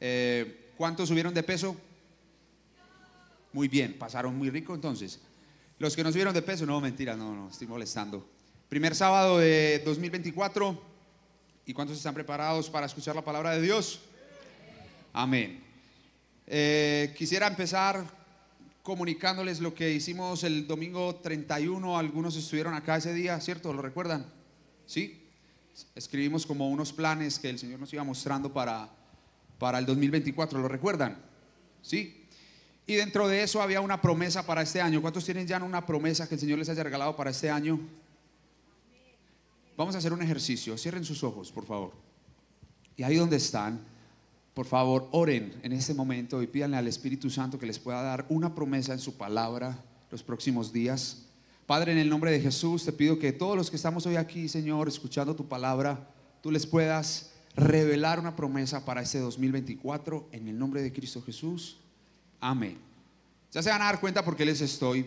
Eh, 0.00 0.72
¿Cuántos 0.76 1.08
subieron 1.08 1.32
de 1.32 1.42
peso? 1.42 1.76
Muy 3.52 3.68
bien, 3.68 3.96
pasaron 3.98 4.36
muy 4.36 4.50
rico 4.50 4.74
entonces. 4.74 5.20
Los 5.78 5.94
que 5.94 6.02
no 6.02 6.10
subieron 6.10 6.34
de 6.34 6.42
peso, 6.42 6.66
no, 6.66 6.80
mentira, 6.80 7.16
no, 7.16 7.34
no, 7.34 7.48
estoy 7.48 7.66
molestando. 7.66 8.26
Primer 8.68 8.94
sábado 8.94 9.38
de 9.38 9.82
2024. 9.84 10.94
¿Y 11.66 11.72
cuántos 11.72 11.96
están 11.96 12.14
preparados 12.14 12.68
para 12.68 12.86
escuchar 12.86 13.14
la 13.14 13.24
palabra 13.24 13.52
de 13.52 13.62
Dios? 13.62 14.00
Amén. 15.12 15.62
Eh, 16.46 17.14
quisiera 17.16 17.46
empezar 17.46 18.04
comunicándoles 18.82 19.60
lo 19.60 19.74
que 19.74 19.92
hicimos 19.92 20.44
el 20.44 20.66
domingo 20.66 21.14
31. 21.16 21.98
Algunos 21.98 22.36
estuvieron 22.36 22.74
acá 22.74 22.96
ese 22.96 23.14
día, 23.14 23.40
¿cierto? 23.40 23.72
¿Lo 23.72 23.80
recuerdan? 23.80 24.26
¿Sí? 24.86 25.22
Escribimos 25.94 26.44
como 26.44 26.68
unos 26.68 26.92
planes 26.92 27.38
que 27.38 27.48
el 27.48 27.58
Señor 27.58 27.80
nos 27.80 27.92
iba 27.94 28.04
mostrando 28.04 28.52
para, 28.52 28.90
para 29.58 29.78
el 29.78 29.86
2024. 29.86 30.58
¿Lo 30.60 30.68
recuerdan? 30.68 31.18
¿Sí? 31.82 32.24
Y 32.86 32.94
dentro 32.94 33.28
de 33.28 33.42
eso 33.42 33.62
había 33.62 33.80
una 33.80 34.00
promesa 34.00 34.44
para 34.44 34.62
este 34.62 34.80
año. 34.80 35.00
¿Cuántos 35.00 35.24
tienen 35.24 35.46
ya 35.46 35.62
una 35.62 35.86
promesa 35.86 36.28
que 36.28 36.34
el 36.34 36.40
Señor 36.40 36.58
les 36.58 36.68
haya 36.68 36.82
regalado 36.82 37.16
para 37.16 37.30
este 37.30 37.50
año? 37.50 37.80
Vamos 39.76 39.94
a 39.94 39.98
hacer 39.98 40.12
un 40.12 40.22
ejercicio. 40.22 40.76
Cierren 40.76 41.04
sus 41.04 41.24
ojos, 41.24 41.50
por 41.50 41.64
favor. 41.64 41.92
Y 42.96 43.02
ahí 43.02 43.16
donde 43.16 43.36
están, 43.36 43.80
por 44.52 44.66
favor, 44.66 45.08
oren 45.10 45.52
en 45.62 45.72
este 45.72 45.94
momento 45.94 46.42
y 46.42 46.46
pídanle 46.46 46.76
al 46.76 46.86
Espíritu 46.86 47.30
Santo 47.30 47.58
que 47.58 47.66
les 47.66 47.78
pueda 47.78 48.02
dar 48.02 48.26
una 48.28 48.54
promesa 48.54 48.92
en 48.92 49.00
su 49.00 49.16
palabra 49.16 49.82
los 50.10 50.22
próximos 50.22 50.72
días. 50.72 51.22
Padre, 51.66 51.92
en 51.92 51.98
el 51.98 52.10
nombre 52.10 52.30
de 52.30 52.40
Jesús, 52.40 52.84
te 52.84 52.92
pido 52.92 53.18
que 53.18 53.32
todos 53.32 53.56
los 53.56 53.70
que 53.70 53.76
estamos 53.76 54.06
hoy 54.06 54.16
aquí, 54.16 54.48
Señor, 54.48 54.86
escuchando 54.86 55.34
tu 55.34 55.48
palabra, 55.48 56.08
tú 56.40 56.50
les 56.50 56.66
puedas 56.66 57.32
revelar 57.56 58.18
una 58.18 58.34
promesa 58.34 58.84
para 58.84 59.02
este 59.02 59.18
2024 59.18 60.28
en 60.32 60.48
el 60.48 60.58
nombre 60.58 60.82
de 60.82 60.92
Cristo 60.92 61.22
Jesús. 61.22 61.78
Amén. 62.40 62.78
Ya 63.52 63.62
se 63.62 63.70
van 63.70 63.82
a 63.82 63.86
dar 63.86 64.00
cuenta 64.00 64.24
porque 64.24 64.44
les 64.44 64.60
estoy 64.60 65.06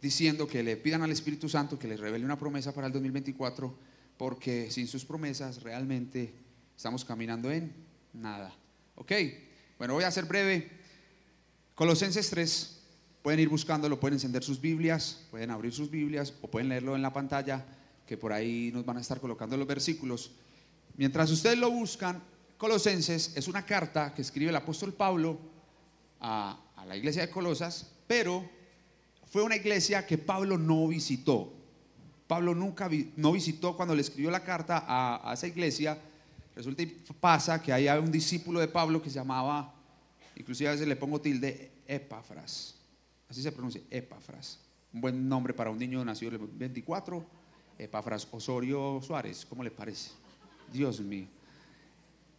diciendo 0.00 0.46
que 0.46 0.62
le 0.62 0.76
pidan 0.76 1.02
al 1.02 1.10
Espíritu 1.10 1.48
Santo 1.48 1.78
que 1.78 1.88
les 1.88 2.00
revele 2.00 2.24
una 2.24 2.38
promesa 2.38 2.72
para 2.72 2.86
el 2.86 2.92
2024, 2.92 3.74
porque 4.16 4.70
sin 4.70 4.86
sus 4.86 5.04
promesas 5.04 5.62
realmente 5.62 6.32
estamos 6.76 7.04
caminando 7.04 7.50
en 7.50 7.72
nada. 8.12 8.54
¿Ok? 8.94 9.12
Bueno, 9.78 9.94
voy 9.94 10.04
a 10.04 10.10
ser 10.10 10.24
breve. 10.24 10.70
Colosenses 11.74 12.30
3, 12.30 12.80
pueden 13.22 13.40
ir 13.40 13.48
buscándolo, 13.48 13.98
pueden 13.98 14.14
encender 14.14 14.44
sus 14.44 14.60
Biblias, 14.60 15.26
pueden 15.30 15.50
abrir 15.50 15.72
sus 15.72 15.90
Biblias 15.90 16.34
o 16.42 16.48
pueden 16.48 16.68
leerlo 16.68 16.94
en 16.94 17.02
la 17.02 17.12
pantalla, 17.12 17.64
que 18.06 18.16
por 18.16 18.32
ahí 18.32 18.70
nos 18.72 18.84
van 18.84 18.98
a 18.98 19.00
estar 19.00 19.20
colocando 19.20 19.56
los 19.56 19.66
versículos. 19.66 20.32
Mientras 21.00 21.30
ustedes 21.30 21.56
lo 21.56 21.70
buscan, 21.70 22.22
Colosenses 22.58 23.34
es 23.34 23.48
una 23.48 23.64
carta 23.64 24.12
que 24.12 24.20
escribe 24.20 24.50
el 24.50 24.56
apóstol 24.56 24.92
Pablo 24.92 25.38
a, 26.20 26.60
la 26.86 26.94
iglesia 26.94 27.22
de 27.22 27.30
Colosas, 27.30 27.90
pero 28.06 28.46
fue 29.24 29.42
una 29.42 29.56
iglesia 29.56 30.06
que 30.06 30.18
Pablo 30.18 30.58
no 30.58 30.86
visitó. 30.88 31.54
Pablo 32.26 32.54
nunca 32.54 32.90
no 33.16 33.32
visitó 33.32 33.74
cuando 33.74 33.94
le 33.94 34.02
escribió 34.02 34.30
la 34.30 34.44
carta 34.44 34.84
a, 34.86 35.32
esa 35.32 35.46
iglesia. 35.46 35.98
Resulta 36.54 36.82
y 36.82 36.86
pasa 37.18 37.62
que 37.62 37.72
ahí 37.72 37.88
hay 37.88 37.98
un 37.98 38.12
discípulo 38.12 38.60
de 38.60 38.68
Pablo 38.68 39.00
que 39.00 39.08
se 39.08 39.14
llamaba, 39.14 39.74
inclusive 40.36 40.68
a 40.68 40.72
veces 40.72 40.86
le 40.86 40.96
pongo 40.96 41.18
tilde, 41.18 41.72
Epafras. 41.86 42.74
Así 43.26 43.42
se 43.42 43.50
pronuncia, 43.52 43.80
Epafras. 43.88 44.58
Un 44.92 45.00
buen 45.00 45.26
nombre 45.26 45.54
para 45.54 45.70
un 45.70 45.78
niño 45.78 46.04
nacido 46.04 46.34
en 46.34 46.42
el 46.42 46.46
24, 46.46 47.24
Epafras 47.78 48.28
Osorio 48.30 49.00
Suárez. 49.00 49.46
¿Cómo 49.48 49.64
le 49.64 49.70
parece? 49.70 50.19
Dios 50.72 51.00
mío. 51.00 51.26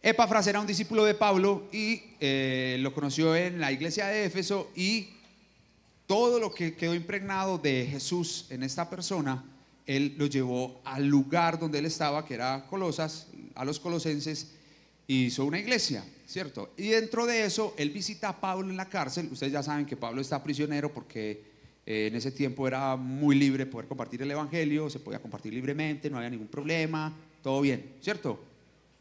Epafras 0.02 0.46
era 0.48 0.60
un 0.60 0.66
discípulo 0.66 1.04
de 1.04 1.14
Pablo 1.14 1.68
y 1.72 2.02
eh, 2.18 2.76
lo 2.80 2.92
conoció 2.92 3.36
en 3.36 3.60
la 3.60 3.70
iglesia 3.70 4.08
de 4.08 4.24
Éfeso 4.24 4.70
y 4.74 5.10
todo 6.06 6.40
lo 6.40 6.52
que 6.52 6.74
quedó 6.74 6.94
impregnado 6.94 7.56
de 7.56 7.86
Jesús 7.90 8.46
en 8.50 8.62
esta 8.64 8.90
persona, 8.90 9.44
él 9.86 10.14
lo 10.18 10.26
llevó 10.26 10.80
al 10.84 11.06
lugar 11.06 11.58
donde 11.58 11.78
él 11.78 11.86
estaba, 11.86 12.26
que 12.26 12.34
era 12.34 12.66
Colosas, 12.68 13.28
a 13.54 13.64
los 13.64 13.78
colosenses, 13.78 14.52
y 15.06 15.26
hizo 15.26 15.44
una 15.44 15.58
iglesia, 15.58 16.04
¿cierto? 16.26 16.72
Y 16.76 16.88
dentro 16.88 17.26
de 17.26 17.44
eso, 17.44 17.74
él 17.76 17.90
visita 17.90 18.28
a 18.28 18.40
Pablo 18.40 18.70
en 18.70 18.76
la 18.76 18.88
cárcel. 18.88 19.28
Ustedes 19.30 19.52
ya 19.52 19.62
saben 19.62 19.86
que 19.86 19.96
Pablo 19.96 20.20
está 20.20 20.42
prisionero 20.42 20.92
porque 20.92 21.44
eh, 21.86 22.08
en 22.08 22.16
ese 22.16 22.30
tiempo 22.30 22.66
era 22.66 22.96
muy 22.96 23.34
libre 23.34 23.66
poder 23.66 23.88
compartir 23.88 24.22
el 24.22 24.30
Evangelio, 24.30 24.90
se 24.90 25.00
podía 25.00 25.20
compartir 25.20 25.52
libremente, 25.52 26.10
no 26.10 26.16
había 26.16 26.30
ningún 26.30 26.48
problema, 26.48 27.12
todo 27.42 27.60
bien, 27.60 27.96
¿cierto? 28.00 28.38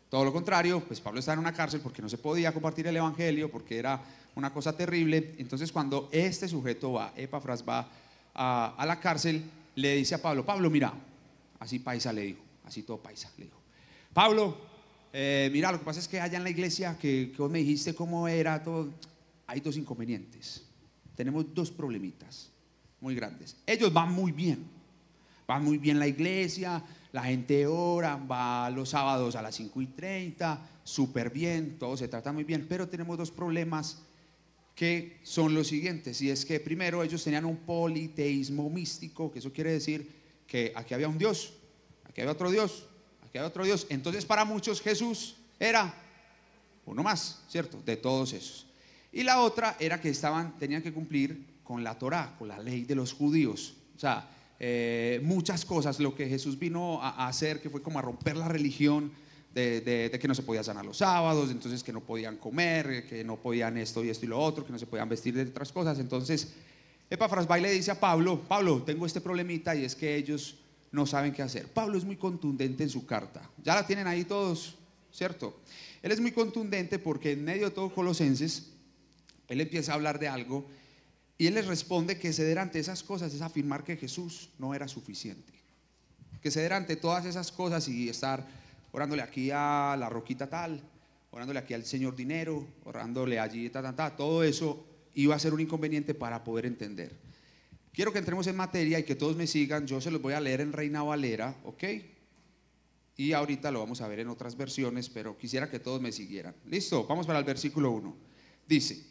Todo 0.09 0.25
lo 0.25 0.34
contrario, 0.34 0.81
pues 0.81 1.00
Pablo 1.00 1.19
estaba 1.19 1.35
en 1.35 1.40
una 1.40 1.53
cárcel 1.53 1.79
porque 1.79 2.02
no 2.02 2.09
se 2.09 2.18
podía 2.18 2.52
compartir 2.52 2.85
el 2.88 2.97
Evangelio, 2.97 3.50
porque 3.50 3.78
era 3.78 4.03
una 4.35 4.52
cosa 4.52 4.75
terrible. 4.75 5.35
Entonces 5.38 5.72
cuando 5.72 6.09
este 6.12 6.47
sujeto 6.50 6.94
va, 6.94 7.13
Epafras 7.16 7.63
va 7.68 7.88
a, 8.34 8.84
la 8.85 9.00
cárcel, 9.00 9.41
le 9.75 9.96
dice 9.96 10.16
a 10.16 10.22
Pablo, 10.22 10.46
Pablo, 10.46 10.69
mira, 10.69 10.94
así 11.59 11.79
paisa 11.79 12.12
le 12.12 12.24
dijo, 12.24 12.41
así 12.66 12.84
todo 12.84 12.97
paisa 12.97 13.31
le 13.38 13.46
dijo. 13.46 13.57
Pablo, 14.13 14.58
eh, 15.13 15.50
mira, 15.53 15.72
lo 15.72 15.79
que 15.79 15.85
pasa 15.85 16.02
es 16.02 16.09
que 16.09 16.19
allá 16.19 16.38
en 16.38 16.44
la 16.44 16.50
iglesia 16.50 16.97
que, 16.97 17.31
que 17.34 17.41
vos 17.41 17.50
me 17.50 17.59
dijiste 17.59 17.96
cómo 17.96 18.28
era 18.28 18.62
todo, 18.62 18.90
hay 19.47 19.62
dos 19.62 19.78
inconvenientes. 19.78 20.66
Tenemos 21.16 21.53
dos 21.53 21.72
problemitas 21.72 22.50
muy 23.00 23.16
grandes. 23.16 23.56
Ellos 23.66 23.94
van 23.94 24.12
muy 24.12 24.34
bien, 24.34 24.66
van 25.47 25.63
muy 25.63 25.78
bien 25.78 26.00
la 26.00 26.08
iglesia, 26.08 26.84
la 27.12 27.24
gente 27.24 27.68
ora, 27.68 28.16
va 28.16 28.70
los 28.70 28.90
sábados 28.90 29.36
a 29.36 29.42
las 29.42 29.56
5 29.56 29.82
y 29.82 29.88
30, 29.88 30.70
súper 30.84 31.30
bien, 31.30 31.78
todo 31.78 31.98
se 31.98 32.08
trata 32.08 32.32
muy 32.32 32.44
bien, 32.44 32.66
pero 32.68 32.88
tenemos 32.88 33.18
dos 33.18 33.32
problemas 33.32 34.04
que 34.76 35.20
son 35.24 35.54
los 35.54 35.68
siguientes, 35.68 36.22
y 36.22 36.30
es 36.30 36.46
que 36.46 36.60
primero 36.60 37.04
ellos 37.04 37.24
tenían 37.24 37.46
un 37.46 37.58
politeísmo 37.58 38.70
místico, 38.70 39.32
que 39.32 39.40
eso 39.40 39.52
quiere 39.52 39.72
decir 39.72 40.10
que 40.48 40.72
aquí 40.76 40.94
había 40.94 41.10
un 41.10 41.18
Dios, 41.18 41.54
aquí 42.10 42.22
había 42.22 42.32
otro 42.32 42.50
Dios, 42.50 42.86
aquí 43.22 43.38
había 43.38 43.50
otro 43.50 43.66
Dios, 43.66 43.86
entonces 43.90 44.26
para 44.26 44.46
muchos 44.46 44.82
Jesús 44.82 45.36
era 45.60 45.94
uno 46.86 47.04
más, 47.04 47.44
¿cierto? 47.48 47.82
De 47.86 47.98
todos 47.98 48.34
esos. 48.34 48.66
Y 49.12 49.24
la 49.24 49.42
otra 49.42 49.76
era 49.80 50.00
que 50.00 50.10
estaban, 50.10 50.58
tenían 50.58 50.82
que 50.82 50.94
cumplir 50.94 51.46
con 51.64 51.84
la 51.84 51.98
Torah, 52.00 52.36
con 52.40 52.48
la 52.48 52.60
ley 52.60 52.86
de 52.86 52.96
los 52.96 53.14
judíos. 53.14 53.76
O 53.96 54.00
sea, 54.00 54.28
eh, 54.64 55.20
muchas 55.24 55.66
cosas, 55.66 56.00
lo 56.00 56.14
que 56.14 56.28
Jesús 56.28 56.60
vino 56.60 57.02
a, 57.02 57.28
hacer, 57.28 57.60
que 57.60 57.72
fue 57.72 57.82
como 57.82 57.98
a 57.98 58.04
romper 58.04 58.38
la 58.38 58.48
religión 58.48 59.12
de, 59.56 60.16
que 60.22 60.28
no 60.28 60.36
se 60.36 60.44
podía 60.44 60.64
sanar 60.64 60.86
los 60.86 60.98
sábados, 60.98 61.50
entonces 61.50 61.82
que 61.82 61.92
no 61.92 62.02
podían 62.02 62.38
comer, 62.38 63.08
que 63.08 63.24
no 63.24 63.38
podían 63.38 63.76
esto 63.78 64.04
y 64.04 64.10
esto 64.10 64.28
y 64.28 64.30
lo 64.30 64.40
otro, 64.40 64.64
que 64.64 64.72
no 64.72 64.78
se 64.78 64.86
podían 64.86 65.10
vestir 65.10 65.34
de 65.34 65.50
otras 65.50 65.72
cosas. 65.72 65.98
Entonces, 65.98 66.54
Epafras 67.10 67.50
va 67.50 67.58
y 67.58 67.64
le 67.64 67.72
dice 67.72 67.90
a 67.90 68.00
Pablo, 68.00 68.40
Pablo, 68.48 68.84
tengo 68.84 69.08
este 69.08 69.20
problemita 69.20 69.76
y 69.76 69.84
es 69.84 69.96
que 69.96 70.16
ellos 70.16 70.60
no 70.92 71.08
saben 71.08 71.34
qué 71.34 71.42
hacer. 71.42 71.66
Pablo 71.66 71.98
es 71.98 72.06
muy 72.06 72.18
contundente 72.18 72.84
en 72.84 72.90
su 72.92 73.08
carta. 73.08 73.50
Ya 73.64 73.74
la 73.74 73.88
tienen 73.88 74.06
ahí 74.06 74.26
todos, 74.26 74.76
¿cierto? 75.12 75.60
Él 76.04 76.12
es 76.12 76.20
muy 76.20 76.34
contundente 76.34 77.00
porque 77.00 77.32
en 77.32 77.44
medio 77.44 77.66
de 77.66 77.72
todo 77.72 77.92
Colosenses, 77.92 78.74
él 79.48 79.60
empieza 79.60 79.94
a 79.94 79.96
hablar 79.96 80.20
de 80.20 80.28
algo 80.28 80.68
y 81.41 81.47
él 81.47 81.56
les 81.56 81.66
responde 81.66 82.19
que 82.19 82.34
ceder 82.34 82.59
ante 82.59 82.78
esas 82.78 83.02
cosas 83.02 83.34
es 83.34 83.41
afirmar 83.41 83.84
que 83.84 83.97
Jesús 83.97 84.52
no 84.59 84.75
era 84.75 84.88
suficiente. 84.88 85.52
Que 86.40 86.52
ceder 86.52 86.72
ante 86.72 86.97
todas 86.97 87.25
esas 87.25 87.52
cosas 87.52 87.88
y 87.88 88.09
estar 88.09 88.46
orándole 88.91 89.24
aquí 89.24 89.50
a 89.52 89.96
la 89.97 90.07
roquita 90.07 90.47
tal, 90.47 90.79
orándole 91.31 91.57
aquí 91.57 91.74
al 91.74 91.84
Señor 91.84 92.16
dinero, 92.16 92.68
orándole 92.84 93.40
allí, 93.40 93.68
ta, 93.72 93.81
ta, 93.96 94.16
todo 94.16 94.44
eso 94.44 94.85
iba 95.16 95.34
a 95.34 95.40
ser 95.40 95.52
un 95.56 95.62
inconveniente 95.62 96.13
para 96.13 96.44
poder 96.44 96.68
entender. 96.68 97.18
Quiero 97.91 98.13
que 98.13 98.19
entremos 98.19 98.46
en 98.46 98.56
materia 98.56 99.00
y 99.00 99.03
que 99.03 99.16
todos 99.16 99.35
me 99.35 99.47
sigan. 99.47 99.88
Yo 99.88 100.00
se 100.00 100.12
los 100.12 100.22
voy 100.22 100.34
a 100.34 100.40
leer 100.40 100.62
en 100.62 100.72
Reina 100.72 101.02
Valera, 101.02 101.56
¿ok? 101.63 101.84
Y 103.18 103.34
ahorita 103.34 103.72
lo 103.72 103.79
vamos 103.79 104.02
a 104.02 104.08
ver 104.08 104.19
en 104.19 104.28
otras 104.28 104.56
versiones, 104.56 105.09
pero 105.09 105.35
quisiera 105.40 105.72
que 105.72 105.79
todos 105.79 106.02
me 106.02 106.12
siguieran. 106.12 106.53
Listo, 106.68 107.03
vamos 107.08 107.26
para 107.26 107.40
el 107.40 107.46
versículo 107.46 107.90
1. 107.90 108.16
Dice, 108.67 109.03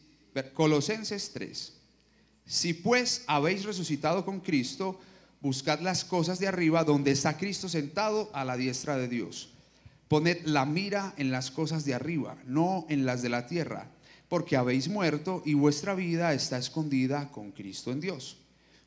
Colosenses 0.54 1.32
3. 1.32 1.79
Si 2.50 2.74
pues 2.74 3.22
habéis 3.28 3.62
resucitado 3.62 4.24
con 4.24 4.40
Cristo, 4.40 4.98
buscad 5.40 5.78
las 5.78 6.04
cosas 6.04 6.40
de 6.40 6.48
arriba 6.48 6.82
donde 6.82 7.12
está 7.12 7.38
Cristo 7.38 7.68
sentado 7.68 8.28
a 8.32 8.44
la 8.44 8.56
diestra 8.56 8.96
de 8.96 9.06
Dios. 9.06 9.50
Poned 10.08 10.38
la 10.46 10.66
mira 10.66 11.14
en 11.16 11.30
las 11.30 11.52
cosas 11.52 11.84
de 11.84 11.94
arriba, 11.94 12.36
no 12.46 12.86
en 12.88 13.06
las 13.06 13.22
de 13.22 13.28
la 13.28 13.46
tierra, 13.46 13.86
porque 14.28 14.56
habéis 14.56 14.88
muerto 14.88 15.44
y 15.46 15.54
vuestra 15.54 15.94
vida 15.94 16.34
está 16.34 16.58
escondida 16.58 17.30
con 17.30 17.52
Cristo 17.52 17.92
en 17.92 18.00
Dios. 18.00 18.38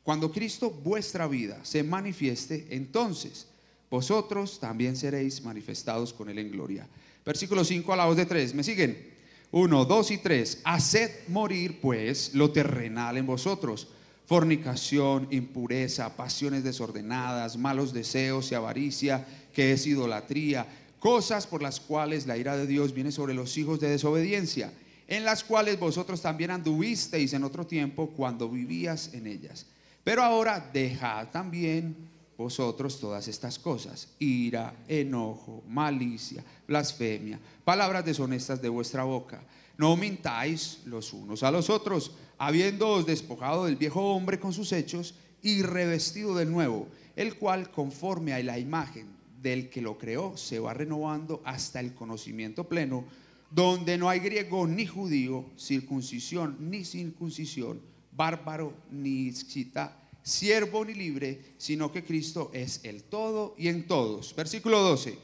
Cuando 0.02 0.30
Cristo 0.30 0.68
vuestra 0.68 1.26
vida 1.26 1.58
se 1.62 1.82
manifieste, 1.82 2.66
entonces 2.68 3.46
vosotros 3.90 4.60
también 4.60 4.94
seréis 4.94 5.42
manifestados 5.42 6.12
con 6.12 6.28
Él 6.28 6.38
en 6.38 6.50
gloria. 6.50 6.86
Versículo 7.24 7.64
5 7.64 7.94
a 7.94 7.96
la 7.96 8.04
voz 8.04 8.18
de 8.18 8.26
3. 8.26 8.52
¿Me 8.52 8.62
siguen? 8.62 9.13
1, 9.54 9.84
2 9.84 10.10
y 10.10 10.18
3. 10.18 10.62
Haced 10.64 11.28
morir 11.28 11.80
pues 11.80 12.34
lo 12.34 12.50
terrenal 12.50 13.16
en 13.16 13.24
vosotros. 13.24 13.86
Fornicación, 14.26 15.28
impureza, 15.30 16.16
pasiones 16.16 16.64
desordenadas, 16.64 17.56
malos 17.56 17.92
deseos 17.92 18.50
y 18.50 18.56
avaricia, 18.56 19.24
que 19.52 19.70
es 19.70 19.86
idolatría, 19.86 20.66
cosas 20.98 21.46
por 21.46 21.62
las 21.62 21.78
cuales 21.78 22.26
la 22.26 22.36
ira 22.36 22.56
de 22.56 22.66
Dios 22.66 22.92
viene 22.92 23.12
sobre 23.12 23.32
los 23.32 23.56
hijos 23.56 23.78
de 23.78 23.90
desobediencia, 23.90 24.72
en 25.06 25.24
las 25.24 25.44
cuales 25.44 25.78
vosotros 25.78 26.20
también 26.20 26.50
anduvisteis 26.50 27.32
en 27.32 27.44
otro 27.44 27.64
tiempo 27.64 28.08
cuando 28.08 28.48
vivías 28.48 29.14
en 29.14 29.28
ellas. 29.28 29.66
Pero 30.02 30.24
ahora 30.24 30.68
dejad 30.72 31.28
también 31.28 31.94
vosotros 32.36 32.98
todas 33.00 33.28
estas 33.28 33.58
cosas, 33.58 34.08
ira, 34.18 34.74
enojo, 34.88 35.62
malicia, 35.68 36.44
blasfemia, 36.66 37.38
palabras 37.64 38.04
deshonestas 38.04 38.60
de 38.60 38.68
vuestra 38.68 39.04
boca. 39.04 39.42
No 39.76 39.96
mintáis 39.96 40.80
los 40.86 41.12
unos 41.12 41.42
a 41.42 41.50
los 41.50 41.70
otros, 41.70 42.12
habiéndoos 42.38 43.06
despojado 43.06 43.66
del 43.66 43.76
viejo 43.76 44.14
hombre 44.14 44.38
con 44.38 44.52
sus 44.52 44.72
hechos 44.72 45.14
y 45.42 45.62
revestido 45.62 46.34
del 46.34 46.50
nuevo, 46.50 46.88
el 47.16 47.36
cual 47.36 47.70
conforme 47.70 48.32
a 48.32 48.42
la 48.42 48.58
imagen 48.58 49.08
del 49.42 49.68
que 49.68 49.82
lo 49.82 49.98
creó 49.98 50.36
se 50.36 50.58
va 50.58 50.74
renovando 50.74 51.42
hasta 51.44 51.80
el 51.80 51.94
conocimiento 51.94 52.68
pleno, 52.68 53.04
donde 53.50 53.98
no 53.98 54.08
hay 54.08 54.20
griego 54.20 54.66
ni 54.66 54.86
judío, 54.86 55.44
circuncisión 55.56 56.56
ni 56.58 56.84
circuncisión, 56.84 57.80
bárbaro 58.10 58.72
ni 58.90 59.28
escita, 59.28 60.03
siervo 60.24 60.84
ni 60.84 60.94
libre, 60.94 61.38
sino 61.58 61.92
que 61.92 62.02
Cristo 62.02 62.50
es 62.52 62.80
el 62.82 63.04
todo 63.04 63.54
y 63.56 63.68
en 63.68 63.86
todos. 63.86 64.34
Versículo 64.34 64.80
12. 64.80 65.16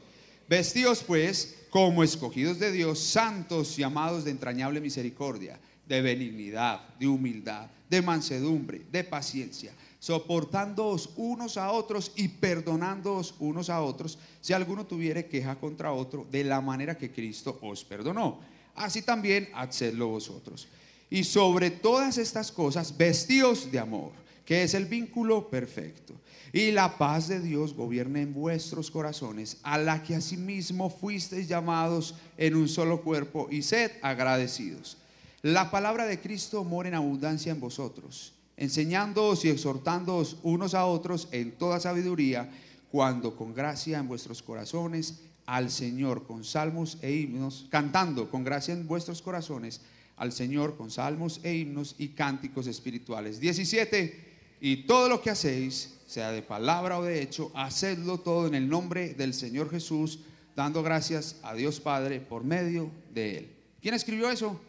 Vestidos 0.47 1.03
pues 1.03 1.57
como 1.69 2.03
escogidos 2.03 2.59
de 2.59 2.71
Dios, 2.71 2.99
santos 2.99 3.77
y 3.79 3.83
amados 3.83 4.23
de 4.23 4.31
entrañable 4.31 4.79
misericordia, 4.79 5.59
de 5.87 6.01
benignidad, 6.01 6.95
de 6.99 7.07
humildad, 7.07 7.69
de 7.89 8.01
mansedumbre, 8.01 8.81
de 8.91 9.03
paciencia, 9.03 9.73
soportándoos 9.99 11.11
unos 11.15 11.57
a 11.57 11.71
otros 11.71 12.11
y 12.15 12.27
perdonándoos 12.27 13.35
unos 13.39 13.69
a 13.69 13.81
otros, 13.81 14.17
si 14.39 14.53
alguno 14.53 14.85
tuviere 14.85 15.25
queja 15.25 15.55
contra 15.55 15.93
otro, 15.93 16.27
de 16.29 16.43
la 16.43 16.61
manera 16.61 16.97
que 16.97 17.11
Cristo 17.11 17.57
os 17.61 17.83
perdonó. 17.83 18.39
Así 18.75 19.01
también 19.01 19.49
hacedlo 19.53 20.09
vosotros. 20.09 20.67
Y 21.09 21.23
sobre 21.23 21.71
todas 21.71 22.17
estas 22.17 22.51
cosas, 22.51 22.97
vestidos 22.97 23.71
de 23.71 23.79
amor 23.79 24.21
que 24.45 24.63
es 24.63 24.73
el 24.73 24.85
vínculo 24.85 25.49
perfecto. 25.49 26.15
Y 26.53 26.71
la 26.71 26.97
paz 26.97 27.29
de 27.29 27.39
Dios 27.39 27.73
gobierne 27.73 28.21
en 28.21 28.33
vuestros 28.33 28.91
corazones, 28.91 29.57
a 29.63 29.77
la 29.77 30.03
que 30.03 30.15
asimismo 30.15 30.89
fuisteis 30.89 31.47
llamados 31.47 32.15
en 32.37 32.55
un 32.55 32.67
solo 32.67 33.01
cuerpo, 33.01 33.47
y 33.49 33.61
sed 33.61 33.91
agradecidos. 34.01 34.97
La 35.41 35.71
palabra 35.71 36.05
de 36.05 36.19
Cristo 36.19 36.63
mora 36.63 36.89
en 36.89 36.95
abundancia 36.95 37.51
en 37.51 37.59
vosotros, 37.59 38.33
enseñándoos 38.57 39.45
y 39.45 39.49
exhortándoos 39.49 40.37
unos 40.43 40.73
a 40.73 40.85
otros 40.85 41.29
en 41.31 41.53
toda 41.53 41.79
sabiduría, 41.79 42.51
cuando 42.91 43.37
con 43.37 43.53
gracia 43.53 43.99
en 43.99 44.07
vuestros 44.07 44.41
corazones 44.41 45.21
al 45.45 45.71
Señor 45.71 46.27
con 46.27 46.43
salmos 46.43 46.97
e 47.01 47.13
himnos, 47.13 47.67
cantando 47.69 48.29
con 48.29 48.43
gracia 48.43 48.73
en 48.73 48.87
vuestros 48.87 49.21
corazones 49.21 49.81
al 50.17 50.31
Señor 50.31 50.77
con 50.77 50.91
salmos 50.91 51.39
e 51.43 51.55
himnos 51.55 51.95
y 51.97 52.09
cánticos 52.09 52.67
espirituales. 52.67 53.39
17 53.39 54.30
y 54.63 54.85
todo 54.85 55.09
lo 55.09 55.23
que 55.23 55.31
hacéis, 55.31 55.97
sea 56.05 56.31
de 56.31 56.43
palabra 56.43 56.99
o 56.99 57.03
de 57.03 57.23
hecho, 57.23 57.51
hacedlo 57.55 58.19
todo 58.19 58.45
en 58.45 58.53
el 58.53 58.69
nombre 58.69 59.15
del 59.15 59.33
Señor 59.33 59.71
Jesús, 59.71 60.19
dando 60.55 60.83
gracias 60.83 61.39
a 61.41 61.55
Dios 61.55 61.79
Padre 61.79 62.19
por 62.19 62.43
medio 62.43 62.91
de 63.11 63.37
Él. 63.39 63.55
¿Quién 63.81 63.95
escribió 63.95 64.29
eso? 64.29 64.61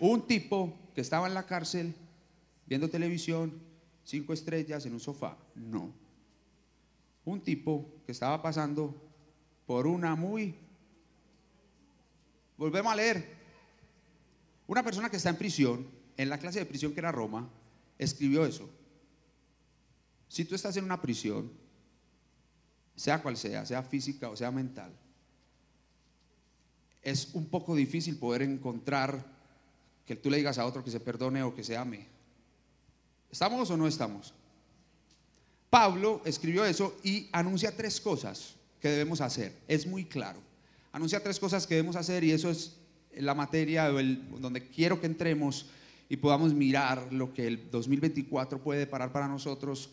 Un 0.00 0.26
tipo 0.26 0.74
que 0.94 1.02
estaba 1.02 1.26
en 1.26 1.34
la 1.34 1.44
cárcel 1.44 1.94
viendo 2.64 2.88
televisión, 2.88 3.52
cinco 4.02 4.32
estrellas 4.32 4.86
en 4.86 4.94
un 4.94 5.00
sofá. 5.00 5.36
No. 5.54 5.92
Un 7.26 7.42
tipo 7.42 7.86
que 8.06 8.12
estaba 8.12 8.40
pasando 8.40 8.94
por 9.66 9.86
una 9.86 10.16
muy... 10.16 10.54
Volvemos 12.56 12.90
a 12.90 12.96
leer. 12.96 13.36
Una 14.66 14.82
persona 14.82 15.10
que 15.10 15.18
está 15.18 15.28
en 15.28 15.36
prisión, 15.36 15.86
en 16.16 16.30
la 16.30 16.38
clase 16.38 16.60
de 16.60 16.64
prisión 16.64 16.94
que 16.94 17.00
era 17.00 17.12
Roma, 17.12 17.46
escribió 17.98 18.46
eso. 18.46 18.70
Si 20.28 20.44
tú 20.44 20.54
estás 20.54 20.76
en 20.76 20.84
una 20.84 21.00
prisión, 21.00 21.50
sea 22.94 23.22
cual 23.22 23.36
sea, 23.36 23.64
sea 23.66 23.82
física 23.82 24.28
o 24.30 24.36
sea 24.36 24.50
mental, 24.50 24.92
es 27.02 27.30
un 27.34 27.46
poco 27.46 27.76
difícil 27.76 28.16
poder 28.16 28.42
encontrar 28.42 29.24
que 30.04 30.16
tú 30.16 30.30
le 30.30 30.38
digas 30.38 30.58
a 30.58 30.66
otro 30.66 30.82
que 30.82 30.90
se 30.90 31.00
perdone 31.00 31.42
o 31.42 31.54
que 31.54 31.62
se 31.62 31.76
ame. 31.76 32.06
¿Estamos 33.30 33.70
o 33.70 33.76
no 33.76 33.86
estamos? 33.86 34.34
Pablo 35.70 36.22
escribió 36.24 36.64
eso 36.64 36.96
y 37.02 37.28
anuncia 37.32 37.76
tres 37.76 38.00
cosas 38.00 38.54
que 38.80 38.88
debemos 38.88 39.20
hacer. 39.20 39.56
Es 39.68 39.86
muy 39.86 40.04
claro. 40.04 40.40
Anuncia 40.92 41.22
tres 41.22 41.38
cosas 41.38 41.66
que 41.66 41.74
debemos 41.74 41.96
hacer 41.96 42.24
y 42.24 42.32
eso 42.32 42.50
es 42.50 42.76
la 43.14 43.34
materia 43.34 43.88
donde 43.88 44.68
quiero 44.68 45.00
que 45.00 45.06
entremos 45.06 45.66
y 46.08 46.16
podamos 46.16 46.54
mirar 46.54 47.12
lo 47.12 47.34
que 47.34 47.46
el 47.46 47.70
2024 47.70 48.62
puede 48.62 48.86
parar 48.86 49.12
para 49.12 49.28
nosotros 49.28 49.90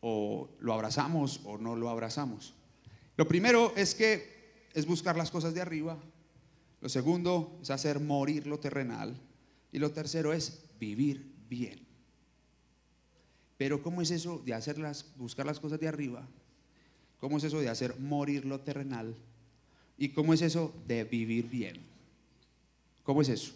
o 0.00 0.48
lo 0.60 0.72
abrazamos 0.72 1.40
o 1.44 1.58
no 1.58 1.76
lo 1.76 1.88
abrazamos. 1.88 2.54
Lo 3.16 3.28
primero 3.28 3.72
es 3.76 3.94
que 3.94 4.66
es 4.72 4.86
buscar 4.86 5.16
las 5.16 5.30
cosas 5.30 5.54
de 5.54 5.60
arriba. 5.60 5.98
Lo 6.80 6.88
segundo 6.88 7.58
es 7.62 7.70
hacer 7.70 8.00
morir 8.00 8.46
lo 8.46 8.58
terrenal. 8.58 9.14
Y 9.72 9.78
lo 9.78 9.92
tercero 9.92 10.32
es 10.32 10.64
vivir 10.78 11.30
bien. 11.48 11.86
Pero 13.56 13.82
¿cómo 13.82 14.00
es 14.00 14.10
eso 14.10 14.40
de 14.44 14.54
hacerlas, 14.54 15.12
buscar 15.16 15.44
las 15.44 15.60
cosas 15.60 15.78
de 15.78 15.88
arriba? 15.88 16.26
¿Cómo 17.20 17.36
es 17.36 17.44
eso 17.44 17.60
de 17.60 17.68
hacer 17.68 17.98
morir 18.00 18.46
lo 18.46 18.60
terrenal? 18.60 19.14
¿Y 19.98 20.08
cómo 20.08 20.32
es 20.32 20.40
eso 20.40 20.72
de 20.86 21.04
vivir 21.04 21.48
bien? 21.48 21.76
¿Cómo 23.02 23.20
es 23.20 23.28
eso? 23.28 23.52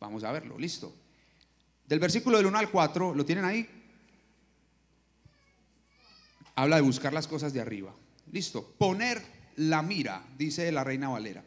Vamos 0.00 0.24
a 0.24 0.32
verlo, 0.32 0.58
listo. 0.58 0.92
Del 1.86 2.00
versículo 2.00 2.38
del 2.38 2.46
1 2.46 2.58
al 2.58 2.70
4, 2.70 3.14
¿lo 3.14 3.24
tienen 3.24 3.44
ahí? 3.44 3.68
Habla 6.54 6.76
de 6.76 6.82
buscar 6.82 7.12
las 7.12 7.26
cosas 7.26 7.52
de 7.52 7.60
arriba. 7.60 7.94
Listo, 8.30 8.74
poner 8.78 9.22
la 9.56 9.82
mira, 9.82 10.24
dice 10.36 10.70
la 10.72 10.84
reina 10.84 11.08
Valera. 11.08 11.44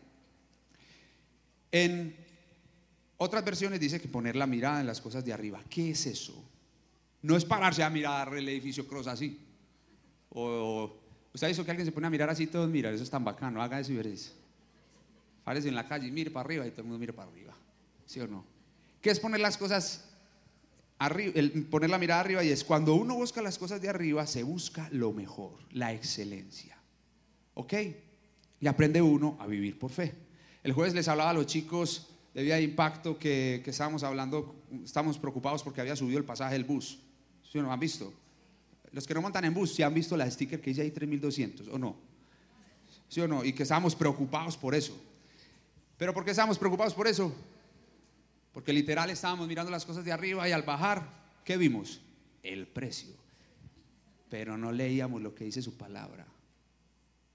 En 1.72 2.16
otras 3.18 3.44
versiones 3.44 3.80
dice 3.80 4.00
que 4.00 4.07
poner 4.07 4.36
la 4.36 4.48
mirada 4.48 4.80
en 4.81 4.88
las 4.88 5.02
cosas 5.02 5.24
de 5.25 5.34
arriba. 5.34 5.62
¿Qué 5.69 5.92
es 5.92 6.06
eso? 6.06 6.44
No 7.22 7.36
es 7.36 7.46
pararse 7.46 7.84
a 7.84 7.90
mirar 7.90 8.36
el 8.36 8.48
edificio 8.48 8.88
cross 8.88 9.07
así. 9.07 9.40
O 10.30 10.96
usted 11.34 11.48
ha 11.48 11.50
visto 11.50 11.66
que 11.66 11.72
alguien 11.72 11.86
se 11.86 11.92
pone 11.92 12.08
a 12.08 12.10
mirar 12.10 12.30
así, 12.30 12.48
todos 12.48 12.69
miran, 12.69 12.94
eso 12.94 13.04
es 13.04 13.10
tan 13.10 13.24
bacano, 13.24 13.62
haga 13.62 13.80
eso 13.80 13.94
y 13.94 13.96
veréis. 13.96 14.34
Párese 15.44 15.69
en 15.69 15.75
la 15.75 15.88
calle 15.88 16.08
y 16.08 16.12
mire 16.12 16.31
para 16.31 16.46
arriba 16.46 16.68
y 16.68 16.72
todo 16.72 16.81
el 16.81 16.88
mundo 16.88 17.00
mire 17.00 17.13
para 17.13 17.30
arriba. 17.30 17.53
¿Sí 18.06 18.20
o 18.20 18.27
no? 18.27 18.46
¿Qué 19.01 19.12
es 19.12 19.20
poner 19.20 19.39
las 19.39 19.58
cosas 19.58 20.06
el 21.00 21.66
poner 21.70 21.90
la 21.90 21.98
mirada 21.98 22.22
arriba 22.22 22.44
y 22.44 22.50
es 22.50 22.64
cuando 22.64 22.96
uno 22.96 23.16
busca 23.16 23.42
las 23.42 23.58
cosas 23.58 23.82
de 23.82 23.90
arriba, 23.90 24.25
se 24.25 24.44
busca 24.44 24.88
lo 24.92 25.12
mejor, 25.12 25.54
la 25.72 25.94
excelencia. 25.94 26.78
¿Ok? 27.54 27.74
Y 28.62 28.68
aprende 28.68 29.02
uno 29.02 29.38
a 29.40 29.48
vivir 29.48 29.78
por 29.78 29.92
fe. 29.92 30.14
El 30.64 30.74
jueves 30.74 30.94
les 30.94 31.08
hablaba 31.08 31.32
a 31.32 31.34
los 31.34 31.46
chicos 31.46 32.08
de 32.34 32.44
Vida 32.44 32.56
de 32.56 32.64
Impacto 32.64 33.20
que, 33.20 33.62
estábamos 33.66 34.04
hablando, 34.04 34.56
estamos 34.84 35.18
preocupados 35.18 35.64
porque 35.64 35.82
había 35.82 35.96
subido 35.96 36.18
el 36.18 36.25
pasaje 36.25 36.54
del 36.54 36.64
bus. 36.64 37.00
¿Sí 37.44 37.58
o 37.58 37.62
no? 37.62 37.72
¿Han 37.72 37.80
visto? 37.80 38.14
Los 38.92 39.06
que 39.06 39.14
no 39.14 39.22
montan 39.22 39.46
en 39.46 39.54
bus, 39.54 39.74
¿sí 39.74 39.84
han 39.84 39.94
visto 39.94 40.18
la 40.18 40.30
sticker 40.30 40.60
que 40.62 40.70
dice 40.70 40.82
ahí 40.82 40.92
3200 40.92 41.68
o 41.68 41.78
no? 41.78 41.96
¿Sí 43.10 43.22
o 43.22 43.28
no? 43.28 43.44
Y 43.46 43.54
que 43.54 43.64
estábamos 43.64 43.96
preocupados 43.96 44.58
por 44.58 44.74
eso. 44.74 44.98
¿Pero 45.98 46.14
por 46.14 46.25
qué 46.25 46.32
estábamos 46.32 46.58
preocupados 46.58 46.94
por 46.94 47.08
eso? 47.08 47.34
Porque 48.56 48.72
literal 48.72 49.10
estábamos 49.10 49.50
mirando 49.50 49.70
las 49.70 49.84
cosas 49.84 50.06
de 50.06 50.14
arriba 50.14 50.48
y 50.48 50.54
al 50.54 50.64
bajar, 50.64 51.04
¿qué 51.44 51.58
vimos? 51.58 52.00
El 52.42 52.66
precio. 52.66 53.14
Pero 54.30 54.58
no 54.58 54.72
leíamos 54.72 55.22
lo 55.22 55.36
que 55.36 55.44
dice 55.44 55.62
su 55.62 55.76
palabra. 55.76 56.26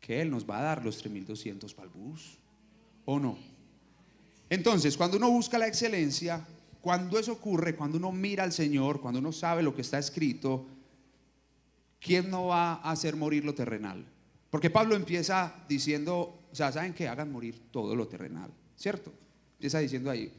Que 0.00 0.22
Él 0.22 0.30
nos 0.30 0.48
va 0.48 0.60
a 0.60 0.62
dar 0.62 0.82
los 0.82 1.04
3.200 1.04 1.74
para 1.74 1.88
el 1.88 1.92
bus. 1.92 2.38
¿O 3.04 3.20
no? 3.20 3.36
Entonces, 4.48 4.96
cuando 4.96 5.18
uno 5.18 5.30
busca 5.30 5.58
la 5.58 5.66
excelencia, 5.66 6.42
cuando 6.80 7.18
eso 7.18 7.32
ocurre, 7.32 7.76
cuando 7.76 7.98
uno 7.98 8.12
mira 8.12 8.42
al 8.42 8.52
Señor, 8.52 9.02
cuando 9.02 9.20
uno 9.20 9.30
sabe 9.30 9.62
lo 9.62 9.74
que 9.74 9.82
está 9.82 9.98
escrito, 9.98 10.66
¿quién 12.00 12.30
no 12.30 12.46
va 12.46 12.76
a 12.76 12.92
hacer 12.92 13.14
morir 13.16 13.44
lo 13.44 13.54
terrenal? 13.54 14.06
Porque 14.48 14.70
Pablo 14.70 14.96
empieza 14.96 15.54
diciendo, 15.68 16.46
o 16.50 16.54
sea, 16.54 16.72
¿saben 16.72 16.94
que 16.94 17.08
hagan 17.08 17.30
morir 17.30 17.60
todo 17.70 17.94
lo 17.94 18.08
terrenal? 18.08 18.50
¿Cierto? 18.74 19.12
Empieza 19.58 19.80
diciendo 19.80 20.10
ahí, 20.10 20.32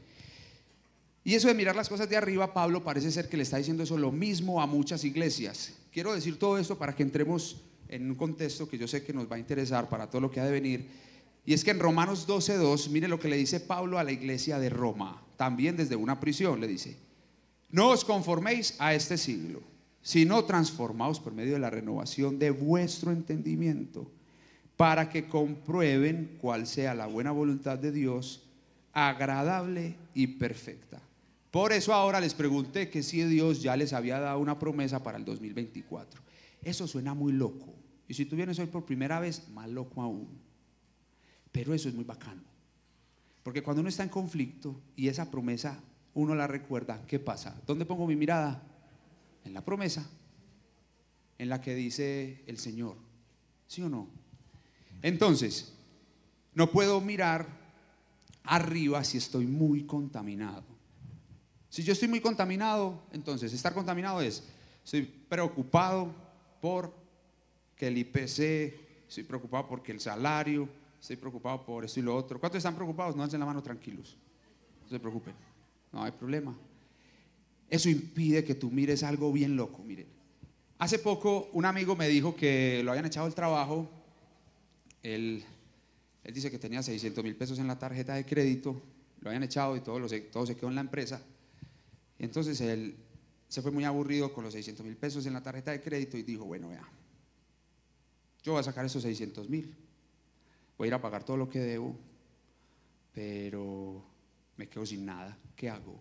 y 1.24 1.34
eso 1.34 1.48
de 1.48 1.54
mirar 1.54 1.76
las 1.76 1.88
cosas 1.88 2.08
de 2.08 2.16
arriba, 2.16 2.52
Pablo 2.52 2.82
parece 2.82 3.12
ser 3.12 3.28
que 3.28 3.36
le 3.36 3.44
está 3.44 3.56
diciendo 3.56 3.84
eso 3.84 3.96
lo 3.96 4.10
mismo 4.10 4.60
a 4.60 4.66
muchas 4.66 5.04
iglesias. 5.04 5.74
Quiero 5.92 6.12
decir 6.14 6.38
todo 6.38 6.58
esto 6.58 6.76
para 6.76 6.96
que 6.96 7.04
entremos 7.04 7.62
en 7.88 8.10
un 8.10 8.16
contexto 8.16 8.68
que 8.68 8.78
yo 8.78 8.88
sé 8.88 9.04
que 9.04 9.12
nos 9.12 9.30
va 9.30 9.36
a 9.36 9.38
interesar 9.38 9.88
para 9.88 10.10
todo 10.10 10.20
lo 10.20 10.30
que 10.30 10.40
ha 10.40 10.44
de 10.44 10.50
venir. 10.50 10.88
Y 11.44 11.54
es 11.54 11.62
que 11.62 11.70
en 11.70 11.78
Romanos 11.78 12.26
12.2, 12.26 12.88
mire 12.88 13.06
lo 13.06 13.20
que 13.20 13.28
le 13.28 13.36
dice 13.36 13.60
Pablo 13.60 13.98
a 13.98 14.04
la 14.04 14.12
iglesia 14.12 14.58
de 14.58 14.70
Roma, 14.70 15.22
también 15.36 15.76
desde 15.76 15.94
una 15.94 16.18
prisión, 16.18 16.60
le 16.60 16.66
dice, 16.66 16.96
no 17.70 17.90
os 17.90 18.04
conforméis 18.04 18.74
a 18.78 18.94
este 18.94 19.16
siglo, 19.16 19.60
sino 20.02 20.44
transformaos 20.44 21.20
por 21.20 21.32
medio 21.32 21.52
de 21.54 21.58
la 21.60 21.70
renovación 21.70 22.38
de 22.38 22.50
vuestro 22.50 23.12
entendimiento, 23.12 24.10
para 24.76 25.08
que 25.08 25.28
comprueben 25.28 26.38
cuál 26.40 26.66
sea 26.66 26.94
la 26.94 27.06
buena 27.06 27.30
voluntad 27.30 27.78
de 27.78 27.92
Dios, 27.92 28.44
agradable 28.92 29.96
y 30.14 30.26
perfecta. 30.26 31.00
Por 31.52 31.74
eso 31.74 31.92
ahora 31.92 32.18
les 32.18 32.32
pregunté 32.32 32.88
que 32.88 33.02
si 33.02 33.22
Dios 33.24 33.60
ya 33.60 33.76
les 33.76 33.92
había 33.92 34.18
dado 34.18 34.38
una 34.38 34.58
promesa 34.58 35.02
para 35.02 35.18
el 35.18 35.24
2024. 35.26 36.22
Eso 36.62 36.88
suena 36.88 37.12
muy 37.12 37.30
loco. 37.34 37.74
Y 38.08 38.14
si 38.14 38.24
tú 38.24 38.36
vienes 38.36 38.58
hoy 38.58 38.68
por 38.68 38.86
primera 38.86 39.20
vez, 39.20 39.50
más 39.50 39.68
loco 39.68 40.00
aún. 40.00 40.28
Pero 41.52 41.74
eso 41.74 41.90
es 41.90 41.94
muy 41.94 42.04
bacano. 42.04 42.40
Porque 43.42 43.62
cuando 43.62 43.80
uno 43.80 43.90
está 43.90 44.02
en 44.02 44.08
conflicto 44.08 44.80
y 44.96 45.08
esa 45.08 45.30
promesa 45.30 45.78
uno 46.14 46.34
la 46.34 46.46
recuerda, 46.46 47.04
¿qué 47.06 47.18
pasa? 47.18 47.60
¿Dónde 47.66 47.84
pongo 47.84 48.06
mi 48.06 48.16
mirada? 48.16 48.62
En 49.44 49.52
la 49.52 49.62
promesa, 49.62 50.08
en 51.36 51.50
la 51.50 51.60
que 51.60 51.74
dice 51.74 52.44
el 52.46 52.56
Señor. 52.56 52.96
¿Sí 53.66 53.82
o 53.82 53.90
no? 53.90 54.08
Entonces, 55.02 55.74
no 56.54 56.70
puedo 56.70 57.02
mirar 57.02 57.46
arriba 58.42 59.04
si 59.04 59.18
estoy 59.18 59.46
muy 59.46 59.84
contaminado. 59.84 60.71
Si 61.72 61.82
yo 61.82 61.94
estoy 61.94 62.06
muy 62.06 62.20
contaminado, 62.20 63.00
entonces 63.12 63.50
estar 63.50 63.72
contaminado 63.72 64.20
es, 64.20 64.42
estoy 64.84 65.04
preocupado 65.04 66.12
por 66.60 66.92
que 67.74 67.88
el 67.88 67.96
IPC, 67.96 69.08
estoy 69.08 69.24
preocupado 69.26 69.68
porque 69.68 69.90
el 69.90 69.98
salario, 69.98 70.68
estoy 71.00 71.16
preocupado 71.16 71.64
por 71.64 71.86
esto 71.86 71.98
y 71.98 72.02
lo 72.02 72.14
otro. 72.14 72.38
¿Cuántos 72.38 72.58
están 72.58 72.74
preocupados? 72.74 73.16
No 73.16 73.22
hacen 73.22 73.40
la 73.40 73.46
mano 73.46 73.62
tranquilos. 73.62 74.18
No 74.82 74.88
se 74.90 75.00
preocupen. 75.00 75.32
No 75.92 76.04
hay 76.04 76.12
problema. 76.12 76.54
Eso 77.70 77.88
impide 77.88 78.44
que 78.44 78.54
tú 78.54 78.70
mires 78.70 79.02
algo 79.02 79.32
bien 79.32 79.56
loco. 79.56 79.82
Miren, 79.82 80.08
hace 80.76 80.98
poco 80.98 81.48
un 81.54 81.64
amigo 81.64 81.96
me 81.96 82.06
dijo 82.06 82.36
que 82.36 82.82
lo 82.84 82.90
habían 82.90 83.06
echado 83.06 83.24
del 83.24 83.34
trabajo. 83.34 83.88
Él, 85.02 85.42
él 86.22 86.34
dice 86.34 86.50
que 86.50 86.58
tenía 86.58 86.82
600 86.82 87.24
mil 87.24 87.34
pesos 87.34 87.58
en 87.58 87.66
la 87.66 87.78
tarjeta 87.78 88.12
de 88.12 88.26
crédito. 88.26 88.78
Lo 89.22 89.30
habían 89.30 89.44
echado 89.44 89.74
y 89.74 89.80
todo, 89.80 90.06
todo 90.30 90.44
se 90.44 90.54
quedó 90.54 90.68
en 90.68 90.74
la 90.74 90.82
empresa. 90.82 91.22
Entonces 92.22 92.58
él 92.62 92.96
se 93.48 93.60
fue 93.60 93.70
muy 93.70 93.84
aburrido 93.84 94.32
con 94.32 94.44
los 94.44 94.54
600 94.54 94.86
mil 94.86 94.96
pesos 94.96 95.26
en 95.26 95.34
la 95.34 95.42
tarjeta 95.42 95.72
de 95.72 95.82
crédito 95.82 96.16
y 96.16 96.22
dijo, 96.22 96.46
bueno, 96.46 96.70
vea, 96.70 96.88
yo 98.42 98.52
voy 98.52 98.60
a 98.60 98.64
sacar 98.64 98.86
esos 98.86 99.02
600 99.02 99.50
mil 99.50 99.76
voy 100.82 100.86
a 100.86 100.88
ir 100.88 100.94
a 100.94 101.00
pagar 101.00 101.22
todo 101.22 101.36
lo 101.36 101.48
que 101.48 101.60
debo, 101.60 101.96
pero 103.12 104.04
me 104.56 104.68
quedo 104.68 104.84
sin 104.84 105.06
nada, 105.06 105.38
¿qué 105.54 105.70
hago? 105.70 106.00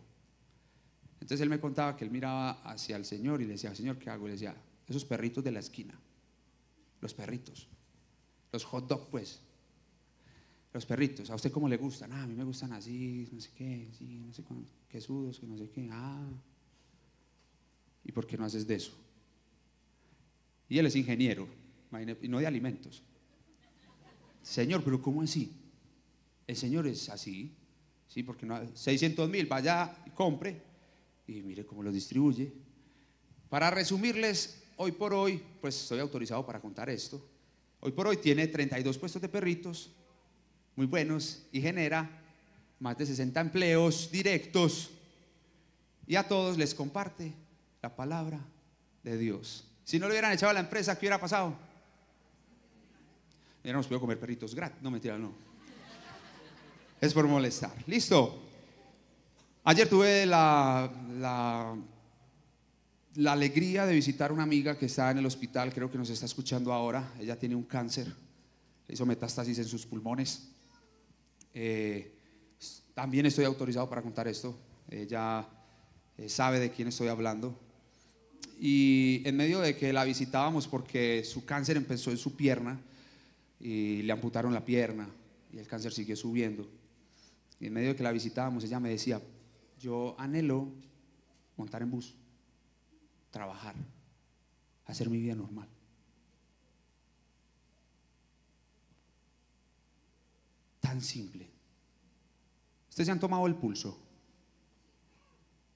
Entonces 1.19 1.41
él 1.41 1.49
me 1.49 1.59
contaba 1.59 1.95
que 1.95 2.03
él 2.03 2.09
miraba 2.09 2.63
hacia 2.63 2.95
el 2.95 3.05
Señor 3.05 3.41
y 3.41 3.45
le 3.45 3.51
decía, 3.51 3.75
Señor, 3.75 3.99
¿qué 3.99 4.09
hago? 4.09 4.25
Y 4.25 4.29
le 4.29 4.33
decía, 4.33 4.55
esos 4.87 5.05
perritos 5.05 5.43
de 5.43 5.51
la 5.51 5.59
esquina, 5.59 5.93
los 6.99 7.13
perritos, 7.13 7.67
los 8.51 8.63
hot 8.65 8.87
dog 8.87 9.07
pues, 9.09 9.39
los 10.73 10.85
perritos, 10.85 11.29
¿a 11.29 11.35
usted 11.35 11.51
cómo 11.51 11.67
le 11.67 11.77
gustan? 11.77 12.11
Ah, 12.13 12.23
a 12.23 12.27
mí 12.27 12.33
me 12.33 12.43
gustan 12.43 12.71
así, 12.73 13.27
no 13.31 13.41
sé 13.41 13.49
qué, 13.55 13.89
sí, 13.97 14.23
no 14.25 14.33
sé 14.33 14.43
qué 14.87 15.01
sudos, 15.01 15.39
que 15.39 15.45
no 15.45 15.57
sé 15.57 15.69
qué, 15.69 15.89
ah, 15.91 16.29
¿y 18.05 18.11
por 18.11 18.25
qué 18.25 18.37
no 18.37 18.45
haces 18.45 18.65
de 18.65 18.75
eso? 18.75 18.93
Y 20.69 20.79
él 20.79 20.85
es 20.85 20.95
ingeniero, 20.95 21.47
y 22.21 22.27
no 22.29 22.39
de 22.39 22.47
alimentos. 22.47 23.03
Señor, 24.41 24.83
pero 24.83 25.01
¿cómo 25.01 25.21
así? 25.21 25.51
El 26.47 26.55
Señor 26.55 26.87
es 26.87 27.09
así, 27.09 27.51
¿sí? 28.07 28.23
Porque 28.23 28.45
no, 28.45 28.59
600 28.75 29.29
mil, 29.29 29.45
vaya 29.45 29.93
compre 30.15 30.61
y 31.27 31.41
mire 31.41 31.65
cómo 31.65 31.83
lo 31.83 31.91
distribuye. 31.91 32.51
Para 33.49 33.69
resumirles, 33.69 34.63
hoy 34.77 34.93
por 34.93 35.13
hoy, 35.13 35.41
pues 35.59 35.81
estoy 35.81 35.99
autorizado 35.99 36.45
para 36.45 36.61
contar 36.61 36.89
esto. 36.89 37.21
Hoy 37.81 37.91
por 37.91 38.07
hoy 38.07 38.17
tiene 38.17 38.47
32 38.47 38.97
puestos 38.97 39.21
de 39.21 39.27
perritos, 39.29 39.91
muy 40.75 40.85
buenos, 40.85 41.43
y 41.51 41.61
genera 41.61 42.09
más 42.79 42.97
de 42.97 43.05
60 43.05 43.39
empleos 43.39 44.09
directos. 44.11 44.91
Y 46.07 46.15
a 46.15 46.27
todos 46.27 46.57
les 46.57 46.73
comparte 46.73 47.31
la 47.81 47.95
palabra 47.95 48.39
de 49.03 49.17
Dios. 49.17 49.65
Si 49.83 49.99
no 49.99 50.07
lo 50.07 50.13
hubieran 50.13 50.31
echado 50.31 50.49
a 50.49 50.53
la 50.53 50.59
empresa, 50.59 50.95
¿qué 50.95 51.05
hubiera 51.05 51.19
pasado? 51.19 51.55
nos 53.63 53.87
puedo 53.87 54.01
comer 54.01 54.19
perritos 54.19 54.55
gratis. 54.55 54.81
No, 54.81 54.89
mentira, 54.89 55.17
no. 55.17 55.31
Es 56.99 57.13
por 57.13 57.27
molestar. 57.27 57.73
Listo. 57.87 58.43
Ayer 59.63 59.87
tuve 59.87 60.25
la, 60.25 60.91
la, 61.19 61.75
la 63.15 63.31
alegría 63.31 63.85
de 63.85 63.93
visitar 63.93 64.31
una 64.31 64.43
amiga 64.43 64.77
que 64.77 64.87
está 64.87 65.11
en 65.11 65.19
el 65.19 65.25
hospital, 65.25 65.73
creo 65.73 65.91
que 65.91 65.97
nos 65.97 66.09
está 66.09 66.25
escuchando 66.25 66.73
ahora. 66.73 67.13
Ella 67.19 67.37
tiene 67.37 67.55
un 67.55 67.63
cáncer, 67.63 68.11
hizo 68.87 69.05
metástasis 69.05 69.59
en 69.59 69.65
sus 69.65 69.85
pulmones. 69.85 70.50
Eh, 71.53 72.13
también 72.93 73.25
estoy 73.25 73.45
autorizado 73.45 73.89
para 73.89 74.01
contar 74.01 74.27
esto. 74.27 74.57
Ella 74.89 75.47
eh, 76.17 76.29
sabe 76.29 76.59
de 76.59 76.71
quién 76.71 76.87
estoy 76.87 77.07
hablando. 77.07 77.57
Y 78.59 79.21
en 79.25 79.37
medio 79.37 79.59
de 79.59 79.75
que 79.75 79.91
la 79.91 80.03
visitábamos 80.03 80.67
porque 80.67 81.23
su 81.23 81.45
cáncer 81.45 81.77
empezó 81.77 82.11
en 82.11 82.17
su 82.17 82.35
pierna, 82.35 82.79
y 83.63 84.01
le 84.01 84.11
amputaron 84.11 84.53
la 84.53 84.65
pierna 84.65 85.07
y 85.53 85.59
el 85.59 85.67
cáncer 85.67 85.93
siguió 85.93 86.15
subiendo. 86.15 86.67
Y 87.59 87.67
en 87.67 87.73
medio 87.73 87.89
de 87.89 87.95
que 87.95 88.03
la 88.03 88.11
visitábamos, 88.11 88.63
ella 88.63 88.79
me 88.79 88.89
decía, 88.89 89.21
yo 89.79 90.15
anhelo 90.17 90.67
montar 91.57 91.83
en 91.83 91.91
bus, 91.91 92.15
trabajar, 93.29 93.75
hacer 94.85 95.09
mi 95.09 95.19
vida 95.19 95.35
normal. 95.35 95.67
Tan 100.91 100.99
simple. 100.99 101.47
Ustedes 102.89 103.05
se 103.05 103.11
han 103.13 103.19
tomado 103.21 103.47
el 103.47 103.55
pulso. 103.55 103.97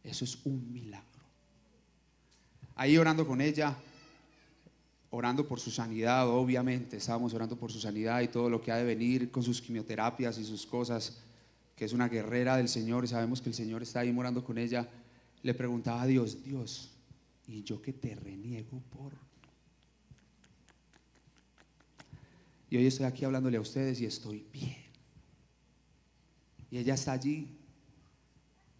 Eso 0.03 0.25
es 0.25 0.37
un 0.43 0.73
milagro. 0.73 1.23
Ahí 2.75 2.97
orando 2.97 3.25
con 3.25 3.39
ella, 3.39 3.77
orando 5.11 5.47
por 5.47 5.61
su 5.61 5.71
sanidad, 5.71 6.27
obviamente, 6.27 6.97
estábamos 6.97 7.33
orando 7.33 7.55
por 7.55 7.71
su 7.71 7.79
sanidad 7.79 8.19
y 8.23 8.27
todo 8.27 8.49
lo 8.49 8.59
que 8.59 8.73
ha 8.73 8.75
de 8.75 8.83
venir 8.83 9.31
con 9.31 9.41
sus 9.41 9.61
quimioterapias 9.61 10.37
y 10.37 10.43
sus 10.43 10.65
cosas, 10.65 11.21
que 11.77 11.85
es 11.85 11.93
una 11.93 12.09
guerrera 12.09 12.57
del 12.57 12.67
Señor 12.67 13.05
y 13.05 13.07
sabemos 13.07 13.41
que 13.41 13.47
el 13.47 13.55
Señor 13.55 13.83
está 13.83 14.01
ahí 14.01 14.11
morando 14.11 14.43
con 14.43 14.57
ella, 14.57 14.85
le 15.43 15.53
preguntaba 15.53 16.01
a 16.01 16.07
Dios, 16.07 16.43
Dios, 16.43 16.89
¿y 17.47 17.63
yo 17.63 17.81
que 17.81 17.93
te 17.93 18.15
reniego 18.15 18.81
por? 18.89 19.13
Y 22.69 22.75
hoy 22.75 22.87
estoy 22.87 23.05
aquí 23.05 23.23
hablándole 23.23 23.55
a 23.55 23.61
ustedes 23.61 24.01
y 24.01 24.05
estoy 24.05 24.45
bien. 24.51 24.84
Y 26.75 26.79
ella 26.79 26.95
está 26.95 27.13
allí 27.13 27.47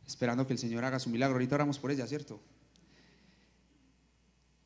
esperando 0.05 0.45
que 0.45 0.51
el 0.51 0.59
Señor 0.59 0.83
haga 0.83 0.99
su 0.99 1.09
milagro. 1.09 1.35
Ahorita 1.35 1.55
oramos 1.55 1.79
por 1.79 1.91
ella, 1.91 2.05
¿cierto? 2.05 2.41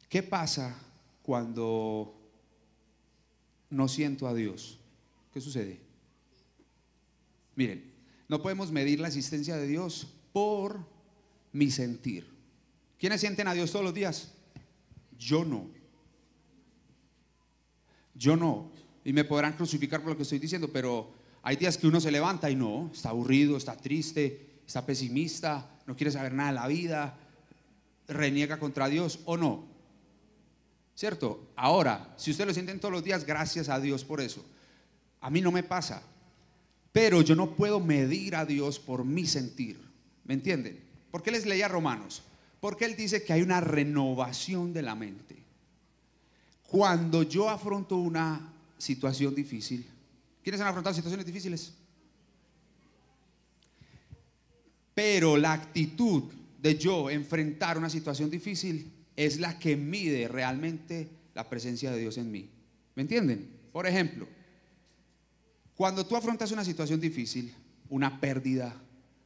¿Qué 0.10 0.24
pasa 0.24 0.76
cuando 1.22 2.20
no 3.70 3.88
siento 3.88 4.28
a 4.28 4.34
Dios? 4.34 4.80
¿Qué 5.32 5.42
sucede? 5.42 5.80
Miren, 7.56 7.94
no 8.28 8.42
podemos 8.42 8.72
medir 8.72 9.00
la 9.00 9.10
existencia 9.10 9.58
de 9.58 9.68
Dios 9.68 10.08
por 10.34 10.84
mi 11.54 11.70
sentir. 11.70 12.26
¿Quiénes 12.98 13.22
sienten 13.22 13.48
a 13.48 13.54
Dios 13.54 13.72
todos 13.72 13.86
los 13.86 13.94
días? 13.94 14.32
Yo 15.20 15.46
no. 15.46 15.70
Yo 18.16 18.36
no. 18.36 18.72
Y 19.06 19.14
me 19.14 19.24
podrán 19.24 19.54
crucificar 19.54 20.02
por 20.02 20.14
lo 20.14 20.18
que 20.18 20.24
estoy 20.24 20.40
diciendo, 20.40 20.72
pero 20.74 21.19
hay 21.50 21.56
días 21.56 21.80
que 21.80 21.88
uno 21.88 22.00
se 22.00 22.12
levanta 22.12 22.52
y 22.52 22.56
no, 22.56 22.92
está 22.94 23.10
aburrido, 23.10 23.58
está 23.58 23.76
triste, 23.76 24.60
está 24.68 24.86
pesimista, 24.86 25.68
no 25.88 25.96
quiere 25.96 26.12
saber 26.12 26.32
nada 26.32 26.50
de 26.50 26.56
la 26.56 26.68
vida, 26.68 27.18
reniega 28.08 28.60
contra 28.60 28.88
Dios 28.88 29.22
o 29.26 29.36
no. 29.36 29.66
¿Cierto? 30.94 31.50
Ahora, 31.56 32.14
si 32.18 32.30
usted 32.30 32.46
lo 32.46 32.54
sienten 32.54 32.80
todos 32.80 32.92
los 32.92 33.04
días, 33.04 33.26
gracias 33.26 33.68
a 33.68 33.80
Dios 33.80 34.06
por 34.06 34.22
eso. 34.22 34.46
A 35.22 35.32
mí 35.32 35.42
no 35.42 35.52
me 35.52 35.64
pasa. 35.64 36.04
Pero 36.92 37.24
yo 37.24 37.36
no 37.36 37.56
puedo 37.56 37.80
medir 37.80 38.36
a 38.36 38.46
Dios 38.46 38.78
por 38.78 39.04
mi 39.04 39.26
sentir. 39.26 39.82
¿Me 40.26 40.36
entienden? 40.36 40.80
¿Por 41.10 41.24
qué 41.24 41.32
les 41.32 41.48
leía 41.48 41.68
Romanos? 41.68 42.22
Porque 42.60 42.86
él 42.86 42.96
dice 42.96 43.24
que 43.24 43.34
hay 43.34 43.42
una 43.42 43.60
renovación 43.60 44.72
de 44.72 44.84
la 44.84 44.94
mente. 44.94 45.36
Cuando 46.68 47.24
yo 47.24 47.50
afronto 47.50 47.96
una 47.96 48.54
situación 48.78 49.34
difícil, 49.34 49.90
¿quiénes 50.44 50.62
han 50.62 50.68
afrontado 50.68 50.94
situaciones 50.94 51.26
difíciles? 51.26 51.74
Pero 54.94 55.38
la 55.38 55.54
actitud 55.54 56.24
de 56.62 56.78
yo 56.78 57.10
enfrentar 57.10 57.78
una 57.78 57.90
situación 57.90 58.30
difícil 58.30 58.92
es 59.16 59.40
la 59.40 59.58
que 59.58 59.76
mide 59.78 60.28
realmente 60.28 61.10
la 61.34 61.50
presencia 61.50 61.92
de 61.92 62.00
Dios 62.00 62.18
en 62.18 62.32
mí. 62.32 62.50
¿Me 62.96 63.04
entienden? 63.04 63.50
Por 63.72 63.88
ejemplo, 63.88 64.28
cuando 65.76 66.06
tú 66.06 66.16
afrontas 66.16 66.52
una 66.52 66.66
situación 66.66 67.00
difícil, 67.00 67.54
una 67.90 68.20
pérdida, 68.20 68.76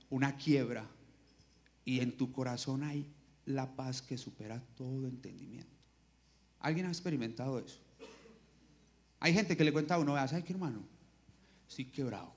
una 0.09 0.37
quiebra, 0.37 0.87
y 1.85 1.99
en 1.99 2.15
tu 2.15 2.31
corazón 2.31 2.83
hay 2.83 3.07
la 3.45 3.75
paz 3.75 4.01
que 4.01 4.17
supera 4.17 4.61
todo 4.75 5.07
entendimiento. 5.07 5.69
¿Alguien 6.59 6.85
ha 6.85 6.89
experimentado 6.89 7.59
eso? 7.59 7.79
Hay 9.19 9.33
gente 9.33 9.57
que 9.57 9.63
le 9.63 9.73
cuenta 9.73 9.95
a 9.95 9.99
uno, 9.99 10.15
¿sabes 10.27 10.43
qué 10.43 10.53
hermano? 10.53 10.92
Estoy 11.73 11.85
quebrado. 11.85 12.31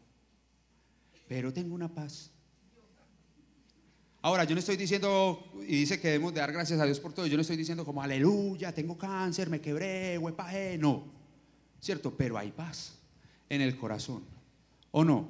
pero 1.28 1.52
tengo 1.52 1.74
una 1.74 1.92
paz. 1.92 2.30
Ahora, 4.22 4.44
yo 4.44 4.54
no 4.54 4.60
estoy 4.60 4.78
diciendo, 4.78 5.52
y 5.68 5.80
dice 5.80 6.00
que 6.00 6.08
debemos 6.08 6.32
de 6.32 6.40
dar 6.40 6.52
gracias 6.52 6.80
a 6.80 6.86
Dios 6.86 6.98
por 7.00 7.12
todo, 7.12 7.26
yo 7.26 7.36
no 7.36 7.42
estoy 7.42 7.58
diciendo 7.58 7.84
como, 7.84 8.02
aleluya, 8.02 8.72
tengo 8.72 8.96
cáncer, 8.96 9.50
me 9.50 9.60
quebré, 9.60 10.16
huepaje, 10.16 10.78
no, 10.78 11.04
¿cierto? 11.80 12.16
Pero 12.16 12.38
hay 12.38 12.50
paz 12.50 12.98
en 13.50 13.60
el 13.60 13.76
corazón, 13.76 14.24
¿o 14.90 15.04
no? 15.04 15.28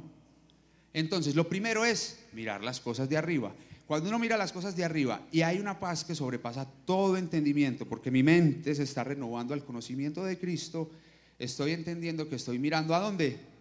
Entonces, 0.93 1.35
lo 1.35 1.49
primero 1.49 1.85
es 1.85 2.21
mirar 2.33 2.63
las 2.63 2.79
cosas 2.79 3.09
de 3.09 3.17
arriba. 3.17 3.57
Cuando 3.89 4.09
uno 4.09 4.21
mira 4.21 4.37
las 4.37 4.53
cosas 4.53 4.77
de 4.77 4.85
arriba 4.85 5.27
y 5.33 5.43
hay 5.43 5.59
una 5.59 5.81
paz 5.81 6.05
que 6.05 6.15
sobrepasa 6.15 6.65
todo 6.85 7.17
entendimiento, 7.17 7.87
porque 7.89 8.13
mi 8.13 8.23
mente 8.23 8.73
se 8.73 8.85
está 8.85 9.03
renovando 9.03 9.53
al 9.53 9.65
conocimiento 9.65 10.23
de 10.23 10.39
Cristo, 10.39 10.93
estoy 11.41 11.73
entendiendo 11.73 12.29
que 12.29 12.37
estoy 12.37 12.61
mirando 12.61 12.95
a 12.95 13.01
dónde. 13.01 13.56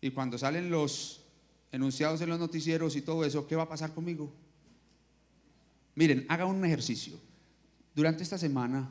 Y 0.00 0.10
cuando 0.10 0.38
salen 0.38 0.70
los 0.70 1.20
enunciados 1.72 2.20
en 2.20 2.30
los 2.30 2.38
noticieros 2.38 2.96
y 2.96 3.02
todo 3.02 3.24
eso, 3.24 3.46
¿qué 3.46 3.56
va 3.56 3.64
a 3.64 3.68
pasar 3.68 3.92
conmigo? 3.92 4.32
Miren, 5.94 6.26
hagan 6.28 6.48
un 6.48 6.64
ejercicio. 6.64 7.18
Durante 7.94 8.22
esta 8.22 8.38
semana 8.38 8.88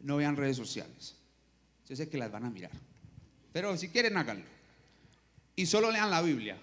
no 0.00 0.16
vean 0.16 0.36
redes 0.36 0.56
sociales. 0.56 1.16
Yo 1.88 1.96
sé 1.96 2.08
que 2.08 2.18
las 2.18 2.30
van 2.30 2.44
a 2.44 2.50
mirar. 2.50 2.72
Pero 3.52 3.76
si 3.76 3.88
quieren, 3.88 4.16
háganlo. 4.16 4.44
Y 5.56 5.66
solo 5.66 5.90
lean 5.90 6.10
la 6.10 6.22
Biblia. 6.22 6.56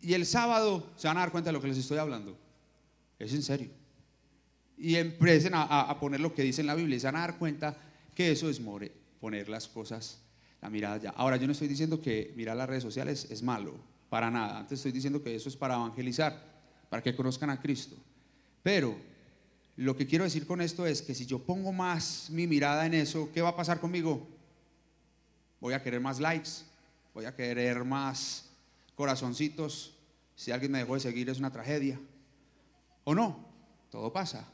Y 0.00 0.14
el 0.14 0.26
sábado 0.26 0.90
se 0.96 1.06
van 1.06 1.16
a 1.16 1.20
dar 1.20 1.32
cuenta 1.32 1.48
de 1.48 1.52
lo 1.52 1.60
que 1.60 1.68
les 1.68 1.78
estoy 1.78 1.98
hablando. 1.98 2.36
Es 3.18 3.32
en 3.32 3.42
serio. 3.42 3.70
Y 4.76 4.96
empiecen 4.96 5.52
a, 5.54 5.96
poner 6.00 6.20
lo 6.20 6.34
que 6.34 6.42
dice 6.42 6.60
en 6.60 6.66
la 6.66 6.74
Biblia 6.74 6.96
y 6.96 7.00
se 7.00 7.06
van 7.06 7.16
a 7.16 7.20
dar 7.20 7.38
cuenta 7.38 7.76
que 8.14 8.32
eso 8.32 8.50
es 8.50 8.60
more, 8.60 8.90
poner 9.20 9.48
las 9.48 9.68
cosas, 9.68 10.18
la 10.64 10.70
mirada. 10.70 11.10
Ahora, 11.10 11.36
yo 11.36 11.46
no 11.46 11.52
estoy 11.52 11.68
diciendo 11.68 12.00
que 12.00 12.32
mirar 12.36 12.56
las 12.56 12.66
redes 12.66 12.82
sociales 12.82 13.26
es 13.30 13.42
malo, 13.42 13.74
para 14.08 14.30
nada. 14.30 14.58
Antes 14.58 14.78
estoy 14.78 14.92
diciendo 14.92 15.22
que 15.22 15.34
eso 15.34 15.50
es 15.50 15.56
para 15.56 15.74
evangelizar, 15.74 16.42
para 16.88 17.02
que 17.02 17.14
conozcan 17.14 17.50
a 17.50 17.60
Cristo. 17.60 17.96
Pero 18.62 18.96
lo 19.76 19.94
que 19.94 20.06
quiero 20.06 20.24
decir 20.24 20.46
con 20.46 20.62
esto 20.62 20.86
es 20.86 21.02
que 21.02 21.14
si 21.14 21.26
yo 21.26 21.38
pongo 21.38 21.70
más 21.70 22.30
mi 22.30 22.46
mirada 22.46 22.86
en 22.86 22.94
eso, 22.94 23.30
¿qué 23.34 23.42
va 23.42 23.50
a 23.50 23.56
pasar 23.56 23.78
conmigo? 23.78 24.26
Voy 25.60 25.74
a 25.74 25.82
querer 25.82 26.00
más 26.00 26.18
likes, 26.18 26.50
voy 27.12 27.26
a 27.26 27.36
querer 27.36 27.84
más 27.84 28.48
corazoncitos, 28.94 29.98
si 30.34 30.50
alguien 30.50 30.72
me 30.72 30.78
dejó 30.78 30.94
de 30.94 31.00
seguir 31.00 31.28
es 31.28 31.38
una 31.38 31.52
tragedia. 31.52 32.00
¿O 33.04 33.14
no? 33.14 33.44
Todo 33.90 34.14
pasa. 34.14 34.48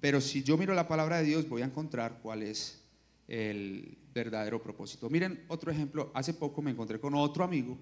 Pero 0.00 0.20
si 0.20 0.44
yo 0.44 0.56
miro 0.56 0.72
la 0.72 0.86
palabra 0.86 1.16
de 1.16 1.24
Dios, 1.24 1.48
voy 1.48 1.62
a 1.62 1.64
encontrar 1.64 2.20
cuál 2.22 2.44
es 2.44 2.85
el 3.28 3.98
verdadero 4.12 4.62
propósito. 4.62 5.10
Miren 5.10 5.44
otro 5.48 5.70
ejemplo. 5.70 6.10
Hace 6.14 6.34
poco 6.34 6.62
me 6.62 6.70
encontré 6.70 7.00
con 7.00 7.14
otro 7.14 7.44
amigo. 7.44 7.76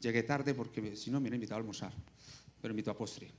Llegué 0.00 0.22
tarde 0.22 0.54
porque 0.54 0.96
si 0.96 1.10
no 1.10 1.18
me 1.18 1.24
hubiera 1.24 1.36
invitado 1.36 1.56
a 1.56 1.60
almorzar, 1.60 1.92
pero 2.60 2.72
invitó 2.72 2.90
a 2.90 2.96
postre. 2.96 3.30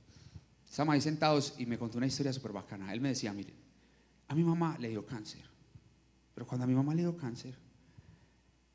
Estábamos 0.68 0.94
ahí 0.94 1.00
sentados 1.00 1.54
y 1.58 1.66
me 1.66 1.78
contó 1.78 1.98
una 1.98 2.06
historia 2.06 2.32
súper 2.32 2.52
bacana. 2.52 2.92
Él 2.92 3.00
me 3.00 3.10
decía, 3.10 3.32
miren, 3.32 3.54
a 4.28 4.34
mi 4.34 4.44
mamá 4.44 4.76
le 4.78 4.88
dio 4.88 5.06
cáncer. 5.06 5.42
Pero 6.34 6.46
cuando 6.46 6.64
a 6.64 6.66
mi 6.66 6.74
mamá 6.74 6.94
le 6.94 7.02
dio 7.02 7.16
cáncer, 7.16 7.54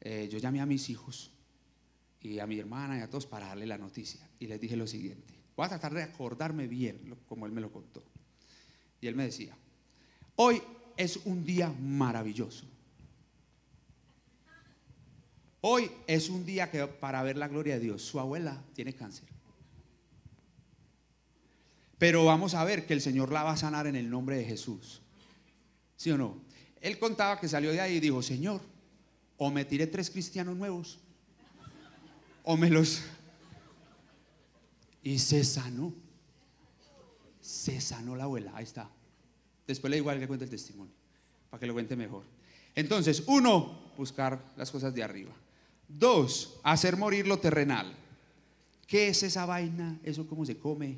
eh, 0.01 0.27
yo 0.31 0.37
llamé 0.37 0.59
a 0.59 0.65
mis 0.65 0.89
hijos 0.89 1.31
y 2.19 2.39
a 2.39 2.47
mi 2.47 2.57
hermana 2.57 2.97
y 2.97 3.01
a 3.01 3.09
todos 3.09 3.25
para 3.25 3.47
darle 3.47 3.65
la 3.65 3.77
noticia. 3.77 4.27
Y 4.39 4.47
les 4.47 4.59
dije 4.59 4.75
lo 4.75 4.87
siguiente, 4.87 5.33
voy 5.55 5.65
a 5.65 5.69
tratar 5.69 5.93
de 5.93 6.03
acordarme 6.03 6.67
bien 6.67 7.15
como 7.27 7.45
él 7.45 7.51
me 7.51 7.61
lo 7.61 7.71
contó. 7.71 8.03
Y 8.99 9.07
él 9.07 9.15
me 9.15 9.25
decía, 9.25 9.55
hoy 10.35 10.61
es 10.97 11.17
un 11.25 11.45
día 11.45 11.73
maravilloso. 11.79 12.65
Hoy 15.61 15.89
es 16.07 16.29
un 16.29 16.45
día 16.45 16.69
que 16.69 16.85
para 16.87 17.23
ver 17.23 17.37
la 17.37 17.47
gloria 17.47 17.75
de 17.75 17.79
Dios, 17.79 18.01
su 18.01 18.19
abuela 18.19 18.61
tiene 18.73 18.93
cáncer. 18.93 19.27
Pero 21.97 22.25
vamos 22.25 22.53
a 22.53 22.65
ver 22.65 22.85
que 22.85 22.93
el 22.93 23.01
Señor 23.01 23.31
la 23.31 23.43
va 23.43 23.53
a 23.53 23.57
sanar 23.57 23.87
en 23.87 23.95
el 23.95 24.09
nombre 24.09 24.35
de 24.35 24.43
Jesús. 24.43 25.01
¿Sí 25.95 26.11
o 26.11 26.17
no? 26.17 26.41
Él 26.81 26.99
contaba 26.99 27.39
que 27.39 27.47
salió 27.47 27.71
de 27.71 27.79
ahí 27.79 27.95
y 27.95 27.99
dijo, 28.01 28.21
Señor, 28.21 28.59
o 29.37 29.49
me 29.51 29.63
tiré 29.63 29.87
tres 29.87 30.09
cristianos 30.09 30.57
nuevos 30.57 30.99
o 32.43 32.57
me 32.57 32.69
los... 32.69 33.01
Y 35.01 35.19
se 35.19 35.43
sanó. 35.43 35.93
Se 37.41 37.79
sanó 37.81 38.15
la 38.15 38.25
abuela, 38.25 38.51
ahí 38.55 38.63
está. 38.63 38.89
Después 39.67 39.89
le 39.89 39.97
digo 39.97 40.09
a 40.09 40.17
que 40.17 40.27
cuente 40.27 40.45
el 40.45 40.51
testimonio, 40.51 40.93
para 41.49 41.59
que 41.59 41.67
lo 41.67 41.73
cuente 41.73 41.95
mejor. 41.95 42.23
Entonces, 42.75 43.23
uno, 43.27 43.91
buscar 43.97 44.43
las 44.57 44.71
cosas 44.71 44.93
de 44.93 45.03
arriba. 45.03 45.33
Dos, 45.87 46.59
hacer 46.63 46.97
morir 46.97 47.27
lo 47.27 47.39
terrenal. 47.39 47.93
¿Qué 48.87 49.07
es 49.07 49.23
esa 49.23 49.45
vaina? 49.45 49.99
¿Eso 50.03 50.27
cómo 50.27 50.45
se 50.45 50.57
come? 50.57 50.97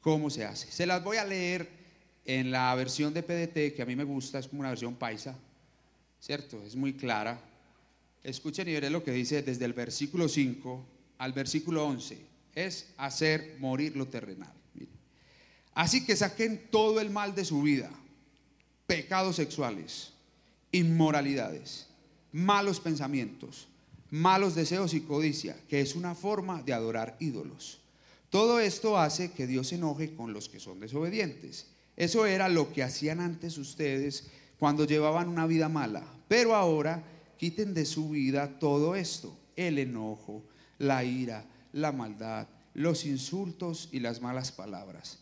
¿Cómo 0.00 0.30
se 0.30 0.44
hace? 0.44 0.70
Se 0.70 0.86
las 0.86 1.04
voy 1.04 1.18
a 1.18 1.24
leer 1.24 1.68
en 2.24 2.50
la 2.50 2.74
versión 2.74 3.12
de 3.12 3.22
PDT, 3.22 3.74
que 3.74 3.82
a 3.82 3.86
mí 3.86 3.96
me 3.96 4.04
gusta, 4.04 4.38
es 4.38 4.48
como 4.48 4.60
una 4.60 4.70
versión 4.70 4.94
paisa, 4.94 5.36
¿cierto? 6.20 6.62
Es 6.62 6.74
muy 6.76 6.94
clara. 6.94 7.40
Escuchen 8.22 8.68
y 8.68 8.72
veré 8.72 8.90
lo 8.90 9.02
que 9.02 9.12
dice 9.12 9.42
desde 9.42 9.64
el 9.64 9.72
versículo 9.72 10.28
5 10.28 10.86
al 11.18 11.32
versículo 11.32 11.86
11. 11.86 12.18
Es 12.54 12.92
hacer 12.96 13.56
morir 13.58 13.96
lo 13.96 14.06
terrenal. 14.06 14.52
Así 15.74 16.04
que 16.04 16.16
saquen 16.16 16.68
todo 16.70 17.00
el 17.00 17.10
mal 17.10 17.34
de 17.34 17.44
su 17.44 17.62
vida. 17.62 17.90
Pecados 18.90 19.36
sexuales, 19.36 20.12
inmoralidades, 20.72 21.86
malos 22.32 22.80
pensamientos, 22.80 23.68
malos 24.10 24.54
deseos 24.54 24.94
y 24.94 25.00
codicia, 25.02 25.56
que 25.68 25.80
es 25.80 25.94
una 25.94 26.14
forma 26.14 26.62
de 26.62 26.72
adorar 26.72 27.16
ídolos. 27.20 27.78
Todo 28.30 28.60
esto 28.60 28.98
hace 28.98 29.32
que 29.32 29.46
Dios 29.46 29.68
se 29.68 29.76
enoje 29.76 30.14
con 30.14 30.32
los 30.32 30.48
que 30.48 30.60
son 30.60 30.80
desobedientes. 30.80 31.66
Eso 31.96 32.26
era 32.26 32.48
lo 32.48 32.72
que 32.72 32.82
hacían 32.82 33.20
antes 33.20 33.58
ustedes 33.58 34.28
cuando 34.58 34.84
llevaban 34.84 35.28
una 35.28 35.46
vida 35.46 35.68
mala. 35.68 36.04
Pero 36.28 36.54
ahora 36.54 37.02
Quiten 37.40 37.72
de 37.72 37.86
su 37.86 38.10
vida 38.10 38.58
todo 38.58 38.94
esto, 38.94 39.34
el 39.56 39.78
enojo, 39.78 40.44
la 40.76 41.04
ira, 41.04 41.46
la 41.72 41.90
maldad, 41.90 42.48
los 42.74 43.06
insultos 43.06 43.88
y 43.92 44.00
las 44.00 44.20
malas 44.20 44.52
palabras. 44.52 45.19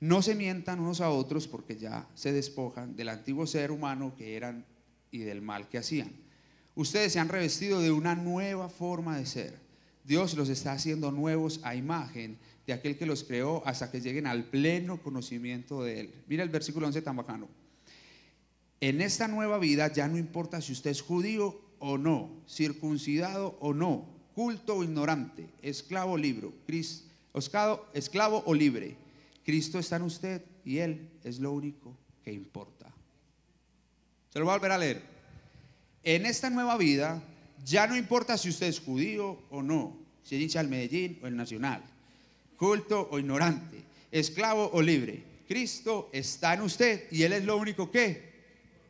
No 0.00 0.22
se 0.22 0.34
mientan 0.34 0.80
unos 0.80 1.02
a 1.02 1.10
otros 1.10 1.46
porque 1.46 1.76
ya 1.76 2.08
se 2.14 2.32
despojan 2.32 2.96
del 2.96 3.10
antiguo 3.10 3.46
ser 3.46 3.70
humano 3.70 4.14
que 4.16 4.34
eran 4.36 4.64
y 5.10 5.18
del 5.18 5.42
mal 5.42 5.68
que 5.68 5.78
hacían. 5.78 6.10
Ustedes 6.74 7.12
se 7.12 7.18
han 7.20 7.28
revestido 7.28 7.80
de 7.80 7.90
una 7.90 8.14
nueva 8.14 8.70
forma 8.70 9.18
de 9.18 9.26
ser. 9.26 9.58
Dios 10.04 10.34
los 10.34 10.48
está 10.48 10.72
haciendo 10.72 11.12
nuevos 11.12 11.60
a 11.62 11.74
imagen 11.74 12.38
de 12.66 12.72
aquel 12.72 12.96
que 12.96 13.04
los 13.04 13.24
creó 13.24 13.62
hasta 13.66 13.90
que 13.90 14.00
lleguen 14.00 14.26
al 14.26 14.44
pleno 14.44 15.02
conocimiento 15.02 15.82
de 15.82 16.00
Él. 16.00 16.14
Mira 16.26 16.42
el 16.42 16.48
versículo 16.48 16.86
11 16.86 17.02
tan 17.02 17.16
bacano. 17.16 17.48
En 18.80 19.02
esta 19.02 19.28
nueva 19.28 19.58
vida 19.58 19.92
ya 19.92 20.08
no 20.08 20.16
importa 20.16 20.62
si 20.62 20.72
usted 20.72 20.90
es 20.90 21.02
judío 21.02 21.60
o 21.78 21.98
no, 21.98 22.30
circuncidado 22.48 23.58
o 23.60 23.74
no, 23.74 24.08
culto 24.34 24.76
o 24.76 24.84
ignorante, 24.84 25.50
esclavo 25.60 26.12
o 26.12 26.16
libre, 26.16 26.48
esclavo 27.92 28.42
o 28.46 28.54
libre. 28.54 28.96
Cristo 29.44 29.78
está 29.78 29.96
en 29.96 30.02
usted 30.02 30.42
y 30.64 30.78
Él 30.78 31.10
es 31.24 31.38
lo 31.38 31.52
único 31.52 31.96
que 32.22 32.32
importa. 32.32 32.92
Se 34.30 34.38
lo 34.38 34.44
voy 34.44 34.52
a 34.52 34.58
volver 34.58 34.72
a 34.72 34.78
leer. 34.78 35.02
En 36.02 36.26
esta 36.26 36.50
nueva 36.50 36.76
vida 36.76 37.22
ya 37.64 37.86
no 37.86 37.96
importa 37.96 38.38
si 38.38 38.48
usted 38.48 38.68
es 38.68 38.80
judío 38.80 39.42
o 39.50 39.62
no, 39.62 39.98
si 40.22 40.36
es 40.36 40.42
hincha 40.42 40.60
del 40.60 40.68
Medellín 40.68 41.18
o 41.22 41.26
el 41.26 41.36
Nacional, 41.36 41.82
culto 42.56 43.08
o 43.10 43.18
ignorante, 43.18 43.82
esclavo 44.10 44.70
o 44.72 44.80
libre. 44.80 45.24
Cristo 45.46 46.10
está 46.12 46.54
en 46.54 46.62
usted 46.62 47.08
y 47.10 47.22
Él 47.22 47.32
es 47.32 47.44
lo 47.44 47.56
único 47.56 47.90
que 47.90 48.30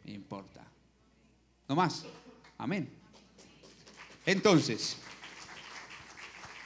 importa. 0.04 0.66
No 1.68 1.74
más. 1.74 2.04
Amén. 2.58 2.88
Entonces, 4.26 4.96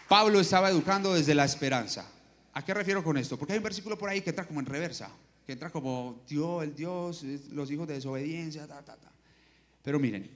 Pablo 0.08 0.40
estaba 0.40 0.70
educando 0.70 1.14
desde 1.14 1.34
la 1.34 1.44
esperanza. 1.44 2.10
¿A 2.54 2.64
qué 2.64 2.72
refiero 2.72 3.02
con 3.02 3.16
esto? 3.16 3.36
Porque 3.36 3.52
hay 3.52 3.58
un 3.58 3.64
versículo 3.64 3.98
por 3.98 4.08
ahí 4.08 4.20
que 4.20 4.30
entra 4.30 4.46
como 4.46 4.60
en 4.60 4.66
reversa, 4.66 5.10
que 5.44 5.52
entra 5.52 5.70
como 5.70 6.22
Dios, 6.28 6.62
el 6.62 6.74
Dios, 6.74 7.24
los 7.50 7.70
hijos 7.70 7.86
de 7.88 7.94
desobediencia, 7.94 8.66
ta, 8.66 8.82
ta, 8.82 8.96
ta. 8.96 9.12
Pero 9.82 9.98
miren, 9.98 10.30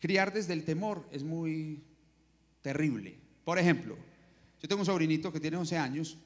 criar 0.00 0.32
desde 0.32 0.52
el 0.52 0.64
temor 0.64 1.06
es 1.12 1.22
muy 1.22 1.82
terrible. 2.62 3.16
Por 3.44 3.58
ejemplo, 3.58 3.96
yo 4.60 4.68
tengo 4.68 4.82
un 4.82 4.86
sobrinito 4.86 5.32
que 5.32 5.40
tiene 5.40 5.56
11 5.56 5.78
años 5.78 6.18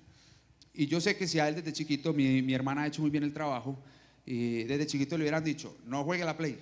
y 0.72 0.86
yo 0.86 1.00
sé 1.00 1.16
que 1.16 1.28
si 1.28 1.38
a 1.38 1.48
él 1.48 1.54
desde 1.54 1.72
chiquito, 1.72 2.12
mi, 2.12 2.42
mi 2.42 2.54
hermana 2.54 2.82
ha 2.82 2.86
hecho 2.86 3.02
muy 3.02 3.10
bien 3.10 3.22
el 3.24 3.32
trabajo, 3.32 3.78
y 4.26 4.64
desde 4.64 4.86
chiquito 4.86 5.16
le 5.18 5.24
hubieran 5.24 5.44
dicho, 5.44 5.76
no 5.86 6.02
juegue 6.02 6.24
la 6.24 6.36
play, 6.36 6.58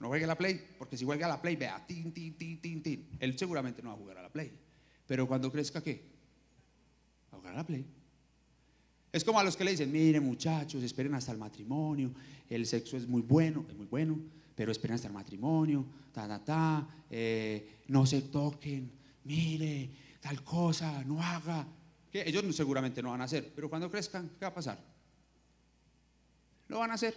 no 0.00 0.08
juegue 0.08 0.26
la 0.26 0.36
play, 0.36 0.60
porque 0.78 0.96
si 0.96 1.04
juega 1.04 1.28
la 1.28 1.40
play, 1.40 1.54
vea, 1.54 1.84
tin, 1.86 2.12
tin, 2.12 2.34
tin, 2.34 2.60
tin, 2.60 2.82
tin. 2.82 3.08
Él 3.20 3.38
seguramente 3.38 3.82
no 3.82 3.90
va 3.90 3.94
a 3.94 3.98
jugar 3.98 4.18
a 4.18 4.22
la 4.22 4.30
play. 4.30 4.52
Pero 5.06 5.28
cuando 5.28 5.52
crezca, 5.52 5.82
¿qué? 5.82 6.17
A 7.48 7.52
la 7.52 7.64
play. 7.64 7.84
Es 9.10 9.24
como 9.24 9.40
a 9.40 9.44
los 9.44 9.56
que 9.56 9.64
le 9.64 9.70
dicen, 9.70 9.90
mire 9.90 10.20
muchachos, 10.20 10.82
esperen 10.82 11.14
hasta 11.14 11.32
el 11.32 11.38
matrimonio, 11.38 12.12
el 12.48 12.66
sexo 12.66 12.96
es 12.96 13.08
muy 13.08 13.22
bueno, 13.22 13.64
es 13.68 13.76
muy 13.76 13.86
bueno, 13.86 14.18
pero 14.54 14.70
esperen 14.70 14.96
hasta 14.96 15.08
el 15.08 15.14
matrimonio, 15.14 15.86
ta, 16.12 16.28
ta, 16.28 16.44
ta, 16.44 16.88
eh, 17.10 17.80
no 17.88 18.04
se 18.04 18.22
toquen, 18.22 18.90
mire, 19.24 19.90
tal 20.20 20.42
cosa, 20.44 21.02
no 21.04 21.22
haga. 21.22 21.66
Que 22.12 22.28
ellos 22.28 22.54
seguramente 22.54 23.02
no 23.02 23.10
van 23.10 23.22
a 23.22 23.24
hacer, 23.24 23.50
pero 23.54 23.70
cuando 23.70 23.90
crezcan, 23.90 24.28
¿qué 24.38 24.44
va 24.44 24.48
a 24.48 24.54
pasar? 24.54 24.78
Lo 26.68 26.78
van 26.80 26.90
a 26.90 26.94
hacer. 26.94 27.14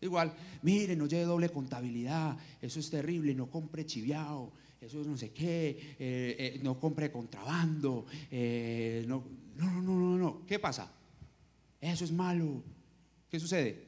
Igual, 0.00 0.32
mire, 0.62 0.96
no 0.96 1.06
lleve 1.06 1.24
doble 1.24 1.48
contabilidad, 1.48 2.36
eso 2.60 2.80
es 2.80 2.90
terrible, 2.90 3.34
no 3.34 3.50
compre 3.50 3.86
chiviao, 3.86 4.52
es 4.86 4.94
no 4.94 5.16
sé 5.16 5.30
qué, 5.30 5.96
eh, 5.98 6.36
eh, 6.38 6.60
no 6.62 6.78
compre 6.78 7.10
contrabando, 7.10 8.06
eh, 8.30 9.04
no, 9.06 9.24
no, 9.56 9.80
no, 9.80 9.96
no, 9.96 10.18
no, 10.18 10.46
¿qué 10.46 10.58
pasa? 10.58 10.90
Eso 11.80 12.04
es 12.04 12.12
malo. 12.12 12.62
¿Qué 13.30 13.40
sucede? 13.40 13.82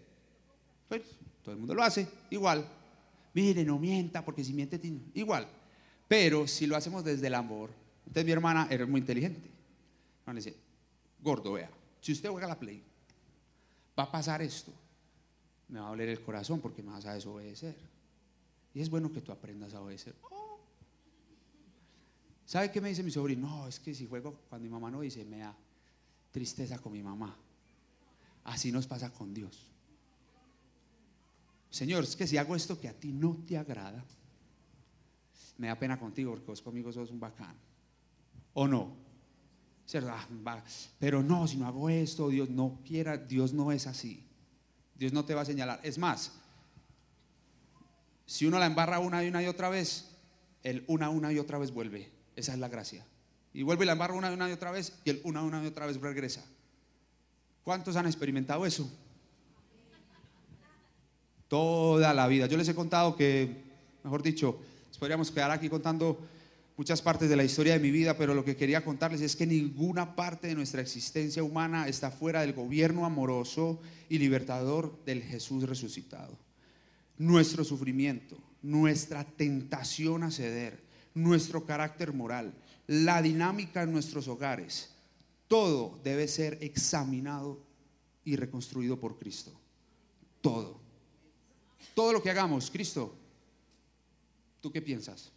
Pues 0.89 1.03
todo 1.43 1.53
el 1.53 1.59
mundo 1.59 1.75
lo 1.75 1.83
hace, 1.83 2.09
igual. 2.31 2.67
Mire, 3.35 3.65
no 3.65 3.79
mienta, 3.79 4.25
porque 4.25 4.45
si 4.45 4.53
miente, 4.53 4.81
igual. 5.15 5.47
Pero 6.09 6.47
si 6.47 6.67
lo 6.67 6.77
hacemos 6.77 7.05
desde 7.05 7.27
el 7.27 7.35
amor, 7.35 7.71
entonces 8.07 8.25
mi 8.25 8.33
hermana 8.33 8.69
era 8.71 8.87
muy 8.87 9.01
inteligente. 9.01 9.51
Me 10.27 10.35
dice, 10.35 10.57
gordo, 11.21 11.53
vea, 11.53 11.71
si 12.01 12.13
usted 12.13 12.31
juega 12.31 12.47
la 12.47 12.59
play, 12.59 12.83
va 13.99 14.05
a 14.05 14.11
pasar 14.11 14.41
esto 14.43 14.73
me 15.69 15.81
va 15.81 15.87
a 15.87 15.91
doler 15.91 16.09
el 16.09 16.21
corazón 16.21 16.61
porque 16.61 16.83
me 16.83 16.93
vas 16.93 17.07
a 17.07 17.15
desobedecer. 17.15 17.75
Y 18.75 18.81
es 18.81 18.91
bueno 18.91 19.13
que 19.13 19.21
tú 19.21 19.33
aprendas 19.33 19.75
a 19.75 19.81
obedecer. 19.81 20.15
¿Sabe 22.47 22.71
qué 22.71 22.81
me 22.81 22.91
dice 22.91 23.03
mi 23.03 23.11
sobrino? 23.11 23.49
No, 23.49 23.69
es 23.69 23.81
que 23.81 23.95
si 23.95 24.07
juego 24.07 24.41
cuando 24.49 24.65
mi 24.65 24.71
mamá 24.71 24.91
no 24.91 25.01
dice, 25.01 25.25
me 25.25 25.39
da 25.39 25.57
tristeza 26.31 26.79
con 26.79 26.93
mi 26.93 27.03
mamá. 27.03 27.37
Así 28.45 28.71
nos 28.71 28.87
pasa 28.87 29.13
con 29.13 29.33
Dios. 29.33 29.67
Señor, 31.71 32.05
es 32.05 32.15
que 32.15 32.27
si 32.27 32.37
hago 32.37 32.55
esto 32.55 32.79
que 32.79 32.89
a 32.89 32.93
ti 32.93 33.13
no 33.13 33.43
te 33.47 33.57
agrada, 33.57 34.05
me 35.59 35.69
da 35.69 35.79
pena 35.79 35.99
contigo 35.99 36.33
porque 36.33 36.47
vos 36.47 36.63
conmigo 36.63 36.93
sos 36.93 37.11
un 37.11 37.21
bacán. 37.21 37.57
¿O 38.53 38.69
no? 38.69 39.05
Ah, 40.09 40.27
pero 40.99 41.23
no, 41.23 41.47
si 41.47 41.57
no 41.57 41.67
hago 41.67 41.89
esto, 41.91 42.29
Dios 42.29 42.49
no 42.49 42.81
quiera, 42.87 43.17
Dios 43.17 43.53
no 43.53 43.71
es 43.71 43.87
así. 43.87 44.25
Dios 44.95 45.13
no 45.13 45.25
te 45.25 45.35
va 45.35 45.43
a 45.43 45.45
señalar. 45.45 45.81
Es 45.83 45.99
más, 45.99 46.33
si 48.27 48.47
uno 48.47 48.59
la 48.59 48.67
embarra 48.67 48.99
una 48.99 49.23
y 49.25 49.29
una 49.29 49.43
y 49.43 49.47
otra 49.47 49.69
vez, 49.69 50.17
el 50.63 50.85
una, 50.87 51.11
una 51.11 51.33
y 51.33 51.39
otra 51.39 51.59
vez 51.59 51.71
vuelve. 51.71 52.11
Esa 52.37 52.53
es 52.53 52.59
la 52.59 52.69
gracia. 52.69 53.05
Y 53.53 53.63
vuelve 53.63 53.85
y 53.85 53.87
la 53.87 53.93
embarra 53.93 54.15
una 54.15 54.33
una 54.33 54.49
y 54.49 54.53
otra 54.53 54.71
vez 54.71 54.93
y 55.05 55.11
el 55.11 55.21
una, 55.25 55.43
una 55.43 55.63
y 55.63 55.67
otra 55.67 55.87
vez 55.87 56.01
regresa. 56.01 56.45
¿Cuántos 57.63 57.97
han 57.97 58.07
experimentado 58.07 58.67
eso? 58.67 58.91
Toda 61.49 62.13
la 62.13 62.27
vida. 62.27 62.47
Yo 62.47 62.57
les 62.57 62.69
he 62.69 62.75
contado 62.75 63.17
que, 63.17 63.63
mejor 64.03 64.23
dicho, 64.23 64.61
podríamos 64.99 65.31
quedar 65.31 65.51
aquí 65.51 65.69
contando 65.69 66.19
muchas 66.77 67.03
partes 67.03 67.29
de 67.29 67.37
la 67.37 67.45
historia 67.45 67.75
de 67.75 67.79
mi 67.79 67.91
vida, 67.91 68.17
pero 68.17 68.35
lo 68.35 68.45
que 68.45 68.57
quería 68.57 68.85
contarles 68.85 69.21
es 69.21 69.37
que 69.37 69.47
ninguna 69.47 70.17
parte 70.17 70.49
de 70.49 70.55
nuestra 70.55 70.81
existencia 70.81 71.43
humana 71.43 71.89
está 71.89 72.11
fuera 72.11 72.41
del 72.41 72.53
gobierno 72.53 73.07
amoroso 73.07 73.81
y 74.09 74.19
libertador 74.19 74.99
del 75.05 75.23
Jesús 75.23 75.69
resucitado. 75.69 76.37
Nuestro 77.19 77.65
sufrimiento, 77.65 78.37
nuestra 78.63 79.25
tentación 79.25 80.23
a 80.23 80.31
ceder, 80.31 80.83
nuestro 81.15 81.65
carácter 81.65 82.13
moral, 82.13 82.53
la 82.87 83.23
dinámica 83.23 83.83
en 83.83 83.93
nuestros 83.93 84.29
hogares, 84.29 84.91
todo 85.49 86.01
debe 86.03 86.29
ser 86.29 86.59
examinado 86.61 87.63
y 88.25 88.37
reconstruido 88.37 88.99
por 88.99 89.19
Cristo. 89.19 89.53
Todo. 90.41 90.81
Todo 91.95 92.13
lo 92.13 92.23
que 92.23 92.31
hagamos, 92.31 92.71
Cristo, 92.71 93.15
¿tú 94.61 94.73
qué 94.73 94.83
piensas? 94.83 95.31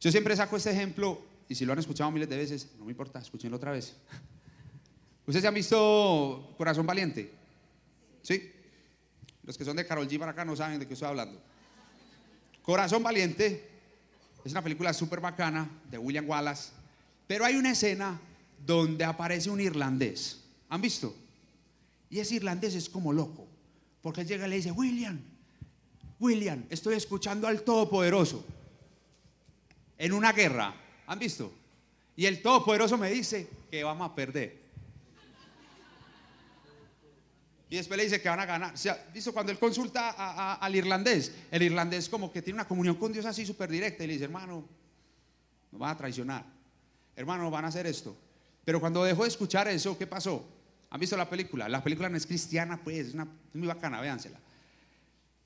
Yo 0.00 0.10
siempre 0.10 0.36
saco 0.36 0.56
este 0.56 0.70
ejemplo, 0.70 1.22
y 1.48 1.54
si 1.54 1.64
lo 1.64 1.72
han 1.72 1.78
escuchado 1.78 2.10
miles 2.10 2.28
de 2.28 2.36
veces, 2.36 2.68
no 2.78 2.84
me 2.84 2.90
importa, 2.90 3.18
escúchenlo 3.18 3.56
otra 3.56 3.72
vez. 3.72 3.96
¿Ustedes 5.26 5.42
se 5.42 5.48
han 5.48 5.54
visto 5.54 6.54
Corazón 6.58 6.86
Valiente? 6.86 7.32
¿Sí? 8.22 8.52
Los 9.42 9.56
que 9.56 9.64
son 9.64 9.76
de 9.76 9.86
Carol 9.86 10.06
G 10.06 10.18
para 10.18 10.32
acá 10.32 10.44
no 10.44 10.54
saben 10.54 10.78
de 10.78 10.86
qué 10.86 10.94
estoy 10.94 11.08
hablando. 11.08 11.40
Corazón 12.62 13.02
Valiente 13.02 13.75
es 14.46 14.52
una 14.52 14.62
película 14.62 14.92
súper 14.92 15.20
bacana 15.20 15.68
de 15.90 15.98
William 15.98 16.28
Wallace, 16.28 16.70
pero 17.26 17.44
hay 17.44 17.56
una 17.56 17.72
escena 17.72 18.20
donde 18.64 19.02
aparece 19.02 19.50
un 19.50 19.60
irlandés. 19.60 20.40
¿Han 20.68 20.80
visto? 20.80 21.16
Y 22.08 22.20
ese 22.20 22.36
irlandés 22.36 22.76
es 22.76 22.88
como 22.88 23.12
loco, 23.12 23.48
porque 24.00 24.20
él 24.20 24.28
llega 24.28 24.46
y 24.46 24.50
le 24.50 24.56
dice, 24.56 24.70
William, 24.70 25.20
William, 26.20 26.64
estoy 26.70 26.94
escuchando 26.94 27.48
al 27.48 27.62
Todopoderoso 27.62 28.44
en 29.98 30.12
una 30.12 30.32
guerra. 30.32 30.72
¿Han 31.08 31.18
visto? 31.18 31.52
Y 32.14 32.26
el 32.26 32.40
Todopoderoso 32.40 32.96
me 32.96 33.10
dice 33.10 33.50
que 33.68 33.82
vamos 33.82 34.08
a 34.08 34.14
perder. 34.14 34.65
Y 37.68 37.76
después 37.76 37.98
le 37.98 38.04
dice 38.04 38.20
que 38.20 38.28
van 38.28 38.40
a 38.40 38.46
ganar. 38.46 38.74
O 38.74 38.76
sea, 38.76 39.06
¿visto? 39.12 39.32
Cuando 39.32 39.50
él 39.50 39.58
consulta 39.58 40.54
al 40.54 40.74
irlandés, 40.74 41.32
el 41.50 41.62
irlandés 41.62 42.08
como 42.08 42.32
que 42.32 42.42
tiene 42.42 42.58
una 42.58 42.68
comunión 42.68 42.96
con 42.96 43.12
Dios 43.12 43.26
así 43.26 43.44
súper 43.44 43.70
directa 43.70 44.04
y 44.04 44.06
le 44.06 44.12
dice, 44.14 44.24
hermano, 44.24 44.68
nos 45.72 45.80
van 45.80 45.90
a 45.90 45.96
traicionar. 45.96 46.44
Hermano, 47.16 47.50
van 47.50 47.64
a 47.64 47.68
hacer 47.68 47.86
esto. 47.86 48.16
Pero 48.64 48.80
cuando 48.80 49.02
dejó 49.02 49.22
de 49.22 49.28
escuchar 49.28 49.68
eso, 49.68 49.96
¿qué 49.98 50.06
pasó? 50.06 50.46
¿Han 50.90 51.00
visto 51.00 51.16
la 51.16 51.28
película? 51.28 51.68
La 51.68 51.82
película 51.82 52.08
no 52.08 52.16
es 52.16 52.26
cristiana, 52.26 52.80
pues, 52.82 53.08
es, 53.08 53.14
una, 53.14 53.24
es 53.24 53.54
muy 53.54 53.66
bacana, 53.66 54.00
véansela. 54.00 54.38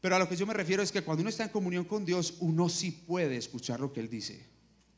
Pero 0.01 0.17
a 0.17 0.19
lo 0.19 0.29
que 0.29 0.37
yo 0.37 0.47
me 0.47 0.55
refiero 0.55 0.83
es 0.83 0.93
que 0.93 1.03
cuando 1.03 1.23
uno 1.23 1.31
está 1.31 1.45
en 1.45 1.51
comunión 1.51 1.85
con 1.85 2.05
Dios, 2.05 2.37
uno 2.41 2.69
sí 2.69 2.91
puede 2.91 3.37
escuchar 3.37 3.81
lo 3.81 3.93
que 3.93 4.01
Él 4.01 4.09
dice 4.09 4.47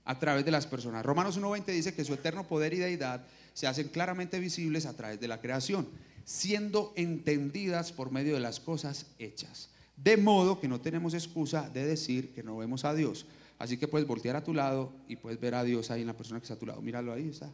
a 0.04 0.18
través 0.18 0.44
de 0.44 0.50
las 0.50 0.66
personas. 0.66 1.04
Romanos 1.04 1.38
1.20 1.38 1.66
dice 1.66 1.94
que 1.94 2.04
su 2.04 2.14
eterno 2.14 2.46
poder 2.46 2.74
y 2.74 2.78
deidad 2.78 3.24
se 3.52 3.66
hacen 3.66 3.88
claramente 3.88 4.38
visibles 4.40 4.86
a 4.86 4.96
través 4.96 5.20
de 5.20 5.28
la 5.28 5.40
creación, 5.40 5.88
siendo 6.24 6.92
entendidas 6.96 7.92
por 7.92 8.10
medio 8.10 8.34
de 8.34 8.40
las 8.40 8.60
cosas 8.60 9.06
hechas. 9.18 9.70
De 9.96 10.16
modo 10.16 10.60
que 10.60 10.68
no 10.68 10.80
tenemos 10.80 11.14
excusa 11.14 11.68
de 11.70 11.84
decir 11.84 12.32
que 12.32 12.42
no 12.42 12.56
vemos 12.56 12.84
a 12.84 12.94
Dios. 12.94 13.26
Así 13.58 13.76
que 13.76 13.86
puedes 13.86 14.08
voltear 14.08 14.36
a 14.36 14.42
tu 14.42 14.54
lado 14.54 14.92
y 15.06 15.16
puedes 15.16 15.38
ver 15.38 15.54
a 15.54 15.62
Dios 15.62 15.90
ahí 15.90 16.00
en 16.00 16.08
la 16.08 16.16
persona 16.16 16.40
que 16.40 16.44
está 16.44 16.54
a 16.54 16.58
tu 16.58 16.66
lado. 16.66 16.80
Míralo 16.82 17.12
ahí, 17.12 17.28
está. 17.28 17.50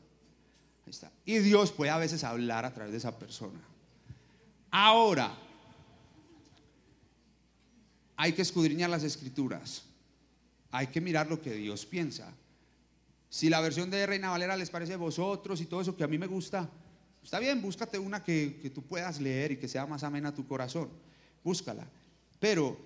Está. 0.87 1.13
Y 1.27 1.39
Dios 1.39 1.71
puede 1.71 1.91
a 1.91 1.99
veces 1.99 2.25
hablar 2.25 2.65
a 2.65 2.73
través 2.73 2.93
de 2.93 2.99
esa 2.99 3.19
persona. 3.19 3.61
Ahora, 4.71 5.37
hay 8.17 8.33
que 8.33 8.43
escudriñar 8.43 8.89
las 8.89 9.05
escrituras. 9.05 9.85
Hay 10.71 10.89
que 10.89 11.01
mirar 11.01 11.29
lo 11.29 11.41
que 11.41 11.53
Dios 11.53 11.85
piensa. 11.85 12.33
Si 13.31 13.51
la 13.51 13.61
versión 13.61 13.91
de 13.91 14.07
Reina 14.07 14.31
Valera 14.31 14.57
les 14.57 14.71
parece 14.71 14.95
a 14.95 14.97
vosotros 14.97 15.61
y 15.61 15.67
todo 15.67 15.83
eso 15.83 15.97
que 15.97 16.05
a 16.05 16.09
mí 16.09 16.17
me 16.17 16.27
gusta, 16.27 16.69
está 17.29 17.39
bien, 17.39 17.61
búscate 17.61 17.99
una 17.99 18.25
que, 18.25 18.59
que 18.63 18.71
tú 18.71 18.81
puedas 18.81 19.21
leer 19.21 19.53
y 19.53 19.59
que 19.59 19.69
sea 19.69 19.85
más 19.85 20.03
amena 20.03 20.31
a 20.31 20.35
tu 20.35 20.47
corazón. 20.47 20.89
Búscala. 21.45 21.87
Pero 22.41 22.79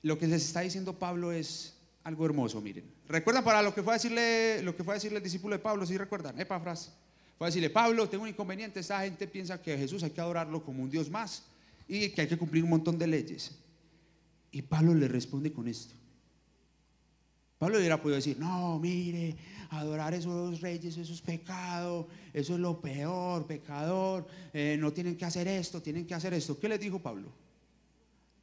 lo 0.00 0.18
que 0.18 0.26
les 0.26 0.42
está 0.42 0.60
diciendo 0.60 0.98
Pablo 0.98 1.32
es 1.32 1.74
algo 2.02 2.24
hermoso, 2.24 2.62
miren. 2.62 2.90
¿Recuerdan 3.06 3.44
para 3.44 3.60
lo 3.60 3.74
que 3.74 3.82
fue 3.82 3.92
a 3.92 3.96
decirle, 3.96 4.62
lo 4.62 4.74
que 4.74 4.82
fue 4.82 4.94
a 4.94 4.96
decirle 4.96 5.18
el 5.18 5.22
discípulo 5.22 5.54
de 5.54 5.58
Pablo? 5.58 5.84
¿Sí 5.84 5.98
recuerdan? 5.98 6.40
Epafras. 6.40 6.94
Fue 7.36 7.46
a 7.46 7.50
decirle, 7.50 7.68
Pablo, 7.68 8.08
tengo 8.08 8.22
un 8.22 8.30
inconveniente. 8.30 8.80
Esta 8.80 9.02
gente 9.02 9.28
piensa 9.28 9.60
que 9.60 9.76
Jesús 9.76 10.02
hay 10.02 10.12
que 10.12 10.22
adorarlo 10.22 10.64
como 10.64 10.82
un 10.82 10.88
Dios 10.88 11.10
más 11.10 11.42
y 11.86 12.08
que 12.08 12.22
hay 12.22 12.26
que 12.26 12.38
cumplir 12.38 12.64
un 12.64 12.70
montón 12.70 12.98
de 12.98 13.06
leyes. 13.06 13.54
Y 14.50 14.62
Pablo 14.62 14.94
le 14.94 15.08
responde 15.08 15.52
con 15.52 15.68
esto. 15.68 15.94
Pablo 17.58 17.76
hubiera 17.76 18.00
podido 18.00 18.16
decir, 18.16 18.38
no, 18.38 18.78
mire, 18.78 19.36
adorar 19.70 20.14
esos 20.14 20.60
reyes, 20.60 20.96
eso 20.96 21.12
es 21.12 21.20
pecado, 21.20 22.08
eso 22.32 22.54
es 22.54 22.60
lo 22.60 22.80
peor, 22.80 23.46
pecador, 23.46 24.26
eh, 24.52 24.76
no 24.78 24.92
tienen 24.92 25.16
que 25.16 25.24
hacer 25.24 25.46
esto, 25.48 25.82
tienen 25.82 26.06
que 26.06 26.14
hacer 26.14 26.34
esto. 26.34 26.58
¿Qué 26.58 26.68
les 26.68 26.80
dijo 26.80 26.98
Pablo? 27.00 27.32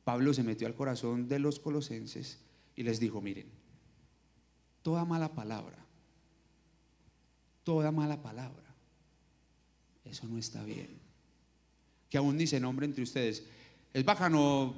Pablo 0.04 0.34
se 0.34 0.44
metió 0.44 0.68
al 0.68 0.76
corazón 0.76 1.28
de 1.28 1.40
los 1.40 1.60
colosenses 1.60 2.40
y 2.76 2.84
les 2.84 3.00
dijo, 3.00 3.22
miren, 3.22 3.48
toda 4.84 5.04
mala 5.04 5.34
palabra, 5.34 5.78
toda 7.64 7.92
mala 7.92 8.22
palabra, 8.22 8.64
eso 10.04 10.28
no 10.28 10.38
está 10.38 10.64
bien. 10.64 11.00
Que 12.10 12.20
aún 12.20 12.38
ni 12.38 12.46
se 12.46 12.60
nombre 12.60 12.86
entre 12.86 13.04
ustedes. 13.04 13.44
Es 13.94 14.06
bacano 14.06 14.76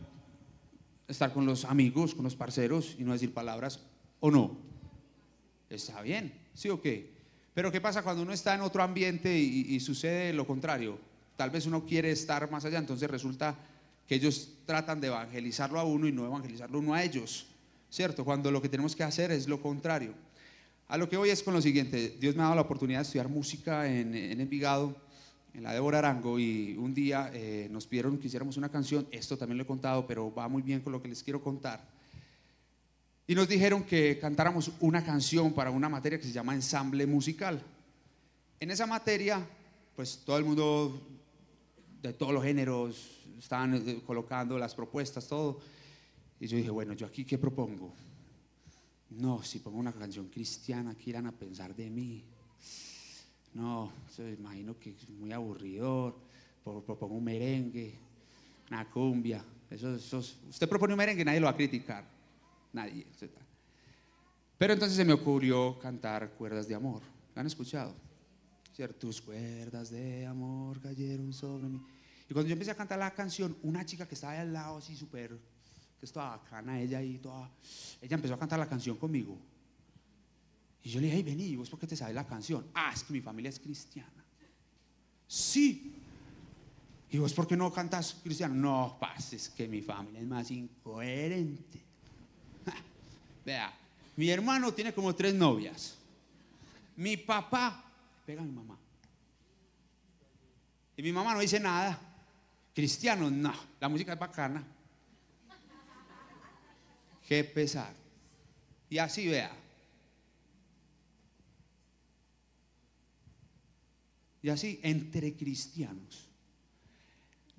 estar 1.08 1.34
con 1.34 1.46
los 1.46 1.66
amigos, 1.66 2.16
con 2.16 2.24
los 2.24 2.36
parceros 2.36 2.96
y 2.98 3.04
no 3.04 3.12
decir 3.12 3.34
palabras, 3.34 3.82
¿o 4.22 4.32
no? 4.32 4.58
Está 5.70 6.02
bien, 6.02 6.34
¿sí 6.54 6.70
o 6.70 6.82
qué? 6.82 7.10
Pero 7.54 7.72
¿qué 7.72 7.82
pasa 7.82 8.04
cuando 8.04 8.22
uno 8.22 8.34
está 8.34 8.54
en 8.54 8.62
otro 8.62 8.84
ambiente 8.84 9.36
y, 9.36 9.80
sucede 9.80 10.32
lo 10.32 10.46
contrario? 10.46 11.00
Tal 11.36 11.50
vez 11.50 11.66
uno 11.66 11.86
quiere 11.86 12.12
estar 12.12 12.50
más 12.52 12.66
allá, 12.66 12.78
entonces 12.78 13.10
resulta 13.10 13.56
que 14.08 14.16
ellos 14.16 14.50
tratan 14.66 15.02
de 15.02 15.08
evangelizarlo 15.08 15.80
a 15.80 15.84
uno 15.84 16.08
y 16.08 16.12
no 16.12 16.26
evangelizarlo 16.26 16.80
uno 16.80 16.94
a 16.94 17.04
ellos, 17.04 17.48
¿cierto? 17.90 18.24
Cuando 18.24 18.52
lo 18.52 18.62
que 18.62 18.70
tenemos 18.70 18.96
que 18.96 19.04
hacer 19.04 19.32
es 19.32 19.48
lo 19.48 19.62
contrario. 19.62 20.14
A 20.88 20.98
lo 20.98 21.10
que 21.10 21.18
voy 21.18 21.32
es 21.32 21.44
con 21.44 21.54
lo 21.54 21.62
siguiente, 21.62 22.16
Dios 22.20 22.36
me 22.36 22.42
ha 22.42 22.46
dado 22.46 22.56
la 22.56 22.62
oportunidad 22.62 23.00
de 23.00 23.04
estudiar 23.04 23.28
música 23.28 23.92
en, 23.92 24.16
en 24.16 24.40
Envigado, 24.40 24.96
en 25.58 25.64
la 25.64 25.74
Débora 25.74 25.98
Arango 25.98 26.38
y 26.38 26.78
un 26.78 26.94
día 26.94 27.32
eh, 27.34 27.68
nos 27.72 27.88
pidieron 27.88 28.20
que 28.20 28.28
hiciéramos 28.28 28.58
una 28.58 28.70
canción, 28.70 29.08
esto 29.10 29.36
también 29.36 29.58
lo 29.58 29.64
he 29.64 29.68
contado, 29.68 30.06
pero 30.06 30.32
va 30.32 30.48
muy 30.48 30.62
bien 30.62 30.82
con 30.82 30.94
lo 30.94 31.02
que 31.02 31.08
les 31.08 31.24
quiero 31.24 31.42
contar. 31.42 31.84
Y 33.28 33.36
nos 33.36 33.50
dijeron 33.50 33.84
que 33.84 34.18
cantáramos 34.20 34.72
una 34.80 35.04
canción 35.04 35.52
para 35.54 35.70
una 35.70 35.90
materia 35.90 36.18
que 36.18 36.24
se 36.24 36.32
llama 36.32 36.56
ensamble 36.56 37.06
musical. 37.06 37.62
En 38.58 38.72
esa 38.72 38.88
materia, 38.88 39.46
pues 39.98 40.20
todo 40.26 40.38
el 40.38 40.46
mundo 40.46 41.02
de 42.02 42.13
todos 42.13 42.34
los 42.34 42.42
géneros 42.42 43.18
estaban 43.38 43.76
eh, 43.76 44.02
colocando 44.06 44.58
las 44.58 44.74
propuestas, 44.74 45.28
todo. 45.28 45.60
Y 46.40 46.48
yo 46.48 46.56
dije, 46.56 46.70
bueno, 46.70 46.94
¿yo 46.94 47.06
aquí 47.06 47.26
qué 47.26 47.38
propongo? 47.38 47.94
No, 49.10 49.44
si 49.44 49.60
pongo 49.60 49.78
una 49.78 49.92
canción 49.92 50.30
cristiana, 50.30 50.96
¿qué 50.96 51.10
irán 51.10 51.28
a 51.28 51.32
pensar 51.34 51.76
de 51.76 51.90
mí? 51.90 52.24
No, 53.54 53.92
se 54.10 54.34
imagino 54.34 54.80
que 54.80 54.92
es 54.92 55.10
muy 55.10 55.34
aburridor. 55.34 56.16
Propongo 56.63 57.16
un 57.16 57.24
merengue, 57.24 57.94
una 58.70 58.90
cumbia. 58.90 59.44
Eso, 59.70 60.20
usted 60.20 60.70
propone 60.70 60.94
un 60.94 60.98
merengue, 60.98 61.26
nadie 61.26 61.42
lo 61.42 61.46
va 61.46 61.52
a 61.52 61.56
criticar. 61.56 62.17
Nadie. 62.74 63.08
Pero 64.58 64.74
entonces 64.74 64.98
se 64.98 65.06
me 65.06 65.14
ocurrió 65.14 65.78
cantar 65.80 66.32
Cuerdas 66.32 66.68
de 66.68 66.76
Amor. 66.76 67.02
¿Lo 67.36 67.42
han 67.42 67.48
escuchado? 67.48 67.96
Tus 69.00 69.22
cuerdas 69.22 69.90
de 69.90 70.28
amor 70.28 70.80
cayeron 70.80 71.34
sobre 71.34 71.68
mí. 71.68 71.82
Y 72.30 72.34
cuando 72.34 72.48
yo 72.48 72.54
empecé 72.54 72.70
a 72.70 72.76
cantar 72.76 73.00
la 73.00 73.12
canción, 73.12 73.58
una 73.64 73.84
chica 73.84 74.08
que 74.08 74.14
estaba 74.14 74.34
ahí 74.34 74.40
al 74.40 74.54
lado, 74.54 74.78
así 74.78 74.96
súper, 74.96 75.36
que 76.00 76.06
estaba 76.06 76.38
bacana, 76.38 76.80
ella 76.80 77.00
ahí 77.00 77.18
toda, 77.18 77.50
ella 78.00 78.16
empezó 78.16 78.36
a 78.36 78.40
cantar 78.40 78.60
la 78.60 78.70
canción 78.70 78.98
conmigo. 78.98 79.40
Y 80.84 80.90
yo 80.90 81.00
le 81.00 81.08
dije, 81.08 81.18
hey, 81.18 81.24
vení, 81.24 81.56
¿vos 81.56 81.72
por 81.72 81.80
qué 81.80 81.88
te 81.88 81.96
sabes 81.96 82.14
la 82.14 82.28
canción? 82.28 82.68
Ah, 82.76 82.92
es 82.94 83.04
que 83.04 83.14
mi 83.14 83.22
familia 83.22 83.50
es 83.50 83.60
cristiana. 83.60 84.24
Sí. 85.26 85.96
¿Y 87.10 87.18
vos 87.18 87.34
por 87.34 87.48
qué 87.48 87.58
no 87.58 87.72
cantas 87.72 88.20
cristiano? 88.22 88.54
No, 88.54 88.98
paz, 89.00 89.34
es 89.34 89.50
que 89.50 89.68
mi 89.68 89.82
familia 89.82 90.22
es 90.22 90.28
más 90.28 90.52
incoherente. 90.52 91.87
Vea, 93.48 93.74
mi 94.18 94.30
hermano 94.30 94.74
tiene 94.74 94.94
como 94.94 95.16
tres 95.16 95.34
novias. 95.34 95.96
Mi 96.98 97.16
papá 97.16 97.82
pega 98.26 98.42
a 98.42 98.44
mi 98.44 98.52
mamá. 98.52 98.78
Y 100.98 101.02
mi 101.02 101.14
mamá 101.14 101.34
no 101.34 101.40
dice 101.40 101.58
nada. 101.58 101.98
Cristiano, 102.76 103.32
no. 103.32 103.54
La 103.80 103.88
música 103.88 104.12
es 104.12 104.20
bacana. 104.20 104.62
Qué 107.26 107.46
pesar. 107.46 107.94
Y 108.90 108.98
así 108.98 109.30
vea. 109.30 109.56
Y 114.42 114.50
así 114.50 114.78
entre 114.84 115.38
cristianos. 115.38 116.28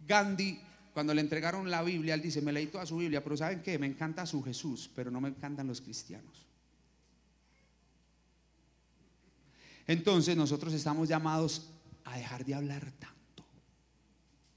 Gandhi, 0.07 0.61
cuando 0.99 1.15
le 1.15 1.21
entregaron 1.21 1.71
la 1.71 1.85
Biblia, 1.85 2.15
él 2.15 2.23
dice, 2.23 2.43
me 2.43 2.51
leí 2.51 2.67
toda 2.67 2.85
su 2.85 2.97
Biblia, 2.97 3.23
pero 3.23 3.37
¿saben 3.37 3.63
qué? 3.63 3.79
Me 3.79 3.87
encanta 3.87 4.27
su 4.27 4.43
Jesús, 4.43 4.91
pero 4.97 5.13
no 5.13 5.21
me 5.21 5.29
encantan 5.29 5.69
los 5.69 5.81
cristianos. 5.81 6.45
Entonces 9.87 10.37
nosotros 10.37 10.75
estamos 10.75 11.09
llamados 11.09 11.71
a 12.05 12.17
dejar 12.17 12.45
de 12.45 12.53
hablar 12.53 12.91
tanto 12.99 13.45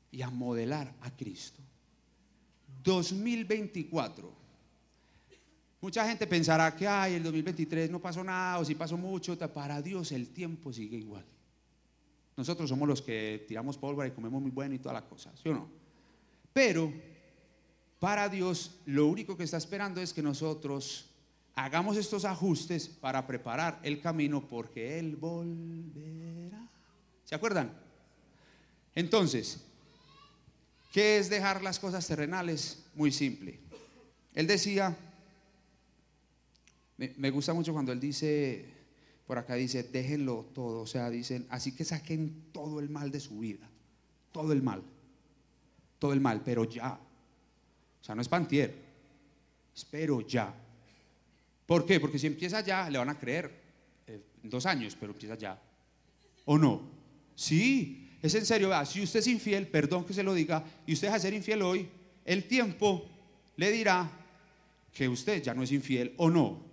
y 0.09 0.23
a 0.23 0.31
modelar 0.31 0.91
a 1.01 1.11
Cristo. 1.15 1.61
2024. 2.83 4.33
Mucha 5.79 6.07
gente 6.07 6.25
pensará 6.25 6.75
que, 6.75 6.87
ay, 6.87 7.13
el 7.13 7.23
2023 7.23 7.91
no 7.91 7.99
pasó 7.99 8.23
nada 8.23 8.57
o 8.57 8.65
si 8.65 8.73
pasó 8.73 8.97
mucho. 8.97 9.37
Para 9.53 9.79
Dios 9.79 10.11
el 10.11 10.29
tiempo 10.29 10.73
sigue 10.73 10.97
igual. 10.97 11.23
Nosotros 12.35 12.67
somos 12.67 12.87
los 12.87 13.03
que 13.03 13.45
tiramos 13.47 13.77
pólvora 13.77 14.07
y 14.07 14.11
comemos 14.11 14.41
muy 14.41 14.49
bueno 14.49 14.73
y 14.73 14.79
todas 14.79 14.95
las 14.95 15.03
cosas, 15.03 15.39
¿sí 15.39 15.47
o 15.49 15.53
no? 15.53 15.80
Pero 16.53 16.93
para 17.99 18.29
Dios 18.29 18.79
lo 18.85 19.07
único 19.07 19.37
que 19.37 19.43
está 19.43 19.57
esperando 19.57 20.01
es 20.01 20.13
que 20.13 20.21
nosotros 20.21 21.05
hagamos 21.55 21.97
estos 21.97 22.25
ajustes 22.25 22.87
para 22.87 23.27
preparar 23.27 23.79
el 23.83 24.01
camino 24.01 24.47
porque 24.47 24.99
Él 24.99 25.15
volverá. 25.15 26.67
¿Se 27.25 27.35
acuerdan? 27.35 27.71
Entonces, 28.95 29.61
¿qué 30.91 31.17
es 31.17 31.29
dejar 31.29 31.63
las 31.63 31.79
cosas 31.79 32.05
terrenales? 32.07 32.83
Muy 32.95 33.11
simple. 33.11 33.59
Él 34.33 34.47
decía, 34.47 34.97
me, 36.97 37.29
gusta 37.31 37.53
mucho 37.53 37.73
cuando 37.73 37.91
él 37.91 37.99
dice, 37.99 38.65
por 39.27 39.37
acá 39.37 39.55
dice, 39.55 39.83
déjenlo 39.83 40.45
todo, 40.53 40.81
o 40.81 40.87
sea, 40.87 41.09
dicen, 41.09 41.45
así 41.49 41.73
que 41.73 41.83
saquen 41.83 42.45
todo 42.51 42.79
el 42.79 42.89
mal 42.89 43.11
de 43.11 43.19
su 43.19 43.39
vida, 43.39 43.69
todo 44.31 44.53
el 44.53 44.61
mal, 44.61 44.83
todo 46.01 46.13
el 46.13 46.19
mal, 46.19 46.41
pero 46.43 46.63
ya. 46.63 46.93
O 46.93 48.03
sea, 48.03 48.15
no 48.15 48.23
es 48.23 48.27
pantier, 48.27 48.73
espero 49.75 50.21
ya. 50.21 50.51
¿Por 51.67 51.85
qué? 51.85 51.99
Porque 51.99 52.17
si 52.17 52.25
empieza 52.25 52.61
ya, 52.61 52.89
le 52.89 52.97
van 52.97 53.09
a 53.09 53.19
creer 53.19 53.51
eh, 54.07 54.19
dos 54.41 54.65
años, 54.65 54.97
pero 54.99 55.11
empieza 55.11 55.35
ya. 55.35 55.61
¿O 56.45 56.57
no? 56.57 56.81
Sí, 57.35 58.09
es 58.19 58.33
en 58.33 58.47
serio. 58.47 58.71
si 58.83 59.03
usted 59.03 59.19
es 59.19 59.27
infiel, 59.27 59.67
perdón 59.67 60.03
que 60.03 60.15
se 60.15 60.23
lo 60.23 60.33
diga, 60.33 60.65
y 60.87 60.93
usted 60.93 61.07
deja 61.07 61.17
de 61.17 61.21
ser 61.21 61.33
infiel 61.35 61.61
hoy, 61.61 61.87
el 62.25 62.45
tiempo 62.45 63.07
le 63.57 63.71
dirá 63.71 64.09
que 64.91 65.07
usted 65.07 65.43
ya 65.43 65.53
no 65.53 65.61
es 65.61 65.71
infiel 65.71 66.15
o 66.17 66.31
no, 66.31 66.63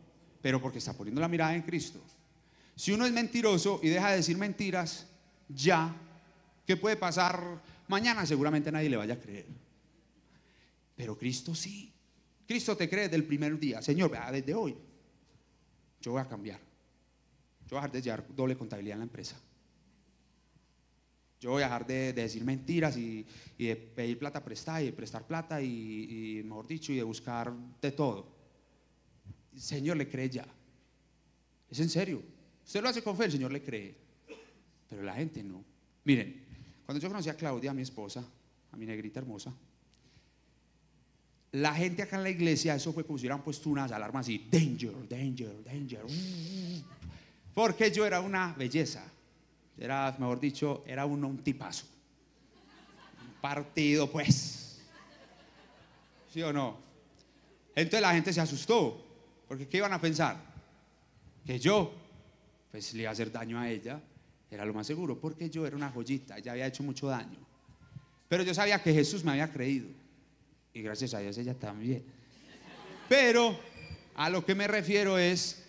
pero 0.41 0.59
porque 0.59 0.79
está 0.79 0.95
poniendo 0.95 1.21
la 1.21 1.29
mirada 1.29 1.55
en 1.55 1.63
Cristo. 1.63 2.01
Si 2.75 2.93
uno 2.93 3.05
es 3.05 3.13
mentiroso 3.13 3.79
y 3.83 3.91
deja 3.91 4.11
de 4.11 4.17
decir 4.17 4.39
mentiras, 4.39 5.07
ya, 5.51 5.95
¿qué 6.67 6.79
puede 6.79 6.97
pasar 6.97 7.61
mañana? 7.89 8.25
Seguramente 8.25 8.71
nadie 8.71 8.89
le 8.89 8.97
vaya 8.97 9.15
a 9.15 9.21
creer. 9.21 9.47
Pero 10.97 11.17
Cristo 11.17 11.55
sí. 11.55 11.93
Cristo 12.47 12.77
te 12.77 12.89
cree 12.89 13.05
desde 13.05 13.17
el 13.17 13.25
primer 13.25 13.59
día. 13.59 13.83
Señor, 13.83 14.11
desde 14.33 14.55
hoy 14.55 14.77
yo 16.01 16.13
voy 16.13 16.21
a 16.21 16.29
cambiar. 16.29 16.59
Yo 17.67 17.77
voy 17.77 17.79
a 17.79 17.81
dejar 17.83 17.93
de 17.93 18.03
llevar 18.03 18.27
doble 18.35 18.57
contabilidad 18.57 18.95
en 18.95 19.01
la 19.01 19.05
empresa. 19.05 19.41
Yo 21.41 21.51
voy 21.51 21.63
a 21.63 21.67
dejar 21.67 21.87
de, 21.87 22.13
decir 22.13 22.45
mentiras 22.45 22.97
y, 22.97 23.25
de 23.59 23.77
pedir 23.77 24.19
plata 24.19 24.43
prestada 24.43 24.83
y 24.83 24.87
de 24.87 24.93
prestar 24.93 25.27
plata 25.27 25.63
y, 25.63 26.43
mejor 26.45 26.67
dicho, 26.67 26.93
y 26.93 26.97
de 26.97 27.03
buscar 27.03 27.53
de 27.81 27.93
todo. 27.93 28.27
Señor 29.57 29.97
le 29.97 30.09
cree 30.09 30.29
ya. 30.29 30.47
Es 31.71 31.79
en 31.81 31.89
serio. 31.89 32.23
Usted 32.65 32.83
lo 32.83 32.89
hace 32.89 33.03
con 33.03 33.17
fe, 33.17 33.27
el 33.27 33.33
Señor 33.33 33.53
le 33.53 33.63
cree. 33.63 33.95
Pero 34.89 35.03
la 35.03 35.15
gente 35.15 35.43
no. 35.45 35.63
Miren, 36.05 36.45
cuando 36.89 37.03
yo 37.03 37.11
conocí 37.11 37.29
a 37.29 37.35
Claudia, 37.35 37.73
a 37.73 37.75
mi 37.75 37.83
esposa, 37.83 38.25
a 38.73 38.77
mi 38.79 38.87
negrita 38.87 39.21
hermosa, 39.21 39.53
la 41.53 41.75
gente 41.75 42.03
acá 42.03 42.17
en 42.17 42.23
la 42.23 42.31
iglesia, 42.31 42.75
eso 42.75 42.95
fue 42.95 43.05
como 43.05 43.19
si 43.19 43.25
hubieran 43.25 43.43
puesto 43.43 43.69
unas 43.69 43.93
alarmas 43.93 44.25
así, 44.25 44.49
danger, 44.51 45.07
danger, 45.07 45.63
danger. 45.65 46.07
Porque 47.53 47.91
yo 47.91 48.07
era 48.07 48.23
una 48.23 48.55
belleza. 48.55 49.05
Era, 49.77 50.17
mejor 50.19 50.41
dicho, 50.41 50.83
era 50.87 51.05
un 51.05 51.37
tipazo. 51.45 51.85
Un 53.21 53.39
partido, 53.43 54.11
pues. 54.11 54.81
¿Sí 56.33 56.41
o 56.41 56.55
no? 56.55 56.79
Entonces 57.75 58.01
la 58.01 58.15
gente 58.15 58.33
se 58.33 58.41
asustó. 58.41 59.05
Porque 59.47 59.69
¿qué 59.69 59.77
iban 59.77 59.93
a 59.93 60.01
pensar? 60.01 60.43
Que 61.45 61.59
yo, 61.59 61.93
pues 62.71 62.95
le 62.95 63.03
iba 63.03 63.11
a 63.11 63.13
hacer 63.13 63.31
daño 63.31 63.61
a 63.61 63.69
ella. 63.69 64.01
Era 64.51 64.65
lo 64.65 64.75
más 64.75 64.87
seguro. 64.87 65.19
Porque 65.19 65.51
yo 65.51 65.67
era 65.67 65.77
una 65.77 65.91
joyita. 65.91 66.39
Ella 66.39 66.53
había 66.53 66.67
hecho 66.67 66.83
mucho 66.83 67.09
daño. 67.09 67.39
Pero 68.29 68.43
yo 68.43 68.55
sabía 68.55 68.83
que 68.83 68.93
Jesús 68.93 69.25
me 69.25 69.33
había 69.33 69.51
creído. 69.53 69.89
Y 70.73 70.83
gracias 70.83 71.15
a 71.15 71.21
Dios 71.21 71.37
ella 71.39 71.55
también. 71.55 72.05
Pero 73.09 73.59
a 74.15 74.29
lo 74.29 74.45
que 74.45 74.55
me 74.55 74.67
refiero 74.67 75.19
es 75.19 75.65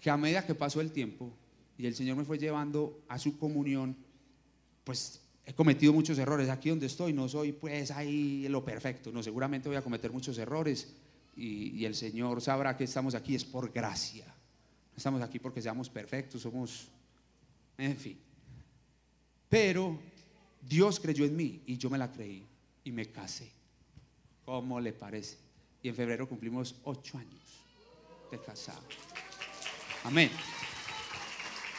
que 0.00 0.10
a 0.10 0.16
medida 0.16 0.46
que 0.46 0.54
pasó 0.54 0.80
el 0.80 0.92
tiempo 0.92 1.30
y 1.76 1.86
el 1.86 1.94
Señor 1.94 2.16
me 2.16 2.24
fue 2.24 2.38
llevando 2.38 3.02
a 3.08 3.18
su 3.18 3.38
comunión, 3.38 3.96
pues 4.84 5.20
he 5.44 5.52
cometido 5.52 5.92
muchos 5.92 6.18
errores. 6.18 6.48
Aquí 6.48 6.70
donde 6.70 6.86
estoy 6.86 7.12
no 7.12 7.28
soy 7.28 7.52
pues 7.52 7.90
ahí 7.90 8.46
lo 8.48 8.64
perfecto, 8.64 9.12
no, 9.12 9.22
seguramente 9.22 9.68
voy 9.68 9.76
a 9.76 9.82
cometer 9.82 10.12
muchos 10.12 10.38
errores 10.38 10.94
y, 11.36 11.70
y 11.70 11.84
el 11.84 11.94
Señor 11.94 12.40
sabrá 12.40 12.76
que 12.76 12.84
estamos 12.84 13.14
aquí 13.14 13.34
es 13.34 13.44
por 13.44 13.72
gracia. 13.72 14.26
No 14.26 14.96
estamos 14.96 15.22
aquí 15.22 15.38
porque 15.38 15.60
seamos 15.60 15.90
perfectos, 15.90 16.42
somos, 16.42 16.88
en 17.78 17.96
fin. 17.96 18.18
Pero 19.48 19.98
Dios 20.60 20.98
creyó 21.00 21.24
en 21.24 21.36
mí 21.36 21.62
y 21.66 21.76
yo 21.76 21.90
me 21.90 21.98
la 21.98 22.10
creí 22.10 22.46
y 22.84 22.92
me 22.92 23.06
casé. 23.06 23.50
¿Cómo 24.44 24.80
le 24.80 24.92
parece? 24.92 25.38
Y 25.82 25.88
en 25.88 25.94
febrero 25.94 26.28
cumplimos 26.28 26.76
ocho 26.84 27.18
años 27.18 27.64
de 28.30 28.40
casado. 28.40 28.82
Amén. 30.04 30.30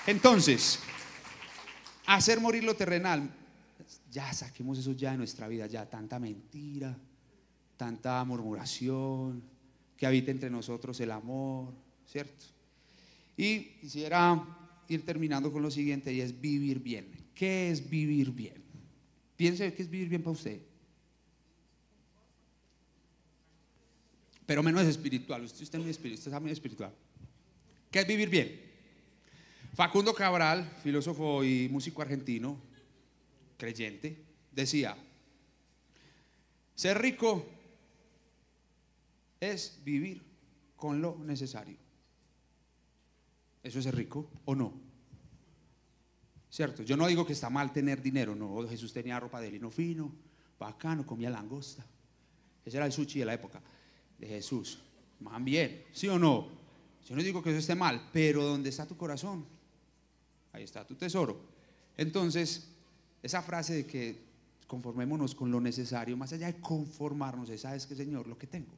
Entonces, 0.08 0.80
hacer 2.06 2.40
morir 2.40 2.64
lo 2.64 2.76
terrenal, 2.76 3.30
ya 4.12 4.32
saquemos 4.34 4.78
eso 4.78 4.94
ya 4.94 5.12
de 5.12 5.18
nuestra 5.18 5.48
vida, 5.48 5.68
ya 5.68 5.90
tanta 5.90 6.20
mentira, 6.20 6.96
tanta 7.78 8.24
murmuración, 8.24 9.44
que 9.98 10.06
habite 10.06 10.32
entre 10.32 10.50
nosotros 10.50 11.00
el 11.00 11.12
amor, 11.12 11.74
¿cierto? 12.06 12.46
Y 13.38 13.62
quisiera 13.82 14.65
ir 14.88 15.06
terminando 15.06 15.52
con 15.52 15.62
lo 15.62 15.72
siguiente 15.72 16.14
y 16.14 16.22
es 16.22 16.40
vivir 16.40 16.80
bien. 16.80 17.08
¿Qué 17.34 17.72
es 17.72 17.90
vivir 17.90 18.32
bien? 18.32 18.64
Piense 19.36 19.74
qué 19.74 19.82
es 19.82 19.90
vivir 19.90 20.10
bien 20.10 20.24
para 20.24 20.32
usted. 20.32 20.62
Pero 24.46 24.64
menos 24.64 24.84
espiritual. 24.86 25.44
Usted, 25.44 25.64
está 25.64 25.78
muy 25.78 25.90
espiritual. 25.90 26.20
Usted 26.20 26.32
está 26.32 26.40
muy 26.40 26.52
espiritual. 26.52 26.94
¿Qué 27.92 28.00
es 28.00 28.08
vivir 28.08 28.30
bien? 28.30 28.62
Facundo 29.74 30.14
Cabral, 30.14 30.72
filósofo 30.84 31.44
y 31.44 31.68
músico 31.70 32.02
argentino, 32.02 32.58
creyente, 33.58 34.24
decía, 34.52 34.96
ser 36.76 36.98
rico 37.02 37.46
es 39.40 39.80
vivir 39.84 40.22
con 40.78 41.02
lo 41.02 41.18
necesario. 41.18 41.85
¿Eso 43.66 43.80
es 43.80 43.92
rico 43.96 44.30
o 44.46 44.54
no? 44.54 44.72
¿Cierto? 46.52 46.84
Yo 46.84 46.96
no 46.96 47.08
digo 47.08 47.26
que 47.26 47.34
está 47.34 47.50
mal 47.50 47.74
tener 47.74 48.00
dinero, 48.00 48.36
no. 48.36 48.68
Jesús 48.70 48.94
tenía 48.94 49.20
ropa 49.20 49.42
de 49.42 49.50
lino 49.50 49.72
fino, 49.72 50.14
bacano, 50.60 51.04
comía 51.04 51.32
langosta. 51.32 51.84
Ese 52.64 52.78
era 52.78 52.86
el 52.86 52.92
sushi 52.92 53.20
de 53.20 53.26
la 53.26 53.34
época 53.34 53.60
de 54.20 54.28
Jesús. 54.28 54.78
Más 55.22 55.44
bien, 55.44 55.84
¿sí 55.92 56.08
o 56.08 56.20
no? 56.20 56.48
Yo 57.10 57.16
no 57.16 57.24
digo 57.24 57.42
que 57.42 57.50
eso 57.50 57.58
esté 57.58 57.74
mal, 57.74 58.08
pero 58.14 58.44
¿dónde 58.44 58.70
está 58.70 58.86
tu 58.86 58.96
corazón? 58.96 59.44
Ahí 60.54 60.62
está 60.62 60.86
tu 60.86 60.94
tesoro. 60.94 61.36
Entonces, 61.98 62.68
esa 63.24 63.42
frase 63.42 63.74
de 63.74 63.86
que 63.88 64.26
conformémonos 64.68 65.34
con 65.34 65.50
lo 65.50 65.60
necesario, 65.60 66.16
más 66.16 66.32
allá 66.34 66.46
de 66.46 66.62
conformarnos, 66.62 67.50
es, 67.50 67.62
¿sabes 67.62 67.88
qué, 67.88 67.96
Señor? 67.96 68.28
Lo 68.28 68.38
que 68.38 68.46
tengo, 68.46 68.74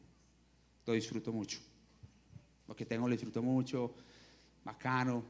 lo 0.86 0.94
disfruto 0.94 1.34
mucho. 1.34 1.60
Lo 2.70 2.76
que 2.76 2.86
tengo 2.86 3.06
lo 3.06 3.12
disfruto 3.12 3.42
mucho, 3.42 3.94
bacano, 4.68 5.24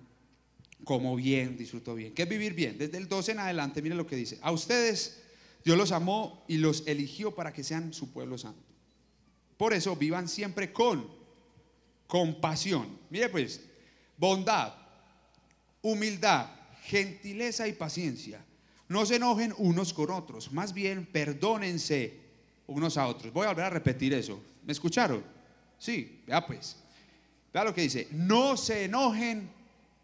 como 0.83 1.15
bien, 1.15 1.55
disfruto 1.55 1.93
bien. 1.93 2.13
¿Qué 2.13 2.23
es 2.23 2.29
vivir 2.29 2.53
bien? 2.53 2.77
Desde 2.77 2.97
el 2.97 3.07
12 3.07 3.33
en 3.33 3.39
adelante, 3.39 3.81
miren 3.83 3.97
lo 3.97 4.07
que 4.07 4.15
dice. 4.15 4.39
A 4.41 4.51
ustedes 4.51 5.21
Dios 5.63 5.77
los 5.77 5.91
amó 5.91 6.43
y 6.47 6.57
los 6.57 6.87
eligió 6.87 7.35
para 7.35 7.53
que 7.53 7.63
sean 7.63 7.93
su 7.93 8.11
pueblo 8.11 8.37
santo. 8.37 8.63
Por 9.57 9.73
eso 9.73 9.95
vivan 9.95 10.27
siempre 10.27 10.73
con 10.73 11.07
compasión. 12.07 12.97
Mire 13.09 13.29
pues, 13.29 13.61
bondad, 14.17 14.73
humildad, 15.81 16.49
gentileza 16.83 17.67
y 17.67 17.73
paciencia. 17.73 18.43
No 18.89 19.05
se 19.05 19.17
enojen 19.17 19.53
unos 19.57 19.93
con 19.93 20.09
otros, 20.09 20.51
más 20.51 20.73
bien 20.73 21.05
perdónense 21.05 22.21
unos 22.65 22.97
a 22.97 23.07
otros. 23.07 23.31
Voy 23.33 23.45
a 23.45 23.49
volver 23.49 23.65
a 23.65 23.69
repetir 23.69 24.13
eso. 24.13 24.41
¿Me 24.63 24.71
escucharon? 24.71 25.23
Sí, 25.77 26.23
vea 26.25 26.45
pues. 26.45 26.77
Vea 27.57 27.63
lo 27.63 27.73
que 27.73 27.81
dice. 27.81 28.07
No 28.11 28.55
se 28.55 28.83
enojen 28.83 29.49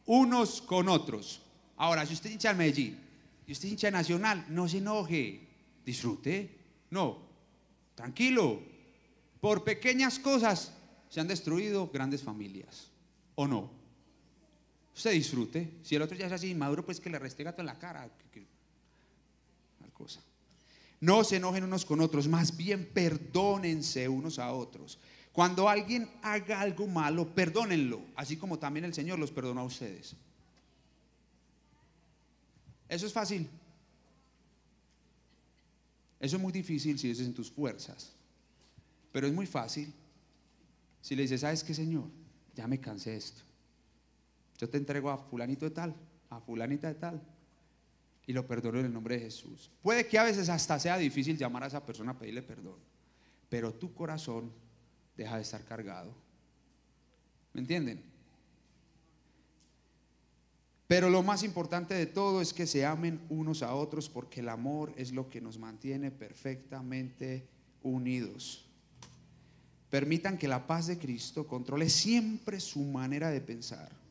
unos 0.07 0.59
con 0.59 0.89
otros. 0.89 1.39
Ahora, 1.77 2.03
si 2.03 2.15
usted 2.15 2.31
hincha 2.31 2.49
en 2.49 2.57
Medellín 2.57 2.99
y 3.45 3.51
usted 3.51 3.69
hincha 3.69 3.91
Nacional, 3.91 4.43
no 4.49 4.67
se 4.67 4.79
enoje. 4.79 5.47
Disfrute. 5.85 6.49
No. 6.89 7.19
Tranquilo. 7.93 8.59
Por 9.39 9.63
pequeñas 9.63 10.17
cosas 10.17 10.73
se 11.09 11.19
han 11.19 11.27
destruido 11.27 11.91
grandes 11.93 12.23
familias. 12.23 12.89
¿O 13.35 13.45
no? 13.45 13.69
Usted 14.95 15.11
disfrute. 15.11 15.75
Si 15.83 15.95
el 15.95 16.01
otro 16.01 16.17
ya 16.17 16.25
es 16.25 16.31
así 16.31 16.49
inmaduro, 16.49 16.83
pues 16.83 16.99
que 16.99 17.11
le 17.11 17.19
reste 17.19 17.43
gato 17.43 17.61
en 17.61 17.67
la 17.67 17.77
cara. 17.77 18.09
cosa. 19.93 20.21
No 21.01 21.23
se 21.23 21.35
enojen 21.35 21.65
unos 21.65 21.85
con 21.85 22.01
otros, 22.01 22.27
más 22.27 22.57
bien 22.57 22.89
perdónense 22.91 24.09
unos 24.09 24.39
a 24.39 24.51
otros. 24.53 24.97
Cuando 25.33 25.67
alguien 25.67 26.07
haga 26.21 26.61
algo 26.61 26.87
malo, 26.87 27.33
perdónenlo, 27.33 28.01
así 28.15 28.37
como 28.37 28.59
también 28.59 28.85
el 28.85 28.93
Señor 28.93 29.17
los 29.17 29.31
perdonó 29.31 29.61
a 29.61 29.65
ustedes. 29.65 30.15
Eso 32.87 33.07
es 33.07 33.11
fácil. 33.11 33.49
Eso 36.19 36.35
es 36.35 36.41
muy 36.41 36.53
difícil 36.53 36.99
si 36.99 37.09
es 37.09 37.19
en 37.19 37.33
tus 37.33 37.49
fuerzas. 37.49 38.13
Pero 39.11 39.25
es 39.25 39.33
muy 39.33 39.47
fácil 39.47 39.91
si 41.01 41.15
le 41.15 41.23
dices, 41.23 41.41
¿sabes 41.41 41.63
qué, 41.63 41.73
Señor? 41.73 42.05
Ya 42.55 42.67
me 42.67 42.79
cansé 42.79 43.09
de 43.09 43.17
esto. 43.17 43.41
Yo 44.59 44.69
te 44.69 44.77
entrego 44.77 45.09
a 45.09 45.17
fulanito 45.17 45.65
de 45.65 45.71
tal, 45.71 45.95
a 46.29 46.39
fulanita 46.39 46.87
de 46.87 46.95
tal, 46.95 47.21
y 48.27 48.33
lo 48.33 48.45
perdono 48.45 48.79
en 48.79 48.85
el 48.85 48.93
nombre 48.93 49.15
de 49.15 49.21
Jesús. 49.21 49.71
Puede 49.81 50.07
que 50.07 50.19
a 50.19 50.23
veces 50.23 50.47
hasta 50.47 50.79
sea 50.79 50.97
difícil 50.97 51.37
llamar 51.37 51.63
a 51.63 51.67
esa 51.67 51.83
persona 51.83 52.11
a 52.11 52.19
pedirle 52.19 52.43
perdón, 52.43 52.77
pero 53.49 53.73
tu 53.73 53.93
corazón 53.95 54.51
deja 55.15 55.35
de 55.35 55.41
estar 55.41 55.63
cargado. 55.63 56.13
¿Me 57.53 57.61
entienden? 57.61 58.03
Pero 60.87 61.09
lo 61.09 61.23
más 61.23 61.43
importante 61.43 61.93
de 61.93 62.05
todo 62.05 62.41
es 62.41 62.53
que 62.53 62.67
se 62.67 62.85
amen 62.85 63.21
unos 63.29 63.63
a 63.63 63.73
otros 63.73 64.09
porque 64.09 64.41
el 64.41 64.49
amor 64.49 64.93
es 64.97 65.11
lo 65.11 65.29
que 65.29 65.41
nos 65.41 65.57
mantiene 65.57 66.11
perfectamente 66.11 67.47
unidos. 67.81 68.65
Permitan 69.89 70.37
que 70.37 70.47
la 70.47 70.67
paz 70.67 70.87
de 70.87 70.97
Cristo 70.97 71.47
controle 71.47 71.89
siempre 71.89 72.59
su 72.59 72.81
manera 72.83 73.29
de 73.29 73.41
pensar 73.41 74.03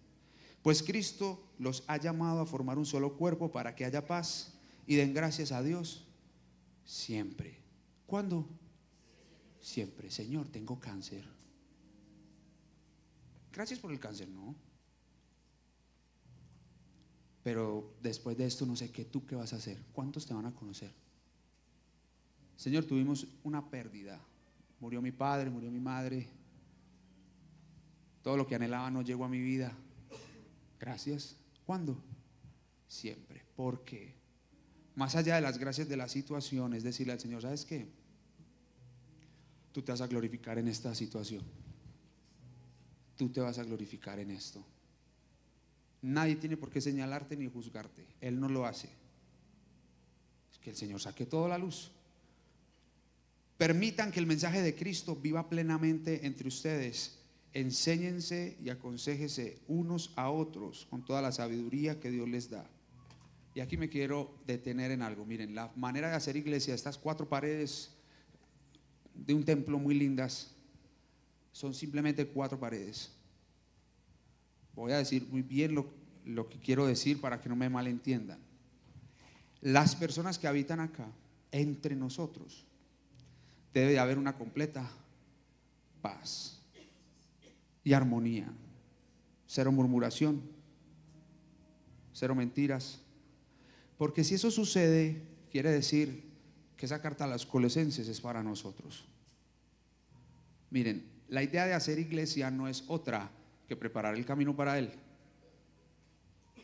pues 0.63 0.83
Cristo 0.83 1.43
los 1.59 1.83
ha 1.89 1.97
llamado 1.97 2.41
a 2.41 2.47
formar 2.47 2.79
un 2.79 2.87
solo 2.87 3.17
cuerpo 3.17 3.51
para 3.51 3.75
que 3.75 3.85
haya 3.85 4.07
paz 4.07 4.55
y 4.87 4.95
den 4.95 5.13
gracias 5.13 5.53
a 5.53 5.63
Dios 5.63 6.07
siempre. 6.85 7.59
¿Cuándo? 8.07 8.49
Siempre. 9.63 10.11
Señor, 10.11 10.49
tengo 10.49 10.79
cáncer. 10.79 11.25
Gracias 13.53 13.79
por 13.79 13.93
el 13.93 14.01
cáncer, 14.01 14.29
¿no? 14.29 14.55
Pero 17.43 17.95
después 18.03 18.37
de 18.37 18.47
esto 18.47 18.67
no 18.67 18.77
sé 18.77 18.91
qué 18.91 19.05
tú 19.05 19.25
qué 19.25 19.37
vas 19.37 19.53
a 19.53 19.57
hacer. 19.57 19.83
¿Cuántos 19.93 20.27
te 20.27 20.35
van 20.35 20.47
a 20.47 20.55
conocer? 20.55 20.93
Señor, 22.57 22.85
tuvimos 22.85 23.27
una 23.45 23.71
pérdida. 23.71 24.21
Murió 24.81 25.01
mi 25.01 25.13
padre, 25.13 25.49
murió 25.51 25.71
mi 25.71 25.81
madre. 25.81 26.29
Todo 28.23 28.37
lo 28.37 28.47
que 28.47 28.57
anhelaba 28.57 28.91
no 28.91 29.03
llegó 29.03 29.25
a 29.25 29.29
mi 29.29 29.41
vida. 29.41 29.77
Gracias. 30.79 31.37
¿Cuándo? 31.65 31.97
Siempre. 32.89 33.45
¿Por 33.55 33.85
qué? 33.85 34.15
Más 34.97 35.15
allá 35.15 35.37
de 35.37 35.41
las 35.41 35.59
gracias 35.59 35.89
de 35.89 35.97
la 35.97 36.09
situación, 36.09 36.75
es 36.75 36.83
decirle 36.83 37.13
al 37.13 37.21
Señor, 37.21 37.43
¿sabes 37.43 37.65
qué? 37.65 38.02
Tú 39.73 39.83
te 39.83 39.93
vas 39.93 40.01
a 40.01 40.07
glorificar 40.07 40.59
en 40.59 40.69
esta 40.69 40.95
situación. 40.95 41.43
Tú 43.17 43.29
te 43.31 43.41
vas 43.41 43.59
a 43.59 43.65
glorificar 43.65 44.19
en 44.19 44.31
esto. 44.31 44.65
Nadie 46.03 46.37
tiene 46.37 46.57
por 46.57 46.71
qué 46.71 46.81
señalarte 46.81 47.37
ni 47.37 47.49
juzgarte. 47.49 48.07
Él 48.21 48.39
no 48.39 48.49
lo 48.49 48.67
hace. 48.67 48.89
Es 50.51 50.59
que 50.59 50.71
el 50.71 50.77
Señor 50.77 51.01
saque 51.01 51.27
toda 51.27 51.49
la 51.49 51.59
luz. 51.59 51.91
Permitan 53.57 54.11
que 54.11 54.21
el 54.21 54.27
mensaje 54.27 54.61
de 54.61 54.75
Cristo 54.75 55.17
viva 55.17 55.49
plenamente 55.49 56.27
entre 56.27 56.49
ustedes 56.49 57.23
enséñense 57.55 58.57
y 58.63 58.71
aconséjese 58.71 59.59
unos 59.69 60.13
a 60.17 60.31
otros 60.31 60.87
con 60.91 61.05
toda 61.05 61.23
la 61.23 61.33
sabiduría 61.33 62.01
que 62.01 62.11
Dios 62.11 62.29
les 62.29 62.51
da. 62.51 62.69
Y 63.55 63.61
aquí 63.61 63.77
me 63.77 63.91
quiero 63.91 64.35
detener 64.47 64.91
en 64.91 65.03
algo. 65.03 65.27
Miren, 65.27 65.55
la 65.55 65.71
manera 65.77 66.09
de 66.09 66.17
hacer 66.17 66.37
iglesia, 66.37 66.75
estas 66.75 66.97
cuatro 66.97 67.29
paredes 67.29 67.91
de 69.15 69.35
un 69.35 69.45
templo 69.45 69.79
muy 69.79 69.95
lindas, 69.95 70.55
son 71.53 71.75
simplemente 71.75 72.27
cuatro 72.27 72.59
paredes. 72.59 73.13
Voy 74.75 74.93
a 74.93 74.99
decir 74.99 75.27
muy 75.31 75.43
bien 75.43 75.75
lo, 75.75 75.87
lo 76.25 76.49
que 76.49 76.59
quiero 76.59 76.87
decir 76.87 77.21
para 77.21 77.41
que 77.41 77.49
no 77.49 77.57
me 77.57 77.69
malentiendan. 77.69 78.39
Las 79.61 79.95
personas 79.95 80.39
que 80.39 80.49
habitan 80.49 80.81
acá, 80.81 81.07
entre 81.51 81.95
nosotros, 81.95 82.65
debe 83.73 83.93
de 83.93 83.99
haber 83.99 84.19
una 84.19 84.37
completa 84.37 84.91
paz 86.01 86.61
y 87.85 87.93
armonía. 87.93 88.53
Cero 89.47 89.71
murmuración, 89.71 90.43
cero 92.13 92.35
mentiras. 92.35 93.01
Porque 93.99 94.25
si 94.25 94.35
eso 94.35 94.51
sucede, 94.51 95.23
quiere 95.51 95.71
decir 95.71 96.33
que 96.77 96.87
esa 96.87 97.01
carta 97.01 97.25
a 97.25 97.29
los 97.29 97.47
colosenses 97.47 98.09
es 98.09 98.21
para 98.21 98.43
nosotros. 98.43 99.05
Miren, 100.73 101.05
la 101.29 101.43
idea 101.43 101.67
de 101.67 101.75
hacer 101.75 101.99
iglesia 101.99 102.51
no 102.51 102.67
es 102.67 102.85
otra 102.89 103.31
que 103.69 103.77
preparar 103.77 104.15
el 104.15 104.25
camino 104.25 104.57
para 104.57 104.79
Él. 104.79 104.91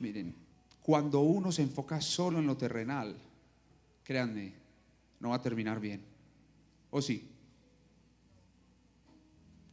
Miren, 0.01 0.35
cuando 0.83 1.21
uno 1.21 1.53
se 1.53 1.61
enfoca 1.61 2.01
solo 2.01 2.39
en 2.39 2.47
lo 2.47 2.57
terrenal, 2.57 3.15
créanme, 4.03 4.55
no 5.21 5.29
va 5.29 5.37
a 5.37 5.43
terminar 5.43 5.79
bien. 5.79 6.01
¿O 6.91 7.03
sí? 7.03 7.29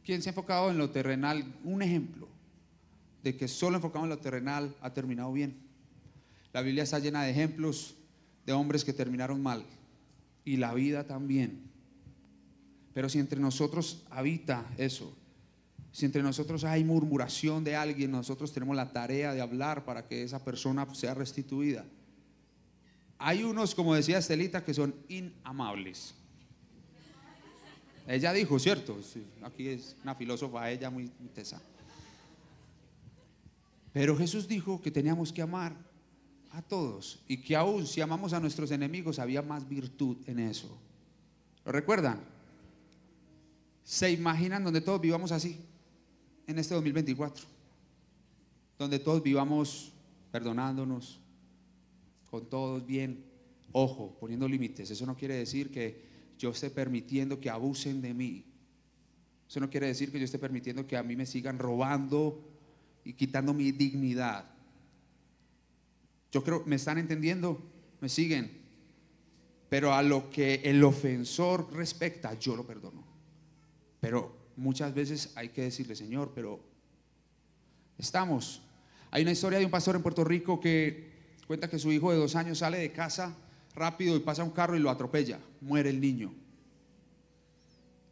¿Quién 0.04 0.20
se 0.20 0.28
ha 0.28 0.32
enfocado 0.32 0.70
en 0.70 0.76
lo 0.76 0.90
terrenal? 0.90 1.42
Un 1.64 1.80
ejemplo 1.80 2.28
de 3.22 3.38
que 3.38 3.48
solo 3.48 3.76
enfocado 3.76 4.04
en 4.04 4.10
lo 4.10 4.18
terrenal 4.18 4.76
ha 4.82 4.92
terminado 4.92 5.32
bien. 5.32 5.56
La 6.52 6.60
Biblia 6.60 6.82
está 6.82 6.98
llena 6.98 7.22
de 7.22 7.30
ejemplos 7.30 7.96
de 8.44 8.52
hombres 8.52 8.84
que 8.84 8.92
terminaron 8.92 9.42
mal 9.42 9.64
y 10.44 10.58
la 10.58 10.74
vida 10.74 11.06
también. 11.06 11.75
Pero 12.96 13.10
si 13.10 13.18
entre 13.18 13.38
nosotros 13.38 14.04
habita 14.08 14.64
eso, 14.78 15.14
Si 15.92 16.06
entre 16.06 16.22
nosotros 16.22 16.64
hay 16.64 16.82
murmuración 16.82 17.62
de 17.62 17.76
alguien, 17.76 18.10
nosotros 18.10 18.54
tenemos 18.54 18.74
la 18.74 18.90
tarea 18.90 19.34
de 19.34 19.42
hablar 19.42 19.84
para 19.84 20.06
que 20.06 20.22
esa 20.22 20.42
persona 20.42 20.86
sea 20.94 21.12
restituida. 21.12 21.84
Hay 23.18 23.44
unos, 23.44 23.74
como 23.74 23.94
decía 23.94 24.16
Estelita, 24.16 24.64
que 24.64 24.72
son 24.72 24.94
inamables. 25.08 26.14
Ella 28.06 28.32
dijo, 28.32 28.58
¿cierto? 28.58 28.98
aquí 29.42 29.68
es 29.68 29.94
una 30.02 30.14
filósofa, 30.14 30.70
ella 30.70 30.88
muy, 30.88 31.10
muy 31.18 31.28
tesa. 31.28 31.60
Pero 33.92 34.16
Jesús 34.16 34.48
dijo 34.48 34.80
que 34.80 34.90
teníamos 34.90 35.34
que 35.34 35.42
amar 35.42 35.76
a 36.50 36.62
todos 36.62 37.22
y 37.28 37.42
que 37.42 37.56
aún 37.56 37.86
si 37.86 38.00
amamos 38.00 38.32
a 38.32 38.40
nuestros 38.40 38.70
enemigos 38.70 39.18
había 39.18 39.42
más 39.42 39.68
virtud 39.68 40.16
en 40.26 40.38
eso. 40.38 40.78
¿Lo 41.62 41.72
recuerdan? 41.72 42.35
¿Se 43.86 44.10
imaginan 44.10 44.64
donde 44.64 44.80
todos 44.80 45.00
vivamos 45.00 45.30
así 45.30 45.60
en 46.48 46.58
este 46.58 46.74
2024? 46.74 47.44
Donde 48.76 48.98
todos 48.98 49.22
vivamos 49.22 49.92
perdonándonos 50.32 51.20
con 52.28 52.46
todos 52.46 52.84
bien. 52.84 53.24
Ojo, 53.70 54.16
poniendo 54.18 54.48
límites. 54.48 54.90
Eso 54.90 55.06
no 55.06 55.16
quiere 55.16 55.36
decir 55.36 55.70
que 55.70 56.02
yo 56.36 56.50
esté 56.50 56.68
permitiendo 56.68 57.38
que 57.38 57.48
abusen 57.48 58.02
de 58.02 58.12
mí. 58.12 58.44
Eso 59.48 59.60
no 59.60 59.70
quiere 59.70 59.86
decir 59.86 60.10
que 60.10 60.18
yo 60.18 60.24
esté 60.24 60.40
permitiendo 60.40 60.84
que 60.84 60.96
a 60.96 61.04
mí 61.04 61.14
me 61.14 61.24
sigan 61.24 61.56
robando 61.56 62.42
y 63.04 63.12
quitando 63.12 63.54
mi 63.54 63.70
dignidad. 63.70 64.46
Yo 66.32 66.42
creo, 66.42 66.64
¿me 66.66 66.74
están 66.74 66.98
entendiendo? 66.98 67.62
¿Me 68.00 68.08
siguen? 68.08 68.50
Pero 69.68 69.94
a 69.94 70.02
lo 70.02 70.28
que 70.28 70.56
el 70.64 70.82
ofensor 70.82 71.72
respecta, 71.72 72.36
yo 72.36 72.56
lo 72.56 72.66
perdono. 72.66 73.05
Pero 74.06 74.32
muchas 74.54 74.94
veces 74.94 75.32
hay 75.34 75.48
que 75.48 75.62
decirle, 75.62 75.96
Señor, 75.96 76.30
pero 76.32 76.60
estamos. 77.98 78.62
Hay 79.10 79.22
una 79.22 79.32
historia 79.32 79.58
de 79.58 79.64
un 79.64 79.70
pastor 79.72 79.96
en 79.96 80.02
Puerto 80.04 80.22
Rico 80.22 80.60
que 80.60 81.34
cuenta 81.48 81.68
que 81.68 81.76
su 81.76 81.90
hijo 81.90 82.12
de 82.12 82.16
dos 82.16 82.36
años 82.36 82.58
sale 82.58 82.78
de 82.78 82.92
casa 82.92 83.36
rápido 83.74 84.14
y 84.14 84.20
pasa 84.20 84.44
un 84.44 84.52
carro 84.52 84.76
y 84.76 84.78
lo 84.78 84.90
atropella. 84.90 85.40
Muere 85.60 85.90
el 85.90 86.00
niño. 86.00 86.32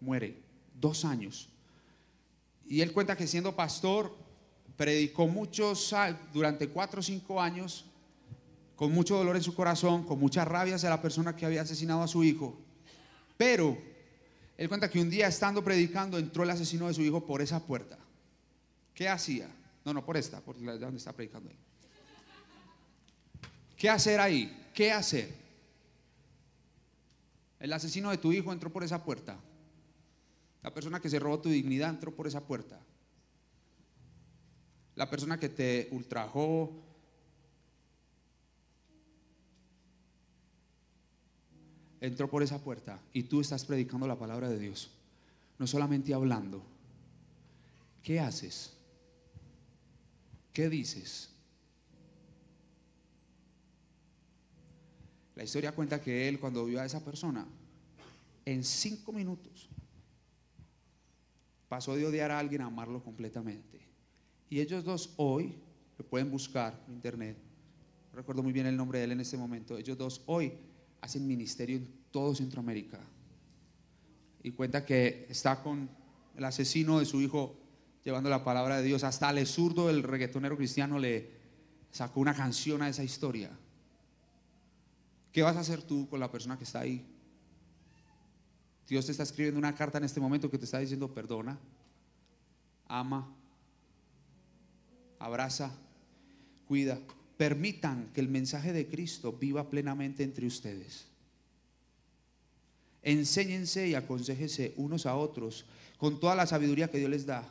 Muere. 0.01 0.43
Dos 0.81 1.05
años. 1.05 1.49
Y 2.67 2.81
él 2.81 2.93
cuenta 2.93 3.17
que 3.17 3.29
siendo 3.29 3.55
pastor, 3.55 4.17
predicó 4.77 5.29
muchos, 5.29 5.95
durante 6.33 6.71
cuatro 6.71 6.99
o 6.99 7.03
cinco 7.05 7.41
años, 7.41 7.85
con 8.75 8.91
mucho 8.91 9.17
dolor 9.17 9.37
en 9.37 9.45
su 9.45 9.55
corazón, 9.55 10.03
con 10.03 10.19
mucha 10.19 10.45
rabia 10.45 10.75
hacia 10.75 10.91
la 10.91 11.01
persona 11.01 11.37
que 11.37 11.47
había 11.47 11.63
asesinado 11.63 12.03
a 12.03 12.09
su 12.09 12.25
hijo. 12.25 12.59
Pero 13.37 13.94
él 14.57 14.69
cuenta 14.69 14.91
que 14.91 15.01
un 15.01 15.11
día 15.11 15.27
estando 15.27 15.65
predicando 15.65 16.19
entró 16.19 16.45
el 16.45 16.51
asesino 16.51 16.87
de 16.89 16.95
su 16.95 17.03
hijo 17.03 17.27
por 17.27 17.43
esa 17.43 17.65
puerta. 17.65 17.99
¿Qué 18.95 19.09
hacía? 19.09 19.49
No, 19.85 19.93
no, 19.93 20.05
por 20.05 20.17
esta, 20.17 20.41
por 20.41 20.61
la 20.61 20.77
donde 20.77 20.99
está 20.99 21.13
predicando 21.13 21.51
ahí. 21.51 21.59
¿Qué 23.77 23.91
hacer 23.91 24.21
ahí? 24.21 24.71
¿Qué 24.73 24.93
hacer? 24.93 25.35
El 27.59 27.73
asesino 27.73 28.11
de 28.11 28.19
tu 28.19 28.33
hijo 28.33 28.53
entró 28.53 28.73
por 28.73 28.85
esa 28.85 29.03
puerta. 29.05 29.39
La 30.63 30.73
persona 30.73 31.01
que 31.01 31.11
se 31.11 31.19
robó 31.19 31.41
tu 31.41 31.49
dignidad 31.49 31.91
entró 31.91 32.15
por 32.15 32.27
esa 32.27 32.41
puerta. 32.41 32.81
La 34.95 35.11
persona 35.11 35.39
que 35.39 35.49
te 35.49 35.89
ultrajó, 35.91 36.73
entró 42.07 42.29
por 42.29 42.43
esa 42.43 42.59
puerta 42.63 43.01
y 43.13 43.23
tú 43.25 43.41
estás 43.41 43.65
predicando 43.65 44.07
la 44.07 44.19
palabra 44.19 44.51
de 44.51 44.59
Dios. 44.59 44.91
No 45.59 45.67
solamente 45.67 46.13
hablando. 46.13 46.63
¿Qué 48.03 48.21
haces? 48.21 48.75
¿Qué 50.53 50.69
dices? 50.69 51.31
La 55.35 55.45
historia 55.45 55.73
cuenta 55.73 56.01
que 56.01 56.29
él 56.29 56.39
cuando 56.39 56.65
vio 56.67 56.81
a 56.81 56.85
esa 56.85 57.03
persona, 57.03 57.47
en 58.45 58.63
cinco 58.63 59.11
minutos, 59.11 59.69
pasó 61.69 61.97
de 61.97 62.07
odiar 62.07 62.31
a 62.31 62.39
alguien 62.39 62.61
a 62.61 62.67
amarlo 62.67 63.03
completamente. 63.03 63.81
Y 64.51 64.61
ellos 64.61 64.85
dos 64.85 65.15
hoy, 65.17 65.55
lo 65.99 66.05
pueden 66.05 66.31
buscar 66.31 66.79
en 66.87 66.95
internet, 66.95 67.37
recuerdo 68.13 68.43
muy 68.43 68.53
bien 68.53 68.67
el 68.67 68.77
nombre 68.77 68.99
de 68.99 69.07
él 69.07 69.13
en 69.13 69.21
este 69.21 69.39
momento, 69.39 69.79
ellos 69.79 69.97
dos 69.97 70.23
hoy 70.27 70.53
hacen 71.05 71.27
ministerio 71.27 71.77
en 71.77 71.89
todo 72.11 72.35
Centroamérica. 72.35 72.99
Y 74.43 74.53
cuenta 74.53 74.87
que 74.87 75.27
está 75.29 75.63
con 75.63 75.91
el 76.35 76.45
asesino 76.45 76.99
de 76.99 77.05
su 77.05 77.21
hijo 77.21 77.57
llevando 78.03 78.31
la 78.31 78.43
palabra 78.43 78.79
de 78.79 78.85
Dios. 78.85 79.05
Hasta 79.05 79.29
el 79.31 79.47
zurdo 79.47 79.89
del 79.89 80.03
reggaetonero 80.03 80.57
cristiano 80.57 80.99
le 80.99 81.31
sacó 81.91 82.21
una 82.21 82.35
canción 82.35 82.81
a 82.81 82.89
esa 82.89 83.05
historia. 83.05 83.51
¿Qué 85.31 85.43
vas 85.43 85.57
a 85.57 85.61
hacer 85.61 85.83
tú 85.83 86.09
con 86.09 86.21
la 86.21 86.31
persona 86.31 86.57
que 86.57 86.65
está 86.65 86.81
ahí? 86.81 87.07
Dios 88.89 89.05
te 89.05 89.13
está 89.13 89.25
escribiendo 89.25 89.59
una 89.59 89.75
carta 89.75 89.99
en 89.99 90.05
este 90.05 90.21
momento 90.21 90.51
que 90.51 90.59
te 90.59 90.65
está 90.65 90.79
diciendo 90.79 91.13
perdona, 91.13 91.59
ama, 92.89 93.31
abraza, 95.19 95.71
cuida. 96.67 96.99
Permitan 97.37 98.11
que 98.15 98.21
el 98.21 98.29
mensaje 98.29 98.73
de 98.73 98.87
Cristo 98.87 99.33
viva 99.33 99.71
plenamente 99.71 100.23
entre 100.23 100.47
ustedes. 100.47 101.07
Enséñense 103.03 103.89
y 103.89 103.95
aconsejense 103.95 104.73
unos 104.77 105.05
a 105.07 105.17
otros 105.17 105.67
con 105.99 106.21
toda 106.21 106.35
la 106.35 106.47
sabiduría 106.47 106.91
que 106.91 106.99
Dios 106.99 107.11
les 107.11 107.27
da. 107.27 107.47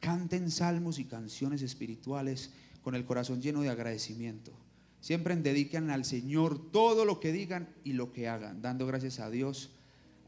Canten 0.00 0.50
salmos 0.50 0.98
y 0.98 1.04
canciones 1.04 1.62
espirituales 1.62 2.50
con 2.82 2.94
el 2.94 3.04
corazón 3.04 3.40
lleno 3.40 3.62
de 3.62 3.68
agradecimiento. 3.68 4.52
Siempre 5.00 5.34
dediquen 5.34 5.90
al 5.90 6.04
Señor 6.04 6.70
todo 6.70 7.04
lo 7.04 7.18
que 7.18 7.32
digan 7.32 7.68
y 7.82 7.94
lo 7.94 8.12
que 8.12 8.28
hagan, 8.28 8.62
dando 8.62 8.86
gracias 8.86 9.18
a 9.18 9.30
Dios 9.30 9.70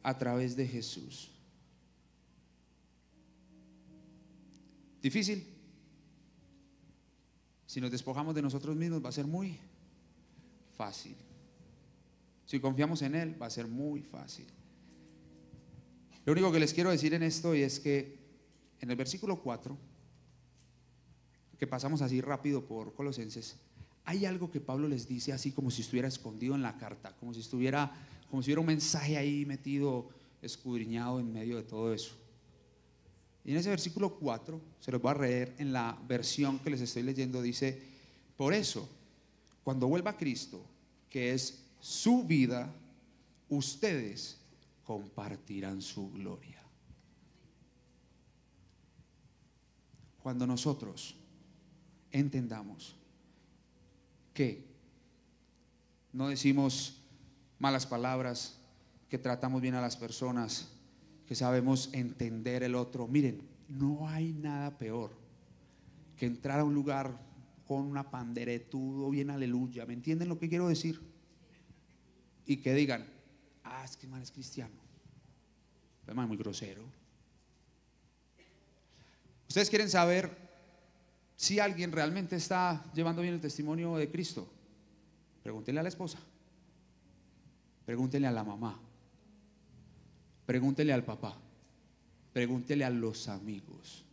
a 0.03 0.19
través 0.19 0.57
de 0.57 0.67
Jesús. 0.67 1.31
¿Difícil? 5.01 5.54
Si 7.75 7.81
nos 7.81 7.91
despojamos 7.91 8.37
de 8.37 8.41
nosotros 8.41 8.77
mismos 8.77 9.05
va 9.05 9.09
a 9.09 9.13
ser 9.13 9.27
muy 9.27 9.59
fácil. 10.77 11.17
Si 12.47 12.61
confiamos 12.61 13.03
en 13.03 13.17
Él 13.17 13.43
va 13.43 13.47
a 13.47 13.51
ser 13.51 13.67
muy 13.67 14.01
fácil. 14.01 14.47
Lo 16.25 16.35
único 16.35 16.53
que 16.53 16.61
les 16.61 16.73
quiero 16.73 16.91
decir 16.91 17.15
en 17.15 17.25
esto 17.25 17.53
es 17.53 17.81
que 17.81 18.17
en 18.81 18.93
el 18.93 18.97
versículo 18.97 19.43
4, 19.43 19.77
que 21.59 21.67
pasamos 21.67 22.01
así 22.01 22.21
rápido 22.21 22.65
por 22.65 22.95
Colosenses, 22.95 23.57
hay 24.05 24.25
algo 24.25 24.53
que 24.53 24.61
Pablo 24.61 24.87
les 24.87 25.09
dice 25.09 25.33
así 25.33 25.51
como 25.51 25.73
si 25.73 25.83
estuviera 25.83 26.07
escondido 26.07 26.55
en 26.55 26.63
la 26.63 26.79
carta, 26.79 27.17
como 27.19 27.35
si 27.35 27.41
estuviera, 27.41 27.91
como 28.31 28.41
si 28.41 28.51
hubiera 28.51 28.61
un 28.61 28.69
mensaje 28.69 29.17
ahí 29.17 29.45
metido, 29.47 30.11
escudriñado 30.43 31.19
en 31.19 31.33
medio 31.33 31.57
de 31.57 31.65
todo 31.65 31.93
eso. 31.93 32.15
Y 33.45 33.51
en 33.53 33.59
ese 33.59 33.69
versículo 33.69 34.15
4, 34.19 34.61
se 34.81 34.91
los 34.91 35.03
voy 35.03 35.13
a 35.13 35.19
leer 35.19 35.55
en 35.59 35.73
la 35.73 35.99
versión 36.09 36.59
que 36.59 36.71
les 36.71 36.81
estoy 36.81 37.03
leyendo, 37.03 37.43
dice, 37.43 37.79
por 38.37 38.55
eso, 38.55 38.89
cuando 39.63 39.87
vuelva 39.87 40.17
Cristo, 40.17 40.65
que 41.11 41.35
es 41.35 41.63
su 41.79 42.25
vida, 42.25 42.73
ustedes 43.51 44.39
compartirán 44.83 45.83
su 45.83 46.11
gloria. 46.11 46.63
Cuando 50.23 50.47
nosotros 50.47 51.15
entendamos 52.11 52.97
que 54.33 54.65
no 56.13 56.29
decimos 56.29 56.97
malas 57.59 57.87
palabras, 57.87 58.57
que 59.09 59.19
tratamos 59.19 59.61
bien 59.61 59.75
a 59.75 59.81
las 59.83 59.97
personas, 59.97 60.69
que 61.27 61.35
sabemos 61.35 61.91
entender 61.93 62.63
el 62.63 62.75
otro. 62.75 63.07
Miren, 63.09 63.43
no 63.69 64.09
hay 64.09 64.33
nada 64.33 64.77
peor 64.77 65.17
que 66.17 66.27
entrar 66.27 66.61
a 66.61 66.65
un 66.65 66.75
lugar 66.75 67.19
con 67.67 67.83
una 67.83 68.11
panderetudo, 68.11 69.11
bien 69.11 69.31
aleluya. 69.31 69.87
¿Me 69.87 69.95
entienden 69.95 70.29
lo 70.29 70.39
que 70.39 70.49
quiero 70.49 70.69
decir? 70.69 71.01
Y 72.47 72.59
que 72.59 72.75
digan, 72.75 73.07
ah, 73.65 73.85
es 73.85 73.97
que 73.97 74.07
man 74.07 74.23
es 74.23 74.31
cristiano. 74.31 74.75
Es 76.07 76.15
muy 76.15 76.37
grosero. 76.37 76.83
Ustedes 79.49 79.71
quieren 79.71 79.89
saber 79.89 80.37
si 81.37 81.59
alguien 81.59 81.93
realmente 81.93 82.37
está 82.37 82.85
llevando 82.93 83.23
bien 83.23 83.35
el 83.35 83.41
testimonio 83.41 83.97
de 83.97 84.11
Cristo, 84.11 84.49
pregúntenle 85.43 85.81
a 85.81 85.83
la 85.83 85.89
esposa, 85.89 86.19
pregúntenle 87.85 88.29
a 88.29 88.33
la 88.33 88.45
mamá, 88.45 88.81
pregúntenle 90.47 90.93
al 90.93 91.05
papá, 91.05 91.37
pregúntenle 92.33 92.85
a 92.85 92.91
los 92.91 93.29
amigos, 93.29 94.05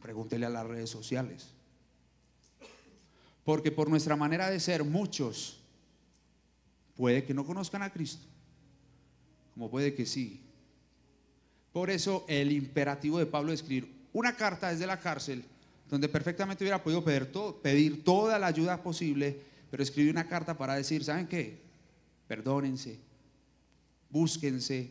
pregúntenle 0.00 0.46
a 0.46 0.50
las 0.50 0.66
redes 0.66 0.90
sociales. 0.90 1.48
Porque 3.44 3.70
por 3.70 3.90
nuestra 3.90 4.16
manera 4.16 4.50
de 4.50 4.58
ser, 4.60 4.84
muchos 4.84 5.60
puede 6.96 7.24
que 7.24 7.34
no 7.34 7.44
conozcan 7.44 7.82
a 7.82 7.92
Cristo, 7.92 8.26
como 9.54 9.70
puede 9.70 9.94
que 9.94 10.06
sí. 10.06 10.40
Por 11.72 11.90
eso 11.90 12.24
el 12.28 12.52
imperativo 12.52 13.18
de 13.18 13.26
Pablo 13.26 13.52
es 13.52 13.60
escribir 13.60 13.92
una 14.12 14.36
carta 14.36 14.70
desde 14.70 14.86
la 14.86 15.00
cárcel 15.00 15.44
donde 15.90 16.08
perfectamente 16.08 16.64
hubiera 16.64 16.82
podido 16.82 17.04
pedir, 17.04 17.30
pedir 17.62 18.04
toda 18.04 18.38
la 18.38 18.46
ayuda 18.46 18.82
posible, 18.82 19.38
pero 19.70 19.82
escribió 19.82 20.10
una 20.10 20.28
carta 20.28 20.56
para 20.56 20.74
decir, 20.74 21.04
¿saben 21.04 21.26
qué? 21.26 21.60
Perdónense, 22.26 22.98
búsquense, 24.10 24.90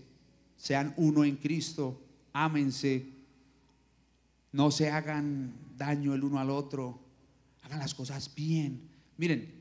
sean 0.64 0.94
uno 0.96 1.26
en 1.26 1.36
Cristo, 1.36 2.00
ámense, 2.32 3.06
no 4.54 4.72
se 4.72 4.90
hagan 4.90 5.54
daño 5.76 6.14
el 6.14 6.24
uno 6.24 6.40
al 6.40 6.50
otro, 6.50 7.02
hagan 7.64 7.80
las 7.80 7.94
cosas 7.94 8.34
bien. 8.34 8.80
Miren, 9.18 9.54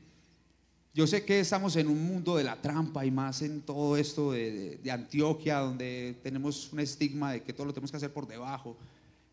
yo 0.93 1.05
sé 1.05 1.25
que 1.25 1.41
estamos 1.41 1.75
en 1.75 1.89
un 1.89 2.07
mundo 2.07 2.37
de 2.37 2.45
la 2.45 2.61
trampa 2.61 3.05
y 3.05 3.11
más 3.11 3.41
en 3.41 3.63
todo 3.63 3.97
esto 3.97 4.31
de, 4.31 4.79
Antioquia, 4.89 5.57
donde 5.57 6.17
tenemos 6.23 6.71
un 6.71 6.79
estigma 6.79 7.33
de 7.33 7.43
que 7.43 7.51
todo 7.51 7.65
lo 7.65 7.73
tenemos 7.73 7.91
que 7.91 7.97
hacer 7.97 8.13
por 8.13 8.25
debajo. 8.25 8.77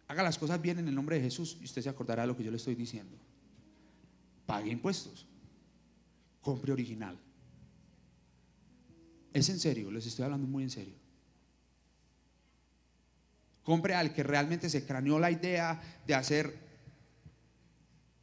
Haga 0.09 0.25
las 0.25 0.39
cosas 0.39 0.61
bien 0.61 0.81
en 0.81 0.89
el 0.89 0.95
nombre 0.97 1.18
de 1.18 1.23
Jesús 1.23 1.57
y 1.61 1.66
usted 1.66 1.83
se 1.83 1.89
acordará 1.89 2.23
de 2.23 2.29
lo 2.29 2.37
que 2.37 2.43
yo 2.43 2.51
le 2.51 2.57
estoy 2.57 2.75
diciendo. 2.75 3.16
Pague 4.45 4.73
impuestos. 4.73 5.25
Compre 6.41 6.73
original. 6.73 7.16
Es 9.33 9.49
en 9.49 9.61
serio, 9.61 9.89
les 9.93 10.05
estoy 10.05 10.25
hablando 10.25 10.49
muy 10.49 10.64
en 10.64 10.71
serio. 10.71 11.00
Compre 13.71 13.95
al 13.95 14.12
que 14.12 14.25
realmente 14.25 14.68
se 14.68 14.85
craneó 14.85 15.21
la 15.21 15.31
idea 15.31 15.81
de 16.05 16.14
hacer 16.14 16.59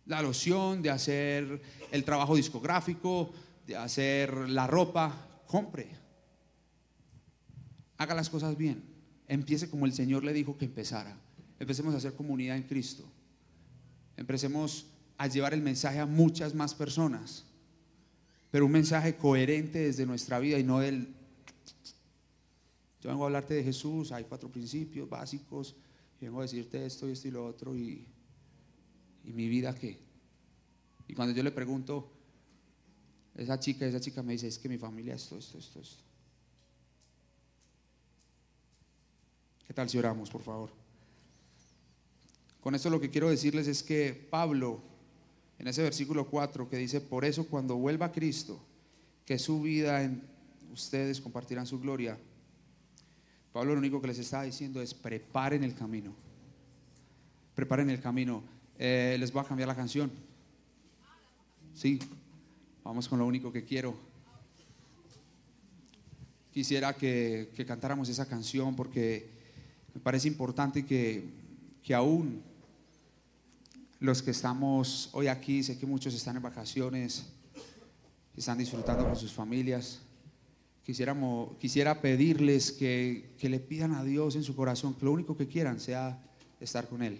la 0.05 0.21
loción, 0.21 0.81
de 0.81 0.89
hacer 0.89 1.61
el 1.91 2.03
trabajo 2.03 2.35
discográfico, 2.35 3.31
de 3.65 3.77
hacer 3.77 4.33
la 4.49 4.67
ropa. 4.67 5.43
Compre. 5.47 5.87
Haga 7.97 8.13
las 8.13 8.29
cosas 8.29 8.57
bien. 8.57 8.83
Empiece 9.29 9.69
como 9.69 9.85
el 9.85 9.93
Señor 9.93 10.25
le 10.25 10.33
dijo 10.33 10.57
que 10.57 10.65
empezara. 10.65 11.15
Empecemos 11.59 11.93
a 11.93 11.97
hacer 11.97 12.13
comunidad 12.13 12.57
en 12.57 12.63
Cristo. 12.63 13.05
Empecemos 14.17 14.87
a 15.17 15.27
llevar 15.27 15.53
el 15.53 15.61
mensaje 15.61 15.99
a 15.99 16.05
muchas 16.05 16.55
más 16.55 16.75
personas 16.75 17.45
pero 18.51 18.65
un 18.65 18.71
mensaje 18.71 19.15
coherente 19.15 19.79
desde 19.79 20.05
nuestra 20.05 20.39
vida 20.39 20.57
y 20.57 20.63
no 20.63 20.79
del... 20.79 21.13
Yo 23.01 23.09
vengo 23.09 23.23
a 23.23 23.27
hablarte 23.27 23.53
de 23.53 23.63
Jesús, 23.63 24.11
hay 24.11 24.23
cuatro 24.23 24.49
principios 24.49 25.09
básicos, 25.09 25.75
vengo 26.19 26.39
a 26.39 26.43
decirte 26.43 26.85
esto 26.85 27.07
y 27.07 27.11
esto 27.11 27.27
y 27.27 27.31
lo 27.31 27.45
otro, 27.45 27.75
y, 27.75 28.07
y 29.23 29.33
mi 29.33 29.47
vida 29.47 29.73
qué. 29.75 29.99
Y 31.07 31.13
cuando 31.13 31.33
yo 31.35 31.43
le 31.43 31.51
pregunto, 31.51 32.11
esa 33.35 33.59
chica, 33.59 33.85
esa 33.85 33.99
chica 33.99 34.23
me 34.23 34.33
dice, 34.33 34.47
es 34.47 34.57
que 34.57 34.67
mi 34.67 34.77
familia 34.77 35.15
esto, 35.15 35.37
esto, 35.37 35.57
esto, 35.59 35.79
esto. 35.79 36.03
¿Qué 39.67 39.73
tal 39.73 39.89
si 39.89 39.97
oramos, 39.97 40.29
por 40.29 40.41
favor? 40.41 40.71
Con 42.61 42.73
esto 42.73 42.89
lo 42.89 42.99
que 42.99 43.09
quiero 43.09 43.29
decirles 43.29 43.67
es 43.67 43.83
que 43.83 44.27
Pablo 44.29 44.81
en 45.59 45.67
ese 45.67 45.81
versículo 45.81 46.29
4 46.29 46.69
que 46.69 46.77
dice, 46.77 47.01
por 47.01 47.25
eso 47.25 47.47
cuando 47.47 47.75
vuelva 47.75 48.11
Cristo, 48.11 48.59
que 49.25 49.39
su 49.39 49.61
vida 49.61 50.03
en 50.03 50.21
ustedes 50.71 51.19
compartirán 51.19 51.65
su 51.65 51.79
gloria. 51.79 52.17
Pablo 53.57 53.73
lo 53.73 53.79
único 53.79 53.99
que 53.99 54.05
les 54.05 54.19
está 54.19 54.43
diciendo 54.43 54.83
es 54.83 54.93
preparen 54.93 55.63
el 55.63 55.73
camino. 55.73 56.13
Preparen 57.55 57.89
el 57.89 57.99
camino. 57.99 58.43
Eh, 58.77 59.17
les 59.19 59.31
voy 59.31 59.43
a 59.43 59.47
cambiar 59.47 59.67
la 59.67 59.75
canción. 59.75 60.11
Sí, 61.73 61.97
vamos 62.83 63.09
con 63.09 63.17
lo 63.17 63.25
único 63.25 63.51
que 63.51 63.63
quiero. 63.63 63.97
Quisiera 66.53 66.93
que, 66.93 67.49
que 67.55 67.65
cantáramos 67.65 68.09
esa 68.09 68.27
canción 68.27 68.75
porque 68.75 69.27
me 69.95 70.01
parece 70.01 70.27
importante 70.27 70.85
que, 70.85 71.27
que 71.81 71.95
aún 71.95 72.43
los 73.99 74.21
que 74.21 74.29
estamos 74.29 75.09
hoy 75.13 75.29
aquí, 75.29 75.63
sé 75.63 75.79
que 75.79 75.87
muchos 75.87 76.13
están 76.13 76.35
en 76.35 76.43
vacaciones, 76.43 77.25
están 78.35 78.59
disfrutando 78.59 79.03
con 79.03 79.15
sus 79.15 79.33
familias. 79.33 80.01
Quisiéramos, 80.87 81.57
quisiera 81.57 81.99
pedirles 81.99 82.71
que, 82.71 83.35
que 83.37 83.49
le 83.49 83.59
pidan 83.59 83.91
a 83.91 84.05
Dios 84.05 84.37
en 84.37 84.43
su 84.43 84.55
corazón 84.55 84.93
que 84.93 85.03
lo 85.03 85.11
único 85.11 85.35
que 85.35 85.45
quieran 85.45 85.81
sea 85.81 86.17
estar 86.61 86.87
con 86.87 87.03
Él. 87.03 87.19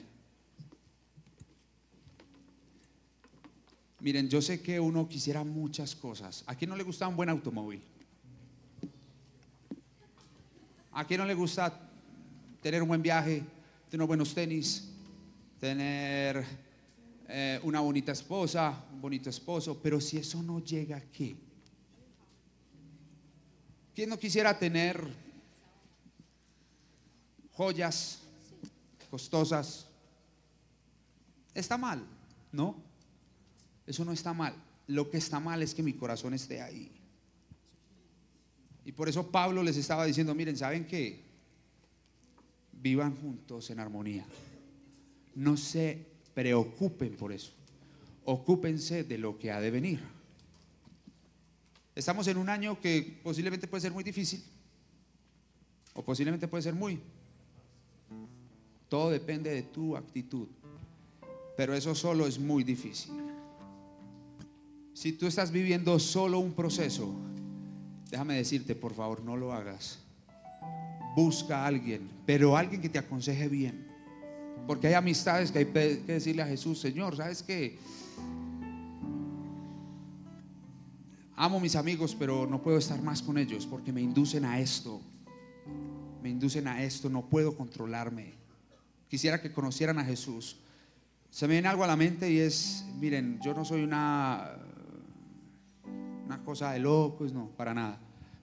Miren, 3.99 4.29
yo 4.29 4.41
sé 4.41 4.61
que 4.61 4.79
uno 4.79 5.09
quisiera 5.09 5.43
muchas 5.43 5.97
cosas. 5.97 6.45
¿A 6.47 6.55
quién 6.55 6.69
no 6.69 6.77
le 6.77 6.83
gusta 6.83 7.09
un 7.09 7.17
buen 7.17 7.27
automóvil? 7.27 7.81
¿A 10.93 11.05
quién 11.05 11.19
no 11.19 11.25
le 11.25 11.33
gusta 11.33 11.77
tener 12.61 12.81
un 12.81 12.87
buen 12.87 13.01
viaje, 13.01 13.43
tener 13.89 14.07
buenos 14.07 14.33
tenis, 14.33 14.93
tener 15.59 16.41
eh, 17.27 17.59
una 17.63 17.81
bonita 17.81 18.13
esposa, 18.13 18.85
un 18.93 19.01
bonito 19.01 19.29
esposo, 19.29 19.77
pero 19.83 19.99
si 19.99 20.19
eso 20.19 20.41
no 20.41 20.63
llega 20.63 20.95
aquí, 20.95 21.35
¿quién 23.97 24.11
no 24.11 24.19
quisiera 24.19 24.59
tener 24.59 25.03
joyas 27.53 28.19
costosas? 29.09 29.87
Está 31.55 31.79
mal, 31.79 32.05
¿no? 32.51 32.75
Eso 33.87 34.05
no 34.05 34.11
está 34.11 34.33
mal. 34.33 34.53
Lo 34.85 35.09
que 35.09 35.17
está 35.17 35.39
mal 35.39 35.63
es 35.63 35.73
que 35.73 35.81
mi 35.81 35.93
corazón 35.93 36.35
esté 36.35 36.61
ahí. 36.61 36.91
Y 38.85 38.91
por 38.91 39.09
eso 39.09 39.31
Pablo 39.31 39.63
les 39.63 39.77
estaba 39.77 40.05
diciendo, 40.05 40.35
miren, 40.35 40.55
¿saben 40.55 40.85
qué? 40.85 41.19
Vivan 42.73 43.15
juntos 43.15 43.67
en 43.71 43.79
armonía. 43.79 44.27
No 45.33 45.57
se 45.57 46.05
preocupen 46.35 47.15
por 47.15 47.31
eso. 47.33 47.51
Ocúpense 48.25 49.03
de 49.03 49.17
lo 49.17 49.39
que 49.39 49.51
ha 49.51 49.59
de 49.59 49.71
venir. 49.71 50.16
Estamos 51.97 52.27
en 52.27 52.37
un 52.37 52.47
año 52.47 52.79
que 52.79 53.19
posiblemente 53.23 53.67
puede 53.67 53.81
ser 53.81 53.91
muy 53.91 54.03
difícil 54.03 54.43
o 55.93 56.03
posiblemente 56.03 56.47
puede 56.47 56.61
ser 56.61 56.75
muy. 56.75 56.99
Todo 58.87 59.09
depende 59.09 59.49
de 59.49 59.63
tu 59.63 59.97
actitud. 59.97 60.47
Pero 61.57 61.73
eso 61.73 61.95
solo 61.95 62.27
es 62.27 62.37
muy 62.37 62.63
difícil. 62.63 63.13
Si 64.93 65.13
tú 65.13 65.25
estás 65.25 65.51
viviendo 65.51 65.97
solo 65.97 66.39
un 66.39 66.53
proceso, 66.53 67.13
déjame 68.11 68.35
decirte, 68.35 68.75
por 68.75 68.93
favor, 68.93 69.23
no 69.23 69.35
lo 69.35 69.51
hagas. 69.51 69.99
Busca 71.15 71.63
a 71.63 71.67
alguien, 71.67 72.07
pero 72.27 72.55
alguien 72.55 72.79
que 72.79 72.89
te 72.89 72.99
aconseje 72.99 73.47
bien 73.47 73.87
porque 74.67 74.87
hay 74.87 74.93
amistades 74.95 75.51
que 75.51 75.59
hay 75.59 75.65
que 75.65 76.13
decirle 76.13 76.41
a 76.41 76.47
Jesús, 76.47 76.79
Señor, 76.79 77.15
¿sabes 77.15 77.41
qué? 77.41 77.79
Amo 81.39 81.59
mis 81.59 81.75
amigos, 81.75 82.15
pero 82.17 82.47
no 82.47 82.63
puedo 82.63 82.79
estar 82.79 82.99
más 83.03 83.21
con 83.21 83.37
ellos 83.37 83.67
porque 83.67 83.93
me 83.93 84.01
inducen 84.01 84.43
a 84.43 84.59
esto. 84.59 84.99
Me 86.23 86.29
inducen 86.29 86.67
a 86.67 86.81
esto, 86.81 87.11
no 87.11 87.29
puedo 87.29 87.55
controlarme. 87.55 88.33
Quisiera 89.07 89.39
que 89.39 89.51
conocieran 89.51 89.99
a 89.99 90.03
Jesús. 90.03 90.57
Se 91.29 91.47
me 91.47 91.53
viene 91.53 91.67
algo 91.67 91.83
a 91.83 91.87
la 91.87 91.95
mente 91.95 92.31
y 92.31 92.39
es, 92.39 92.83
miren, 92.99 93.39
yo 93.39 93.53
no 93.53 93.65
soy 93.65 93.83
una, 93.83 94.51
una 96.25 96.43
cosa 96.43 96.71
de 96.71 96.79
locos, 96.79 97.31
no, 97.31 97.51
para 97.55 97.71
nada. 97.71 97.99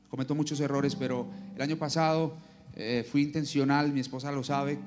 Cometo 0.08 0.36
muchos 0.36 0.60
errores, 0.60 0.94
pero 0.94 1.28
el 1.56 1.62
año 1.62 1.76
pasado 1.76 2.36
eh, 2.76 3.04
fui 3.10 3.22
intencional, 3.22 3.92
mi 3.92 3.98
esposa 3.98 4.30
lo 4.30 4.44
sabe, 4.44 4.78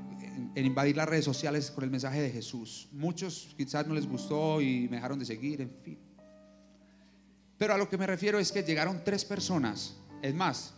en, 0.55 0.65
invadir 0.65 0.95
las 0.95 1.09
redes 1.09 1.25
sociales 1.25 1.71
con 1.71 1.83
el 1.83 1.91
mensaje 1.91 2.21
de 2.21 2.29
Jesús. 2.29 2.87
Muchos 2.93 3.53
quizás 3.57 3.85
no 3.85 3.93
les 3.93 4.07
gustó 4.07 4.61
y 4.61 4.87
me 4.87 4.95
dejaron 4.95 5.19
de 5.19 5.25
seguir, 5.25 5.59
en 5.59 5.71
fin. 5.83 6.06
Pero 7.57 7.73
a 7.73 7.77
lo 7.77 7.89
que 7.89 7.97
me 7.97 8.05
refiero 8.05 8.39
es 8.39 8.51
que 8.51 8.63
llegaron 8.63 9.03
tres 9.03 9.25
personas. 9.25 9.95
Es 10.21 10.33
más, 10.33 10.73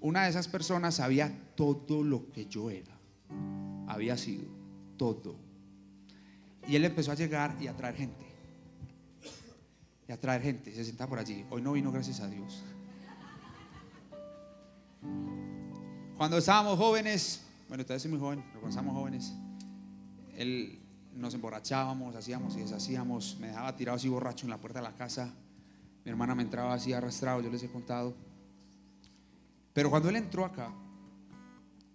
una 0.00 0.24
de 0.24 0.30
esas 0.30 0.48
personas 0.48 0.96
sabía 0.96 1.30
todo 1.54 2.02
lo 2.02 2.30
que 2.32 2.46
yo 2.46 2.70
era. 2.70 2.98
Había 3.86 4.16
sido 4.16 4.44
todo. 4.96 5.36
Y 6.66 6.76
él 6.76 6.84
empezó 6.84 7.12
a 7.12 7.14
llegar 7.14 7.56
y 7.60 7.66
a 7.66 7.76
traer 7.76 7.96
gente. 7.96 8.26
Y 10.08 10.12
a 10.12 10.20
traer 10.20 10.42
gente. 10.42 10.72
Se 10.74 10.84
sentaba 10.84 11.10
por 11.10 11.18
allí. 11.18 11.44
Hoy 11.50 11.60
no 11.62 11.72
vino, 11.72 11.92
gracias 11.92 12.20
a 12.20 12.28
Dios. 12.28 12.62
Cuando 16.16 16.38
estábamos 16.38 16.78
jóvenes, 16.78 17.42
bueno, 17.68 17.84
todavía 17.84 18.00
soy 18.00 18.10
muy 18.10 18.20
joven, 18.20 18.40
pero 18.48 18.60
cuando 18.60 18.68
estábamos 18.68 18.94
jóvenes, 18.94 19.32
él 20.36 20.78
nos 21.14 21.34
emborrachábamos, 21.34 22.14
hacíamos 22.14 22.56
y 22.56 22.60
deshacíamos, 22.60 23.38
me 23.40 23.48
dejaba 23.48 23.74
tirado 23.74 23.96
así 23.96 24.08
borracho 24.08 24.44
en 24.46 24.50
la 24.50 24.58
puerta 24.58 24.80
de 24.80 24.84
la 24.84 24.94
casa, 24.94 25.32
mi 26.04 26.10
hermana 26.10 26.34
me 26.34 26.42
entraba 26.42 26.74
así 26.74 26.92
arrastrado, 26.92 27.40
yo 27.40 27.50
les 27.50 27.62
he 27.62 27.68
contado. 27.68 28.14
Pero 29.72 29.90
cuando 29.90 30.08
él 30.08 30.16
entró 30.16 30.44
acá 30.44 30.72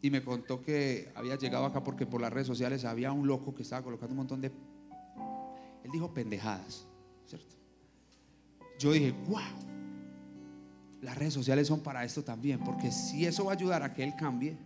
y 0.02 0.10
me 0.10 0.24
contó 0.24 0.62
que 0.62 1.12
había 1.16 1.36
llegado 1.36 1.66
acá 1.66 1.84
porque 1.84 2.06
por 2.06 2.22
las 2.22 2.32
redes 2.32 2.48
sociales 2.48 2.86
había 2.86 3.12
un 3.12 3.28
loco 3.28 3.54
que 3.56 3.64
estaba 3.64 3.84
colocando 3.84 4.14
un 4.14 4.18
montón 4.18 4.42
de... 4.42 4.48
Él 5.84 5.92
dijo 5.92 6.14
pendejadas, 6.14 6.88
¿cierto? 7.26 7.56
Yo 8.80 8.92
dije, 8.92 9.14
wow, 9.28 9.42
las 11.02 11.18
redes 11.18 11.34
sociales 11.34 11.68
son 11.68 11.82
para 11.82 12.04
esto 12.04 12.24
también, 12.24 12.60
porque 12.60 12.92
si 12.92 13.26
eso 13.26 13.46
va 13.46 13.52
a 13.52 13.56
ayudar 13.56 13.84
a 13.84 13.94
que 13.94 14.04
él 14.04 14.16
cambie, 14.16 14.58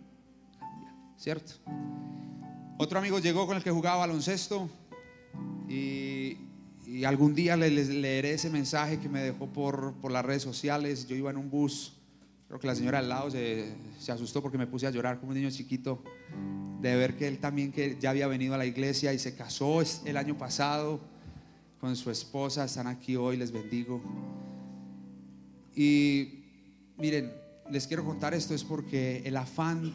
¿cierto? 1.16 1.52
Otro 2.78 2.98
amigo 2.98 3.18
llegó 3.18 3.46
con 3.46 3.56
el 3.56 3.62
que 3.62 3.70
jugaba 3.70 3.98
baloncesto 3.98 4.68
y, 5.68 6.49
y 6.90 7.04
algún 7.04 7.36
día 7.36 7.56
le, 7.56 7.70
les 7.70 7.88
leeré 7.88 8.32
ese 8.32 8.50
mensaje 8.50 8.98
que 8.98 9.08
me 9.08 9.20
dejó 9.20 9.46
por, 9.46 9.94
por 10.00 10.10
las 10.10 10.24
redes 10.24 10.42
sociales. 10.42 11.06
Yo 11.06 11.14
iba 11.14 11.30
en 11.30 11.36
un 11.36 11.48
bus, 11.48 11.92
creo 12.48 12.58
que 12.58 12.66
la 12.66 12.74
señora 12.74 12.98
al 12.98 13.08
lado 13.08 13.30
se, 13.30 13.76
asustó 14.08 14.42
porque 14.42 14.58
me 14.58 14.66
puse 14.66 14.88
a 14.88 14.90
llorar 14.90 15.20
como 15.20 15.30
un 15.30 15.38
niño 15.38 15.50
chiquito 15.52 16.02
de 16.80 16.96
ver 16.96 17.16
que 17.16 17.28
él 17.28 17.38
también 17.38 17.70
que 17.70 17.96
ya 18.00 18.10
había 18.10 18.26
venido 18.26 18.54
a 18.54 18.58
la 18.58 18.66
iglesia 18.66 19.14
y 19.14 19.20
se 19.20 19.36
casó 19.36 19.80
el 20.04 20.16
año 20.16 20.36
pasado 20.36 21.00
con 21.78 21.94
su 21.94 22.10
esposa, 22.10 22.64
están 22.64 22.88
aquí 22.88 23.14
hoy, 23.14 23.36
les 23.36 23.52
bendigo. 23.52 24.02
Y 25.76 26.42
miren, 26.98 27.32
les 27.70 27.86
quiero 27.86 28.04
contar 28.04 28.34
esto 28.34 28.52
es 28.52 28.64
porque 28.64 29.22
el 29.24 29.36
afán 29.36 29.94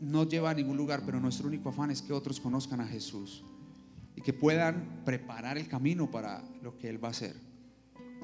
no 0.00 0.26
lleva 0.26 0.50
a 0.50 0.54
ningún 0.54 0.78
lugar, 0.78 1.02
pero 1.04 1.20
nuestro 1.20 1.48
único 1.48 1.68
afán 1.68 1.90
es 1.90 2.00
que 2.00 2.14
otros 2.14 2.40
conozcan 2.40 2.80
a 2.80 2.86
Jesús 2.86 3.44
y 4.16 4.22
que 4.22 4.32
puedan 4.32 5.02
preparar 5.04 5.58
el 5.58 5.68
camino 5.68 6.10
para 6.10 6.42
lo 6.62 6.78
que 6.78 6.88
Él 6.88 7.02
va 7.02 7.08
a 7.08 7.10
hacer. 7.12 7.36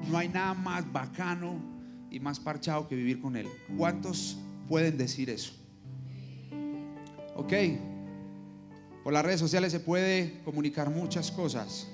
No 0.09 0.17
hay 0.17 0.29
nada 0.29 0.53
más 0.53 0.91
bacano 0.91 1.59
y 2.09 2.19
más 2.19 2.39
parchado 2.39 2.87
que 2.87 2.95
vivir 2.95 3.21
con 3.21 3.35
Él. 3.35 3.47
¿Cuántos 3.77 4.37
pueden 4.67 4.97
decir 4.97 5.29
eso? 5.29 5.53
Ok, 7.35 7.53
por 9.03 9.13
las 9.13 9.25
redes 9.25 9.39
sociales 9.39 9.71
se 9.71 9.79
puede 9.79 10.41
comunicar 10.43 10.89
muchas 10.89 11.31
cosas. 11.31 11.87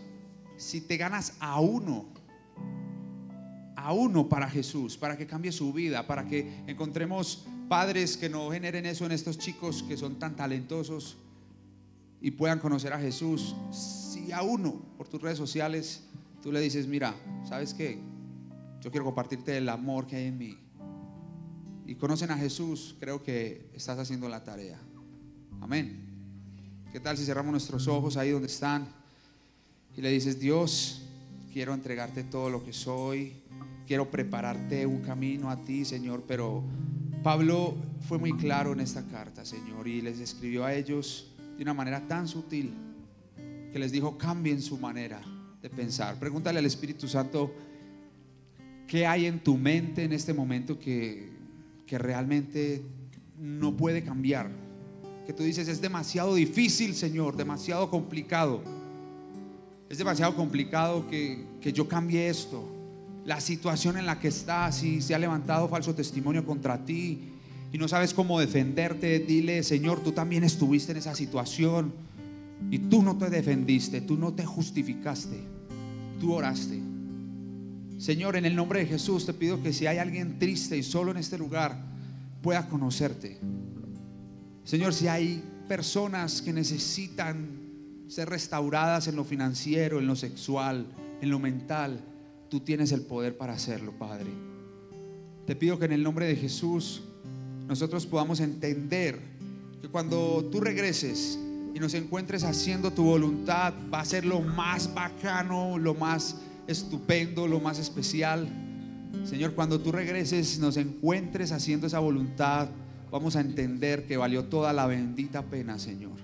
Si 0.57 0.81
te 0.81 0.97
ganas 0.97 1.33
a 1.39 1.59
uno, 1.59 2.05
a 3.75 3.93
uno 3.93 4.27
para 4.27 4.49
Jesús, 4.49 4.97
para 4.97 5.17
que 5.17 5.27
cambie 5.27 5.51
su 5.51 5.71
vida, 5.71 6.07
para 6.07 6.25
que 6.25 6.63
encontremos 6.67 7.45
padres 7.69 8.17
que 8.17 8.29
no 8.29 8.49
generen 8.51 8.85
eso 8.85 9.05
en 9.05 9.11
estos 9.11 9.37
chicos 9.37 9.83
que 9.83 9.97
son 9.97 10.17
tan 10.19 10.35
talentosos 10.35 11.17
y 12.21 12.31
puedan 12.31 12.59
conocer 12.59 12.93
a 12.93 12.99
Jesús. 12.99 13.55
Si 13.71 14.31
a 14.31 14.41
uno 14.41 14.81
por 14.97 15.07
tus 15.07 15.21
redes 15.21 15.37
sociales 15.37 16.03
tú 16.41 16.51
le 16.51 16.59
dices, 16.59 16.87
mira, 16.87 17.15
¿sabes 17.47 17.73
qué? 17.73 17.99
Yo 18.81 18.91
quiero 18.91 19.05
compartirte 19.05 19.57
el 19.57 19.69
amor 19.69 20.07
que 20.07 20.15
hay 20.15 20.25
en 20.25 20.37
mí. 20.37 20.57
Y 21.85 21.95
conocen 21.95 22.31
a 22.31 22.37
Jesús, 22.37 22.95
creo 22.99 23.23
que 23.23 23.69
estás 23.73 23.97
haciendo 23.97 24.27
la 24.27 24.43
tarea. 24.43 24.79
Amén. 25.61 26.05
¿Qué 26.91 26.99
tal 26.99 27.17
si 27.17 27.25
cerramos 27.25 27.51
nuestros 27.51 27.87
ojos 27.87 28.17
ahí 28.17 28.31
donde 28.31 28.47
están 28.47 28.87
y 29.95 30.01
le 30.01 30.11
dices, 30.11 30.39
Dios, 30.39 31.01
quiero 31.51 31.73
entregarte 31.73 32.23
todo 32.23 32.49
lo 32.49 32.63
que 32.63 32.73
soy, 32.73 33.33
quiero 33.87 34.11
prepararte 34.11 34.85
un 34.85 35.01
camino 35.01 35.49
a 35.49 35.57
ti, 35.57 35.85
Señor, 35.85 36.23
pero 36.27 36.63
Pablo 37.23 37.75
fue 38.07 38.19
muy 38.19 38.33
claro 38.33 38.73
en 38.73 38.79
esta 38.79 39.05
carta, 39.07 39.43
Señor, 39.43 39.87
y 39.87 40.01
les 40.01 40.19
escribió 40.19 40.65
a 40.65 40.73
ellos 40.73 41.31
de 41.57 41.63
una 41.63 41.73
manera 41.73 42.07
tan 42.07 42.27
sutil 42.27 42.71
que 43.71 43.79
les 43.79 43.91
dijo, 43.91 44.17
cambien 44.17 44.61
su 44.61 44.77
manera 44.77 45.21
de 45.61 45.69
pensar. 45.69 46.19
Pregúntale 46.19 46.59
al 46.59 46.65
Espíritu 46.65 47.07
Santo, 47.07 47.51
¿qué 48.87 49.07
hay 49.07 49.25
en 49.25 49.39
tu 49.39 49.57
mente 49.57 50.03
en 50.03 50.13
este 50.13 50.33
momento 50.33 50.79
que, 50.79 51.29
que 51.85 51.97
realmente 51.97 52.83
no 53.39 53.75
puede 53.75 54.03
cambiar? 54.03 54.49
Que 55.25 55.33
tú 55.33 55.43
dices, 55.43 55.67
es 55.67 55.81
demasiado 55.81 56.35
difícil, 56.35 56.93
Señor, 56.93 57.35
demasiado 57.35 57.89
complicado. 57.89 58.61
Es 59.89 59.97
demasiado 59.97 60.35
complicado 60.35 61.07
que, 61.09 61.43
que 61.59 61.73
yo 61.73 61.87
cambie 61.87 62.29
esto. 62.29 62.63
La 63.25 63.41
situación 63.41 63.97
en 63.97 64.05
la 64.05 64.19
que 64.19 64.29
estás 64.29 64.83
y 64.83 65.01
se 65.01 65.15
ha 65.15 65.19
levantado 65.19 65.67
falso 65.67 65.93
testimonio 65.93 66.45
contra 66.45 66.85
ti 66.85 67.33
y 67.71 67.77
no 67.77 67.87
sabes 67.87 68.13
cómo 68.13 68.39
defenderte, 68.39 69.19
dile, 69.19 69.63
Señor, 69.63 70.01
tú 70.01 70.11
también 70.11 70.43
estuviste 70.43 70.91
en 70.93 70.99
esa 70.99 71.15
situación 71.15 71.93
y 72.71 72.79
tú 72.79 73.01
no 73.01 73.17
te 73.17 73.29
defendiste, 73.29 74.01
tú 74.01 74.17
no 74.17 74.33
te 74.33 74.45
justificaste, 74.45 75.37
tú 76.19 76.33
oraste. 76.33 76.81
Señor, 77.97 78.35
en 78.35 78.45
el 78.45 78.55
nombre 78.55 78.79
de 78.79 78.85
Jesús 78.85 79.25
te 79.25 79.33
pido 79.33 79.61
que 79.61 79.73
si 79.73 79.87
hay 79.87 79.97
alguien 79.97 80.39
triste 80.39 80.77
y 80.77 80.83
solo 80.83 81.11
en 81.11 81.17
este 81.17 81.37
lugar 81.37 81.77
pueda 82.41 82.67
conocerte. 82.69 83.39
Señor, 84.63 84.93
si 84.93 85.07
hay 85.07 85.43
personas 85.67 86.41
que 86.41 86.53
necesitan 86.53 87.67
ser 88.07 88.29
restauradas 88.29 89.07
en 89.07 89.15
lo 89.15 89.23
financiero, 89.23 89.99
en 89.99 90.07
lo 90.07 90.15
sexual, 90.15 90.85
en 91.21 91.29
lo 91.29 91.39
mental, 91.39 91.99
tú 92.49 92.59
tienes 92.59 92.91
el 92.91 93.01
poder 93.01 93.37
para 93.37 93.53
hacerlo, 93.53 93.91
Padre. 93.97 94.29
Te 95.45 95.55
pido 95.55 95.79
que 95.79 95.85
en 95.85 95.93
el 95.93 96.03
nombre 96.03 96.27
de 96.27 96.35
Jesús 96.35 97.03
nosotros 97.67 98.05
podamos 98.05 98.39
entender 98.39 99.19
que 99.81 99.89
cuando 99.89 100.47
tú 100.51 100.61
regreses 100.61 101.37
y 101.75 101.79
nos 101.79 101.93
encuentres 101.93 102.43
haciendo 102.43 102.91
tu 102.91 103.03
voluntad, 103.03 103.73
va 103.93 103.99
a 103.99 104.05
ser 104.05 104.25
lo 104.25 104.39
más 104.39 104.93
bacano, 104.93 105.77
lo 105.77 105.93
más 105.93 106.37
estupendo, 106.65 107.45
lo 107.45 107.59
más 107.59 107.77
especial. 107.77 108.47
Señor, 109.25 109.53
cuando 109.53 109.79
tú 109.81 109.91
regreses, 109.91 110.59
nos 110.59 110.77
encuentres 110.77 111.51
haciendo 111.51 111.87
esa 111.87 111.99
voluntad, 111.99 112.69
vamos 113.11 113.35
a 113.35 113.41
entender 113.41 114.05
que 114.07 114.15
valió 114.15 114.45
toda 114.45 114.71
la 114.71 114.87
bendita 114.87 115.43
pena, 115.43 115.77
Señor. 115.77 116.17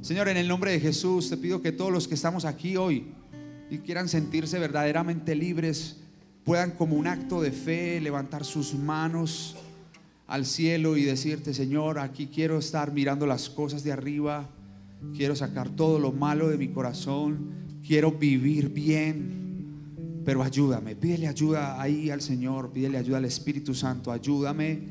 Señor, 0.00 0.28
en 0.28 0.38
el 0.38 0.48
nombre 0.48 0.72
de 0.72 0.80
Jesús, 0.80 1.28
te 1.28 1.36
pido 1.36 1.60
que 1.60 1.70
todos 1.70 1.92
los 1.92 2.08
que 2.08 2.14
estamos 2.14 2.46
aquí 2.46 2.76
hoy 2.76 3.08
y 3.70 3.78
quieran 3.78 4.08
sentirse 4.08 4.58
verdaderamente 4.58 5.34
libres, 5.34 5.98
puedan 6.44 6.70
como 6.70 6.96
un 6.96 7.06
acto 7.06 7.42
de 7.42 7.52
fe 7.52 8.00
levantar 8.00 8.44
sus 8.44 8.72
manos 8.74 9.54
al 10.28 10.44
cielo 10.44 10.96
y 10.96 11.04
decirte, 11.04 11.54
Señor, 11.54 11.98
aquí 11.98 12.26
quiero 12.26 12.58
estar 12.58 12.92
mirando 12.92 13.26
las 13.26 13.48
cosas 13.48 13.82
de 13.82 13.92
arriba, 13.92 14.48
quiero 15.16 15.34
sacar 15.34 15.70
todo 15.70 15.98
lo 15.98 16.12
malo 16.12 16.48
de 16.48 16.58
mi 16.58 16.68
corazón, 16.68 17.50
quiero 17.84 18.12
vivir 18.12 18.68
bien, 18.68 20.22
pero 20.26 20.42
ayúdame, 20.42 20.94
pídele 20.94 21.26
ayuda 21.26 21.80
ahí 21.80 22.10
al 22.10 22.20
Señor, 22.20 22.70
pídele 22.70 22.98
ayuda 22.98 23.16
al 23.16 23.24
Espíritu 23.24 23.74
Santo, 23.74 24.12
ayúdame, 24.12 24.82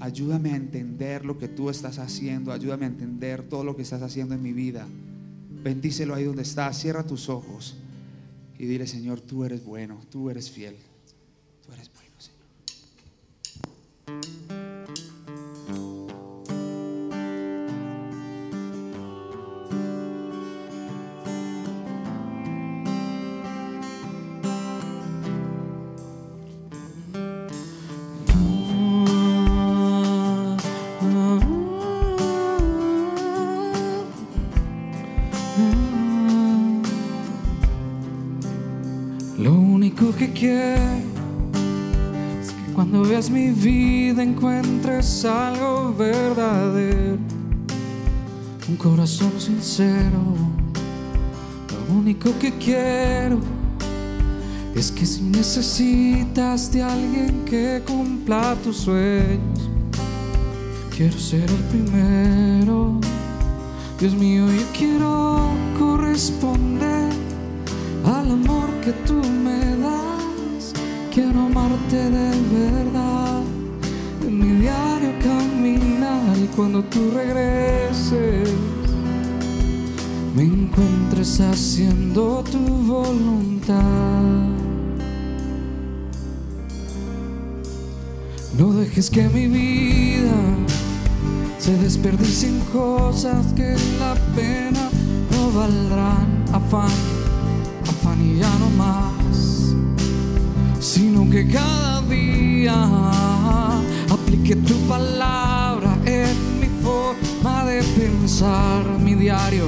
ayúdame 0.00 0.52
a 0.52 0.56
entender 0.56 1.24
lo 1.24 1.38
que 1.38 1.48
tú 1.48 1.70
estás 1.70 1.98
haciendo, 1.98 2.52
ayúdame 2.52 2.84
a 2.84 2.88
entender 2.88 3.42
todo 3.48 3.64
lo 3.64 3.74
que 3.74 3.82
estás 3.82 4.02
haciendo 4.02 4.34
en 4.34 4.42
mi 4.42 4.52
vida. 4.52 4.86
Bendícelo 5.62 6.14
ahí 6.14 6.24
donde 6.24 6.42
estás, 6.42 6.78
cierra 6.78 7.06
tus 7.06 7.30
ojos 7.30 7.76
y 8.58 8.66
dile, 8.66 8.86
Señor, 8.86 9.22
tú 9.22 9.44
eres 9.44 9.64
bueno, 9.64 9.98
tú 10.10 10.28
eres 10.28 10.50
fiel, 10.50 10.76
tú 11.64 11.72
eres 11.72 11.90
bueno, 11.94 12.03
corazón 48.84 49.32
sincero. 49.38 50.20
Lo 51.88 51.94
único 51.94 52.38
que 52.38 52.52
quiero 52.58 53.40
es 54.74 54.92
que 54.92 55.06
si 55.06 55.22
necesitas 55.22 56.70
de 56.70 56.82
alguien 56.82 57.46
que 57.46 57.82
cumpla 57.86 58.54
tus 58.62 58.76
sueños, 58.76 59.70
quiero 60.94 61.18
ser 61.18 61.48
el 61.50 61.64
primero. 61.72 63.00
Dios 63.98 64.12
mío, 64.12 64.44
yo 64.52 64.66
quiero 64.78 65.48
corresponder 65.78 67.08
al 68.04 68.32
amor 68.32 68.68
que 68.82 68.92
tú 69.06 69.14
me 69.14 69.78
das. 69.78 70.74
Quiero 71.10 71.40
amarte 71.40 72.10
de 72.10 72.30
verdad, 72.52 73.40
en 74.26 74.38
mi 74.38 74.60
diario 74.60 75.10
caminar 75.22 76.36
y 76.36 76.48
cuando 76.48 76.82
tú 76.84 77.12
regreses 77.14 78.73
encuentres 80.74 81.40
haciendo 81.40 82.42
tu 82.50 82.58
voluntad. 82.58 83.74
No 88.58 88.72
dejes 88.72 89.10
que 89.10 89.28
mi 89.28 89.46
vida 89.46 90.32
se 91.58 91.76
desperdicien 91.76 92.60
cosas 92.72 93.46
que 93.54 93.76
la 93.98 94.14
pena 94.34 94.90
no 95.30 95.52
valdrán 95.52 96.44
afán 96.52 96.90
afán 97.88 98.20
y 98.20 98.38
ya 98.38 98.50
no 98.58 98.70
más, 98.70 99.74
sino 100.80 101.28
que 101.30 101.46
cada 101.48 102.02
día 102.02 102.74
aplique 104.10 104.56
tu 104.56 104.74
palabra 104.88 105.96
en 106.04 106.60
mi 106.60 106.68
forma 106.82 107.64
de 107.64 107.82
pensar. 107.82 108.84
mi 109.04 109.14
diario, 109.14 109.66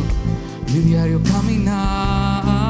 mi 0.73 0.81
diario 0.81 1.21
caminar. 1.23 2.61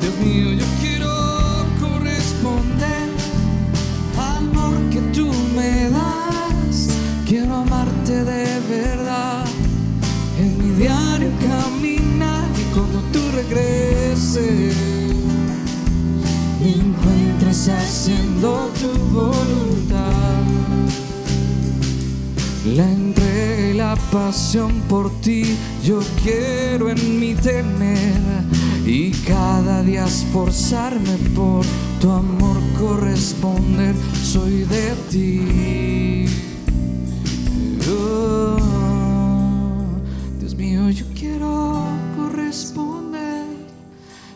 Dios 0.00 0.14
mío, 0.24 0.52
yo 0.52 0.64
quiero 0.80 1.66
corresponder 1.80 3.08
al 4.18 4.36
amor 4.38 4.74
que 4.90 5.00
tú 5.12 5.32
me 5.54 5.90
das. 5.90 6.88
Quiero 7.26 7.54
amarte 7.54 8.24
de 8.24 8.60
verdad. 8.68 9.44
En 10.38 10.58
mi 10.58 10.70
diario 10.76 11.30
caminar 11.40 12.48
y 12.58 12.64
cuando 12.74 13.00
tú 13.12 13.20
regreses 13.34 14.74
me 16.60 16.70
encuentres 16.72 17.68
haciendo 17.68 18.70
tu 18.80 18.90
voluntad. 19.12 20.42
La 22.76 22.86
pasión 23.96 24.80
por 24.88 25.10
ti 25.20 25.56
yo 25.82 26.00
quiero 26.22 26.90
en 26.90 27.20
mí 27.20 27.34
tener 27.34 28.20
y 28.86 29.10
cada 29.10 29.82
día 29.82 30.04
esforzarme 30.06 31.16
por 31.34 31.64
tu 32.00 32.10
amor 32.10 32.56
corresponder. 32.78 33.94
Soy 34.22 34.64
de 34.64 34.94
ti. 35.10 36.26
Oh, 37.88 38.56
Dios 40.38 40.54
mío, 40.54 40.90
yo 40.90 41.04
quiero 41.14 41.84
corresponder 42.16 43.44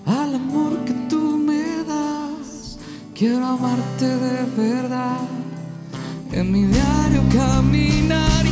al 0.06 0.34
amor 0.34 0.84
que 0.84 0.92
tú 1.08 1.38
me 1.38 1.82
das. 1.84 2.78
Quiero 3.14 3.46
amarte 3.46 4.06
de 4.06 4.44
verdad. 4.56 5.20
En 6.32 6.50
mi 6.52 6.64
diario 6.64 7.22
caminar 7.32 8.43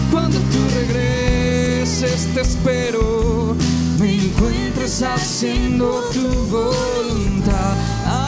regreses 2.02 2.34
te 2.34 2.40
espero. 2.40 3.54
Me 3.98 4.14
encuentres 4.14 5.02
haciendo 5.02 6.02
tu 6.12 6.28
voluntad. 6.50 7.76
Ah, 8.06 8.24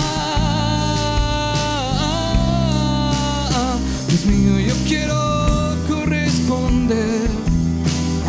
Dios 4.09 4.27
mío, 4.27 4.61
yo 4.61 4.75
quiero 4.87 5.77
corresponder 5.89 7.29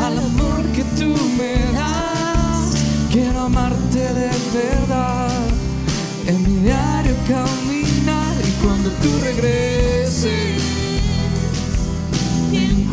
al 0.03 0.17
amor 0.17 0.65
que 0.73 0.83
tú 0.99 1.15
me 1.37 1.53
das. 1.73 2.73
Quiero 3.11 3.41
amarte 3.41 3.99
de 3.99 4.31
verdad. 4.53 5.29
En 6.27 6.41
mi 6.41 6.55
diario 6.61 7.15
caminar 7.27 8.35
y 8.43 8.51
cuando 8.63 8.89
tú 8.89 9.09
regreses 9.21 10.64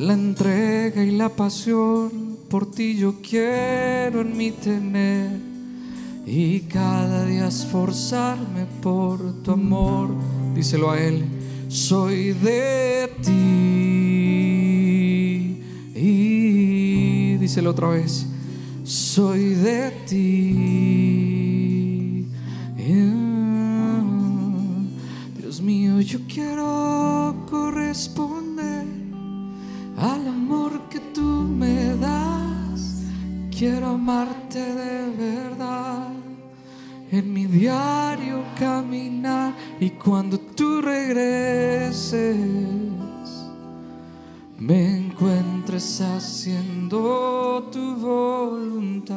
La 0.00 0.12
entrega 0.14 1.02
y 1.04 1.10
la 1.12 1.28
pasión 1.28 2.38
por 2.48 2.70
ti 2.70 2.96
yo 2.96 3.20
quiero 3.20 4.20
en 4.20 4.36
mí 4.36 4.52
tener 4.52 5.56
y 6.26 6.60
cada 6.60 7.24
día 7.24 7.48
esforzarme 7.48 8.66
por 8.82 9.42
tu 9.42 9.52
amor. 9.52 10.10
Díselo 10.54 10.90
a 10.90 11.00
él, 11.00 11.24
soy 11.68 12.32
de 12.32 13.10
ti. 13.22 13.32
Y 15.94 17.36
díselo 17.38 17.70
otra 17.70 17.88
vez, 17.88 18.26
soy 19.16 19.54
de 19.54 19.90
ti. 20.06 20.26
Dios 25.38 25.62
mío, 25.62 26.02
yo 26.02 26.18
quiero 26.28 27.34
corresponder 27.48 28.84
al 29.96 30.28
amor 30.28 30.82
que 30.90 31.00
tú 31.14 31.22
me 31.22 31.96
das. 31.96 33.04
Quiero 33.58 33.86
amarte 34.00 34.60
de 34.60 35.08
verdad. 35.16 36.10
En 37.10 37.32
mi 37.32 37.46
diario 37.46 38.44
caminar 38.58 39.54
y 39.80 39.88
cuando 39.92 40.38
tú 40.38 40.82
regreses 40.82 42.36
me 44.58 44.96
haciendo 45.74 47.68
tu 47.72 47.96
voluntad. 47.96 49.16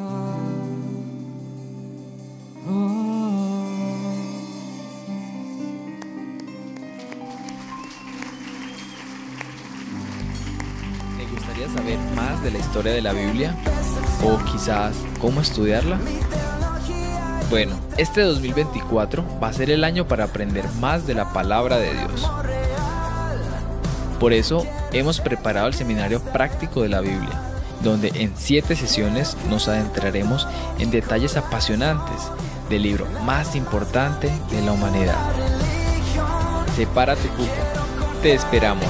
Oh. 2.68 3.66
¿Te 11.18 11.26
gustaría 11.28 11.70
saber 11.70 12.00
más 12.16 12.42
de 12.44 12.52
la 12.52 12.58
historia 12.58 12.94
de 12.94 13.02
la 13.02 13.14
Biblia? 13.14 13.56
¿O 14.24 14.44
quizás 14.52 14.96
cómo 15.22 15.42
estudiarla? 15.42 16.00
Bueno, 17.52 17.80
este 17.98 18.22
2024 18.22 19.24
va 19.42 19.50
a 19.50 19.54
ser 19.54 19.70
el 19.70 19.84
año 19.84 20.08
para 20.08 20.26
aprender 20.26 20.66
más 20.80 21.06
de 21.06 21.14
la 21.14 21.32
palabra 21.32 21.78
de 21.78 21.94
Dios. 21.94 22.28
Por 24.20 24.34
eso 24.34 24.66
hemos 24.92 25.22
preparado 25.22 25.68
el 25.68 25.74
seminario 25.74 26.20
práctico 26.20 26.82
de 26.82 26.90
la 26.90 27.00
Biblia, 27.00 27.42
donde 27.82 28.12
en 28.16 28.34
siete 28.36 28.76
sesiones 28.76 29.38
nos 29.50 29.68
adentraremos 29.68 30.48
en 30.78 30.92
detalles 30.92 31.38
apasionantes 31.38 32.30
del 32.70 32.84
libro 32.84 33.08
más 33.24 33.56
importante 33.56 34.30
de 34.52 34.62
la 34.62 34.74
humanidad. 34.74 35.18
Separa 36.76 37.16
tu 37.16 37.30
cupo. 37.30 37.54
Te 38.22 38.34
esperamos. 38.34 38.86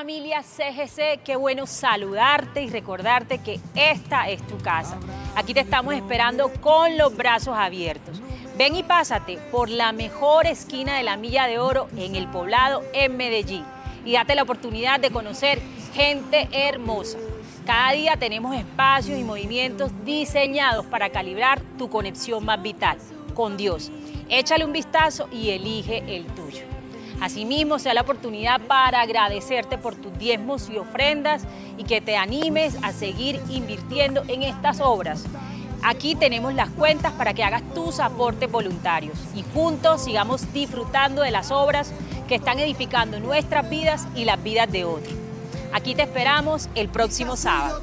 Familia 0.00 0.42
CGC, 0.42 1.22
qué 1.22 1.36
bueno 1.36 1.66
saludarte 1.66 2.62
y 2.62 2.70
recordarte 2.70 3.36
que 3.36 3.60
esta 3.74 4.30
es 4.30 4.40
tu 4.46 4.56
casa. 4.56 4.98
Aquí 5.36 5.52
te 5.52 5.60
estamos 5.60 5.92
esperando 5.92 6.50
con 6.62 6.96
los 6.96 7.14
brazos 7.14 7.54
abiertos. 7.54 8.22
Ven 8.56 8.76
y 8.76 8.82
pásate 8.82 9.36
por 9.52 9.68
la 9.68 9.92
mejor 9.92 10.46
esquina 10.46 10.96
de 10.96 11.02
la 11.02 11.18
Milla 11.18 11.46
de 11.46 11.58
Oro 11.58 11.86
en 11.98 12.16
el 12.16 12.28
poblado 12.28 12.82
en 12.94 13.18
Medellín 13.18 13.62
y 14.06 14.14
date 14.14 14.34
la 14.34 14.44
oportunidad 14.44 15.00
de 15.00 15.10
conocer 15.10 15.60
gente 15.92 16.48
hermosa. 16.50 17.18
Cada 17.66 17.92
día 17.92 18.16
tenemos 18.16 18.56
espacios 18.56 19.18
y 19.18 19.22
movimientos 19.22 19.92
diseñados 20.06 20.86
para 20.86 21.10
calibrar 21.10 21.60
tu 21.76 21.90
conexión 21.90 22.42
más 22.46 22.62
vital 22.62 22.96
con 23.34 23.58
Dios. 23.58 23.92
Échale 24.30 24.64
un 24.64 24.72
vistazo 24.72 25.28
y 25.30 25.50
elige 25.50 26.02
el 26.08 26.24
tuyo. 26.28 26.69
Asimismo, 27.20 27.78
sea 27.78 27.94
la 27.94 28.00
oportunidad 28.00 28.60
para 28.62 29.02
agradecerte 29.02 29.76
por 29.78 29.94
tus 29.94 30.16
diezmos 30.18 30.70
y 30.70 30.78
ofrendas 30.78 31.42
y 31.76 31.84
que 31.84 32.00
te 32.00 32.16
animes 32.16 32.76
a 32.82 32.92
seguir 32.92 33.40
invirtiendo 33.50 34.22
en 34.28 34.42
estas 34.42 34.80
obras. 34.80 35.24
Aquí 35.82 36.14
tenemos 36.14 36.54
las 36.54 36.68
cuentas 36.70 37.12
para 37.12 37.32
que 37.34 37.42
hagas 37.42 37.62
tus 37.74 38.00
aportes 38.00 38.50
voluntarios 38.50 39.18
y 39.34 39.44
juntos 39.54 40.04
sigamos 40.04 40.52
disfrutando 40.52 41.22
de 41.22 41.30
las 41.30 41.50
obras 41.50 41.92
que 42.28 42.34
están 42.34 42.58
edificando 42.58 43.18
nuestras 43.18 43.68
vidas 43.68 44.06
y 44.14 44.24
las 44.24 44.42
vidas 44.42 44.70
de 44.70 44.84
otros. 44.84 45.14
Aquí 45.72 45.94
te 45.94 46.02
esperamos 46.02 46.68
el 46.74 46.88
próximo 46.88 47.36
sábado. 47.36 47.82